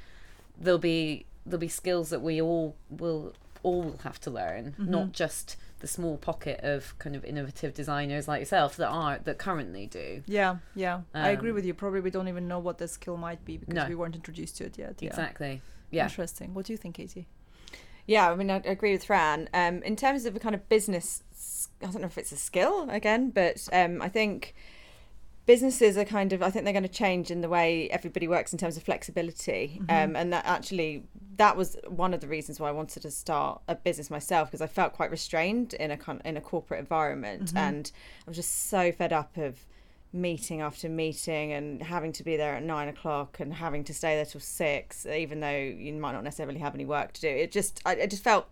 there'll 0.63 0.79
be 0.79 1.25
there'll 1.45 1.59
be 1.59 1.67
skills 1.67 2.09
that 2.09 2.21
we 2.21 2.41
all 2.41 2.75
will 2.89 3.33
all 3.63 3.95
have 4.03 4.19
to 4.21 4.29
learn, 4.31 4.75
not 4.77 5.11
just 5.13 5.55
the 5.79 5.87
small 5.87 6.17
pocket 6.17 6.59
of 6.63 6.97
kind 6.99 7.15
of 7.15 7.23
innovative 7.25 7.73
designers 7.73 8.27
like 8.27 8.39
yourself 8.39 8.75
that 8.77 8.87
are 8.87 9.19
that 9.23 9.37
currently 9.37 9.85
do. 9.87 10.23
Yeah, 10.25 10.57
yeah. 10.75 11.01
I 11.13 11.29
agree 11.29 11.49
Um, 11.49 11.55
with 11.55 11.65
you. 11.65 11.73
Probably 11.73 11.99
we 12.01 12.09
don't 12.09 12.27
even 12.27 12.47
know 12.47 12.59
what 12.59 12.77
the 12.77 12.87
skill 12.87 13.17
might 13.17 13.43
be 13.45 13.57
because 13.57 13.75
No. 13.75 13.87
we 13.87 13.95
weren't 13.95 14.15
introduced 14.15 14.57
to 14.57 14.65
it 14.65 14.77
yet. 14.77 14.95
Yeah. 15.01 15.09
Exactly. 15.09 15.61
Yeah. 15.91 16.05
Interesting. 16.05 16.53
What 16.53 16.65
do 16.65 16.73
you 16.73 16.77
think, 16.77 16.95
Katie? 16.95 17.27
Yeah, 18.05 18.29
I 18.31 18.35
mean, 18.35 18.49
I 18.51 18.57
agree 18.65 18.91
with 18.91 19.05
Fran. 19.05 19.47
Um, 19.53 19.81
in 19.83 19.95
terms 19.95 20.25
of 20.25 20.35
a 20.35 20.39
kind 20.39 20.55
of 20.55 20.67
business, 20.67 21.23
I 21.81 21.85
don't 21.85 22.01
know 22.01 22.07
if 22.07 22.17
it's 22.17 22.33
a 22.33 22.37
skill 22.37 22.89
again, 22.89 23.29
but 23.29 23.65
um, 23.71 24.01
I 24.01 24.09
think 24.09 24.53
businesses 25.45 25.97
are 25.97 26.05
kind 26.05 26.33
of, 26.33 26.41
I 26.41 26.49
think 26.49 26.65
they're 26.65 26.73
going 26.73 26.83
to 26.83 26.89
change 26.89 27.31
in 27.31 27.41
the 27.41 27.49
way 27.49 27.89
everybody 27.89 28.27
works 28.27 28.53
in 28.53 28.59
terms 28.59 28.77
of 28.77 28.83
flexibility. 28.83 29.81
Um, 29.89 30.15
and 30.15 30.31
that 30.33 30.45
actually, 30.45 31.03
that 31.37 31.57
was 31.57 31.77
one 31.87 32.13
of 32.13 32.21
the 32.21 32.27
reasons 32.27 32.59
why 32.59 32.69
I 32.69 32.71
wanted 32.71 33.01
to 33.03 33.11
start 33.11 33.61
a 33.67 33.75
business 33.75 34.09
myself 34.09 34.49
because 34.49 34.61
I 34.61 34.67
felt 34.67 34.93
quite 34.93 35.11
restrained 35.11 35.73
in 35.73 35.91
a 35.91 35.97
in 36.25 36.37
a 36.37 36.41
corporate 36.41 36.79
environment, 36.79 37.53
and 37.55 37.91
I 38.25 38.29
was 38.29 38.37
just 38.37 38.69
so 38.69 38.91
fed 38.91 39.11
up 39.11 39.35
of 39.37 39.65
meeting 40.13 40.61
after 40.61 40.87
meeting 40.87 41.51
and 41.53 41.81
having 41.81 42.11
to 42.13 42.23
be 42.23 42.37
there 42.37 42.55
at 42.55 42.63
nine 42.63 42.87
o'clock 42.87 43.39
and 43.39 43.51
having 43.55 43.83
to 43.85 43.93
stay 43.93 44.15
there 44.15 44.25
till 44.25 44.39
six, 44.41 45.05
even 45.07 45.39
though 45.39 45.57
you 45.57 45.91
might 45.93 46.11
not 46.11 46.23
necessarily 46.23 46.59
have 46.59 46.75
any 46.75 46.85
work 46.85 47.13
to 47.13 47.21
do. 47.21 47.27
It 47.27 47.51
just, 47.51 47.81
I, 47.83 47.95
it 47.95 48.11
just 48.11 48.23
felt 48.23 48.47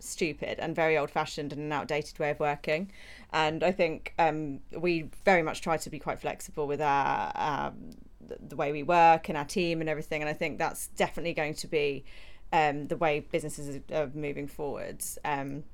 stupid 0.00 0.58
and 0.58 0.74
very 0.74 0.96
old 0.96 1.10
fashioned 1.10 1.52
and 1.52 1.62
an 1.62 1.72
outdated 1.72 2.18
way 2.18 2.30
of 2.30 2.40
working. 2.40 2.90
And 3.36 3.62
I 3.62 3.70
think 3.70 4.14
um, 4.18 4.60
we 4.74 5.10
very 5.26 5.42
much 5.42 5.60
try 5.60 5.76
to 5.76 5.90
be 5.90 5.98
quite 5.98 6.18
flexible 6.18 6.66
with 6.66 6.80
our 6.80 7.32
um, 7.34 7.90
the 8.48 8.56
way 8.56 8.72
we 8.72 8.82
work 8.82 9.28
and 9.28 9.36
our 9.36 9.44
team 9.44 9.82
and 9.82 9.90
everything. 9.90 10.22
And 10.22 10.28
I 10.30 10.32
think 10.32 10.58
that's 10.58 10.86
definitely 10.88 11.34
going 11.34 11.52
to 11.56 11.66
be 11.66 12.06
um, 12.50 12.86
the 12.86 12.96
way 12.96 13.20
businesses 13.20 13.78
are 13.92 14.10
moving 14.14 14.46
forwards. 14.46 15.18
Um, 15.22 15.64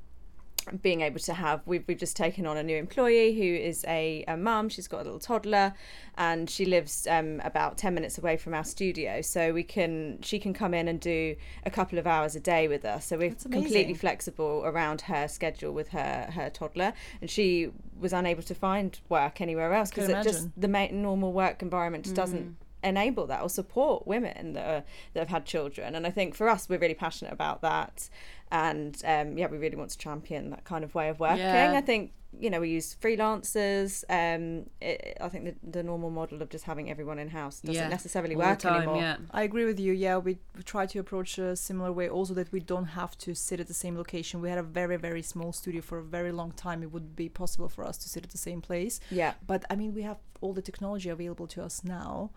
being 0.80 1.00
able 1.00 1.18
to 1.20 1.34
have 1.34 1.60
we've, 1.66 1.84
we've 1.86 1.98
just 1.98 2.16
taken 2.16 2.46
on 2.46 2.56
a 2.56 2.62
new 2.62 2.76
employee 2.76 3.34
who 3.34 3.42
is 3.42 3.84
a, 3.86 4.24
a 4.28 4.36
mum. 4.36 4.68
She's 4.68 4.88
got 4.88 5.02
a 5.02 5.04
little 5.04 5.18
toddler 5.18 5.74
and 6.16 6.48
she 6.48 6.64
lives 6.64 7.06
um, 7.08 7.40
about 7.44 7.78
10 7.78 7.94
minutes 7.94 8.18
away 8.18 8.36
from 8.36 8.54
our 8.54 8.64
studio. 8.64 9.22
So 9.22 9.52
we 9.52 9.62
can 9.62 10.18
she 10.22 10.38
can 10.38 10.54
come 10.54 10.74
in 10.74 10.88
and 10.88 11.00
do 11.00 11.36
a 11.64 11.70
couple 11.70 11.98
of 11.98 12.06
hours 12.06 12.36
a 12.36 12.40
day 12.40 12.68
with 12.68 12.84
us. 12.84 13.06
So 13.06 13.18
we're 13.18 13.34
completely 13.34 13.94
flexible 13.94 14.62
around 14.64 15.02
her 15.02 15.28
schedule 15.28 15.72
with 15.72 15.88
her 15.88 16.30
her 16.32 16.50
toddler. 16.50 16.92
And 17.20 17.30
she 17.30 17.70
was 18.00 18.12
unable 18.12 18.42
to 18.42 18.54
find 18.54 18.98
work 19.08 19.40
anywhere 19.40 19.72
else 19.72 19.90
because 19.90 20.08
just 20.24 20.48
the 20.56 20.68
normal 20.68 21.32
work 21.32 21.62
environment 21.62 22.04
just 22.04 22.14
mm. 22.14 22.16
doesn't 22.16 22.56
enable 22.82 23.26
that 23.26 23.42
or 23.42 23.48
support 23.48 24.06
women 24.06 24.52
that 24.54 24.66
are, 24.66 24.84
that 25.14 25.20
have 25.20 25.28
had 25.28 25.44
children 25.44 25.94
and 25.94 26.06
I 26.06 26.10
think 26.10 26.34
for 26.34 26.48
us 26.48 26.68
we're 26.68 26.78
really 26.78 26.94
passionate 26.94 27.32
about 27.32 27.62
that 27.62 28.08
and 28.52 29.02
um, 29.06 29.38
yeah, 29.38 29.46
we 29.46 29.56
really 29.56 29.76
want 29.76 29.90
to 29.90 29.98
champion 29.98 30.50
that 30.50 30.64
kind 30.64 30.84
of 30.84 30.94
way 30.94 31.08
of 31.08 31.18
working. 31.18 31.38
Yeah. 31.38 31.72
I 31.74 31.80
think 31.80 32.12
you 32.38 32.50
know 32.50 32.60
we 32.60 32.68
use 32.68 32.94
freelancers. 33.00 34.04
Um, 34.10 34.68
it, 34.80 35.16
I 35.20 35.28
think 35.30 35.44
the, 35.46 35.54
the 35.78 35.82
normal 35.82 36.10
model 36.10 36.42
of 36.42 36.50
just 36.50 36.64
having 36.64 36.90
everyone 36.90 37.18
in 37.18 37.28
house 37.28 37.60
doesn't 37.60 37.74
yeah. 37.74 37.88
necessarily 37.88 38.34
All 38.34 38.42
work 38.42 38.58
time, 38.58 38.82
anymore. 38.82 38.96
Yeah. 38.98 39.16
I 39.30 39.42
agree 39.42 39.64
with 39.64 39.80
you. 39.80 39.94
Yeah, 39.94 40.18
we, 40.18 40.38
we 40.54 40.62
try 40.62 40.84
to 40.84 40.98
approach 40.98 41.38
a 41.38 41.56
similar 41.56 41.92
way. 41.92 42.10
Also, 42.10 42.34
that 42.34 42.52
we 42.52 42.60
don't 42.60 42.84
have 42.84 43.16
to 43.18 43.34
sit 43.34 43.58
at 43.58 43.68
the 43.68 43.74
same 43.74 43.96
location. 43.96 44.42
We 44.42 44.50
had 44.50 44.58
a 44.58 44.62
very 44.62 44.98
very 44.98 45.22
small 45.22 45.54
studio 45.54 45.80
for 45.80 45.96
a 45.98 46.04
very 46.04 46.30
long 46.30 46.52
time. 46.52 46.82
It 46.82 46.92
would 46.92 47.16
be 47.16 47.30
possible 47.30 47.70
for 47.70 47.86
us 47.86 47.96
to 47.98 48.08
sit 48.10 48.22
at 48.22 48.30
the 48.30 48.38
same 48.38 48.60
place. 48.60 49.00
Yeah. 49.10 49.32
But 49.46 49.64
I 49.70 49.76
mean, 49.76 49.94
we 49.94 50.02
have 50.02 50.18
all 50.42 50.52
the 50.52 50.62
technology 50.62 51.08
available 51.08 51.46
to 51.46 51.62
us 51.62 51.82
now 51.82 52.32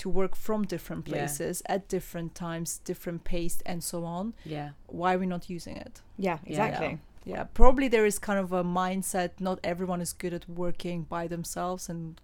to 0.00 0.08
work 0.08 0.34
from 0.34 0.64
different 0.64 1.04
places 1.04 1.62
yeah. 1.64 1.74
at 1.74 1.88
different 1.88 2.34
times, 2.34 2.78
different 2.78 3.22
pace, 3.24 3.62
and 3.66 3.84
so 3.84 4.04
on. 4.04 4.34
Yeah. 4.44 4.70
Why 4.86 5.14
are 5.14 5.18
we 5.18 5.26
not 5.26 5.50
using 5.50 5.76
it? 5.76 6.00
Yeah, 6.16 6.38
exactly. 6.44 6.98
Yeah. 7.24 7.36
yeah. 7.36 7.44
Probably 7.54 7.86
there 7.88 8.06
is 8.06 8.18
kind 8.18 8.38
of 8.38 8.52
a 8.52 8.64
mindset. 8.64 9.32
Not 9.40 9.60
everyone 9.62 10.00
is 10.00 10.12
good 10.12 10.32
at 10.32 10.48
working 10.48 11.02
by 11.02 11.26
themselves 11.26 11.88
and 11.88 12.20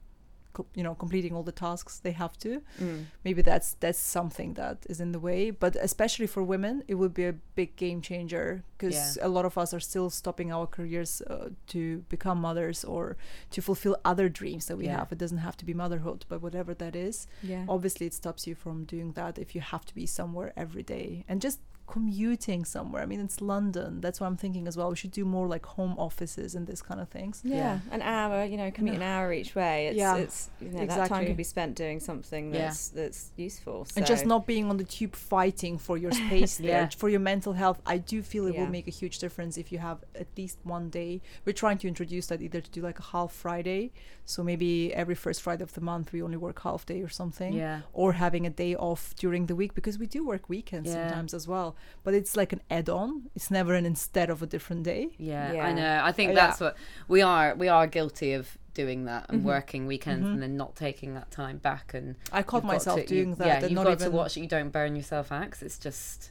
you 0.74 0.82
know 0.82 0.94
completing 0.94 1.34
all 1.34 1.42
the 1.42 1.52
tasks 1.52 1.98
they 1.98 2.12
have 2.12 2.36
to 2.38 2.62
mm. 2.80 3.04
maybe 3.24 3.42
that's 3.42 3.74
that's 3.80 3.98
something 3.98 4.54
that 4.54 4.86
is 4.88 5.00
in 5.00 5.12
the 5.12 5.18
way 5.18 5.50
but 5.50 5.76
especially 5.76 6.26
for 6.26 6.42
women 6.42 6.82
it 6.88 6.94
would 6.94 7.14
be 7.14 7.24
a 7.24 7.34
big 7.54 7.76
game 7.76 8.00
changer 8.00 8.62
because 8.76 9.16
yeah. 9.16 9.26
a 9.26 9.28
lot 9.28 9.44
of 9.44 9.56
us 9.56 9.72
are 9.72 9.80
still 9.80 10.10
stopping 10.10 10.52
our 10.52 10.66
careers 10.66 11.22
uh, 11.22 11.48
to 11.66 12.04
become 12.08 12.40
mothers 12.40 12.84
or 12.84 13.16
to 13.50 13.60
fulfill 13.60 13.96
other 14.04 14.28
dreams 14.28 14.66
that 14.66 14.76
we 14.76 14.84
yeah. 14.84 14.98
have 14.98 15.12
it 15.12 15.18
doesn't 15.18 15.38
have 15.38 15.56
to 15.56 15.64
be 15.64 15.74
motherhood 15.74 16.24
but 16.28 16.42
whatever 16.42 16.74
that 16.74 16.94
is 16.94 17.26
yeah. 17.42 17.64
obviously 17.68 18.06
it 18.06 18.14
stops 18.14 18.46
you 18.46 18.54
from 18.54 18.84
doing 18.84 19.12
that 19.12 19.38
if 19.38 19.54
you 19.54 19.60
have 19.60 19.84
to 19.84 19.94
be 19.94 20.06
somewhere 20.06 20.52
every 20.56 20.82
day 20.82 21.24
and 21.28 21.40
just 21.40 21.60
commuting 21.86 22.64
somewhere. 22.64 23.02
I 23.02 23.06
mean, 23.06 23.20
it's 23.20 23.40
London. 23.40 24.00
That's 24.00 24.20
what 24.20 24.26
I'm 24.26 24.36
thinking 24.36 24.66
as 24.66 24.76
well. 24.76 24.90
We 24.90 24.96
should 24.96 25.12
do 25.12 25.24
more 25.24 25.46
like 25.46 25.64
home 25.64 25.94
offices 25.98 26.54
and 26.54 26.66
this 26.66 26.82
kind 26.82 27.00
of 27.00 27.08
things. 27.08 27.42
Yeah, 27.44 27.56
yeah. 27.56 27.78
an 27.90 28.02
hour. 28.02 28.44
You 28.44 28.56
know, 28.56 28.70
commute 28.70 28.96
an 28.96 29.02
hour 29.02 29.32
each 29.32 29.54
way. 29.54 29.88
It's, 29.88 29.96
yeah, 29.96 30.16
it's 30.16 30.50
you 30.60 30.68
know, 30.68 30.82
exactly. 30.82 30.96
that 30.96 31.08
time 31.08 31.26
could 31.26 31.36
be 31.36 31.44
spent 31.44 31.76
doing 31.76 32.00
something 32.00 32.50
that's 32.50 32.92
yeah. 32.94 33.02
that's 33.02 33.30
useful. 33.36 33.84
So. 33.84 33.94
And 33.96 34.06
just 34.06 34.26
not 34.26 34.46
being 34.46 34.68
on 34.68 34.76
the 34.76 34.84
tube 34.84 35.14
fighting 35.14 35.78
for 35.78 35.96
your 35.96 36.12
space 36.12 36.56
there, 36.58 36.82
yeah. 36.82 36.88
for 36.88 37.08
your 37.08 37.20
mental 37.20 37.52
health. 37.52 37.80
I 37.86 37.98
do 37.98 38.22
feel 38.22 38.46
it 38.46 38.54
yeah. 38.54 38.60
will 38.60 38.70
make 38.70 38.88
a 38.88 38.92
huge 38.92 39.18
difference 39.18 39.56
if 39.56 39.70
you 39.70 39.78
have 39.78 40.04
at 40.14 40.26
least 40.36 40.58
one 40.64 40.90
day. 40.90 41.22
We're 41.44 41.52
trying 41.52 41.78
to 41.78 41.88
introduce 41.88 42.26
that 42.26 42.42
either 42.42 42.60
to 42.60 42.70
do 42.70 42.82
like 42.82 42.98
a 42.98 43.04
half 43.04 43.32
Friday, 43.32 43.92
so 44.24 44.42
maybe 44.42 44.92
every 44.92 45.14
first 45.14 45.42
Friday 45.42 45.62
of 45.62 45.72
the 45.74 45.80
month 45.80 46.12
we 46.12 46.22
only 46.22 46.36
work 46.36 46.62
half 46.62 46.84
day 46.84 47.00
or 47.00 47.08
something. 47.08 47.52
Yeah. 47.52 47.82
Or 47.92 48.14
having 48.14 48.44
a 48.44 48.50
day 48.50 48.74
off 48.74 49.14
during 49.14 49.46
the 49.46 49.54
week 49.54 49.74
because 49.74 49.98
we 49.98 50.06
do 50.06 50.26
work 50.26 50.48
weekends 50.48 50.90
sometimes 50.90 51.32
as 51.32 51.46
well 51.46 51.75
but 52.04 52.14
it's 52.14 52.36
like 52.36 52.52
an 52.52 52.60
add-on. 52.70 53.30
It's 53.34 53.50
never 53.50 53.74
an 53.74 53.86
instead 53.86 54.30
of 54.30 54.42
a 54.42 54.46
different 54.46 54.82
day. 54.84 55.08
Yeah, 55.18 55.52
yeah. 55.52 55.66
I 55.66 55.72
know. 55.72 56.00
I 56.04 56.12
think 56.12 56.34
that's 56.34 56.60
yeah. 56.60 56.68
what 56.68 56.76
we 57.08 57.22
are. 57.22 57.54
We 57.54 57.68
are 57.68 57.86
guilty 57.86 58.32
of 58.32 58.56
doing 58.74 59.06
that 59.06 59.26
and 59.30 59.38
mm-hmm. 59.38 59.48
working 59.48 59.86
weekends 59.86 60.24
mm-hmm. 60.24 60.34
and 60.34 60.42
then 60.42 60.56
not 60.56 60.76
taking 60.76 61.14
that 61.14 61.30
time 61.30 61.58
back. 61.58 61.94
And 61.94 62.16
I 62.30 62.42
caught 62.42 62.64
myself 62.64 63.00
to, 63.00 63.06
doing 63.06 63.30
you, 63.30 63.34
that. 63.36 63.62
Yeah, 63.62 63.68
you've 63.68 63.82
got 63.82 63.98
to 63.98 64.10
watch 64.10 64.36
it. 64.36 64.40
You 64.40 64.48
don't 64.48 64.70
burn 64.70 64.94
yourself 64.94 65.32
out. 65.32 65.50
Cause 65.50 65.62
it's 65.62 65.78
just 65.78 66.26
it 66.26 66.30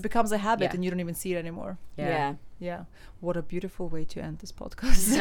becomes 0.00 0.32
a 0.32 0.38
habit 0.38 0.64
yeah. 0.64 0.74
and 0.74 0.84
you 0.84 0.90
don't 0.90 1.00
even 1.00 1.14
see 1.14 1.34
it 1.34 1.38
anymore. 1.38 1.78
Yeah. 1.96 2.08
yeah. 2.08 2.34
yeah. 2.58 2.84
What 3.20 3.36
a 3.36 3.42
beautiful 3.42 3.88
way 3.88 4.04
to 4.06 4.22
end 4.22 4.38
this 4.38 4.52
podcast. 4.52 5.16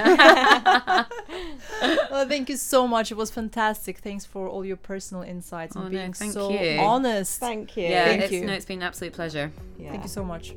well, 2.12 2.28
thank 2.28 2.50
you 2.50 2.58
so 2.58 2.88
much. 2.88 3.12
It 3.12 3.16
was 3.16 3.32
fantastic. 3.32 4.00
Thanks 4.00 4.26
for 4.26 4.48
all 4.48 4.66
your 4.66 4.78
personal 4.78 5.24
insights 5.24 5.76
oh, 5.76 5.82
and 5.82 5.88
oh, 5.88 5.92
being 5.92 6.14
no, 6.20 6.32
so 6.32 6.50
you. 6.52 6.80
honest. 6.80 7.40
Thank 7.40 7.78
you. 7.78 7.84
Yeah, 7.84 8.06
thank 8.06 8.22
it's, 8.24 8.32
you. 8.32 8.46
No, 8.46 8.54
it's 8.54 8.66
been 8.66 8.80
an 8.80 8.84
absolute 8.84 9.14
pleasure. 9.14 9.52
Yeah. 9.78 9.92
Thank 9.92 10.04
you 10.04 10.10
so 10.10 10.24
much. 10.24 10.56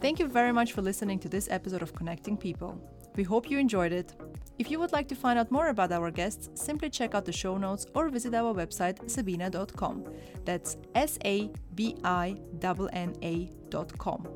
Thank 0.00 0.18
you 0.18 0.28
very 0.28 0.52
much 0.52 0.72
for 0.72 0.80
listening 0.80 1.18
to 1.20 1.28
this 1.28 1.48
episode 1.50 1.82
of 1.82 1.94
Connecting 1.94 2.38
People. 2.38 2.80
We 3.16 3.22
hope 3.24 3.50
you 3.50 3.58
enjoyed 3.58 3.92
it. 3.92 4.14
If 4.58 4.70
you 4.70 4.78
would 4.78 4.92
like 4.92 5.08
to 5.08 5.14
find 5.14 5.38
out 5.38 5.50
more 5.50 5.68
about 5.68 5.90
our 5.90 6.10
guests, 6.10 6.50
simply 6.54 6.90
check 6.90 7.14
out 7.14 7.24
the 7.24 7.32
show 7.32 7.56
notes 7.56 7.86
or 7.94 8.08
visit 8.08 8.34
our 8.34 8.54
website 8.54 8.98
sabinna.com. 9.06 10.04
That's 10.44 10.76
S 10.94 11.18
A 11.24 11.50
B 11.74 11.96
I 12.04 12.36
N 12.62 12.88
N 12.92 13.14
A.com. 13.22 14.28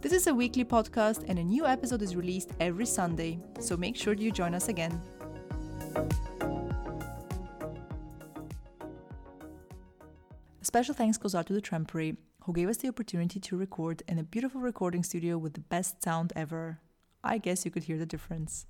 This 0.00 0.12
is 0.12 0.26
a 0.26 0.34
weekly 0.34 0.64
podcast 0.64 1.24
and 1.28 1.38
a 1.38 1.42
new 1.42 1.66
episode 1.66 2.02
is 2.02 2.14
released 2.14 2.50
every 2.60 2.86
Sunday, 2.86 3.40
so 3.58 3.76
make 3.76 3.96
sure 3.96 4.12
you 4.12 4.30
join 4.30 4.54
us 4.54 4.68
again. 4.68 5.00
A 10.60 10.64
special 10.64 10.94
thanks 10.94 11.16
goes 11.16 11.34
out 11.34 11.46
to 11.46 11.54
the 11.54 11.62
Trampery, 11.62 12.16
who 12.44 12.52
gave 12.52 12.68
us 12.68 12.76
the 12.76 12.88
opportunity 12.88 13.40
to 13.40 13.56
record 13.56 14.02
in 14.06 14.18
a 14.18 14.22
beautiful 14.22 14.60
recording 14.60 15.02
studio 15.02 15.38
with 15.38 15.54
the 15.54 15.60
best 15.60 16.02
sound 16.02 16.32
ever. 16.36 16.78
I 17.22 17.38
guess 17.38 17.64
you 17.64 17.70
could 17.70 17.84
hear 17.84 17.98
the 17.98 18.06
difference. 18.06 18.66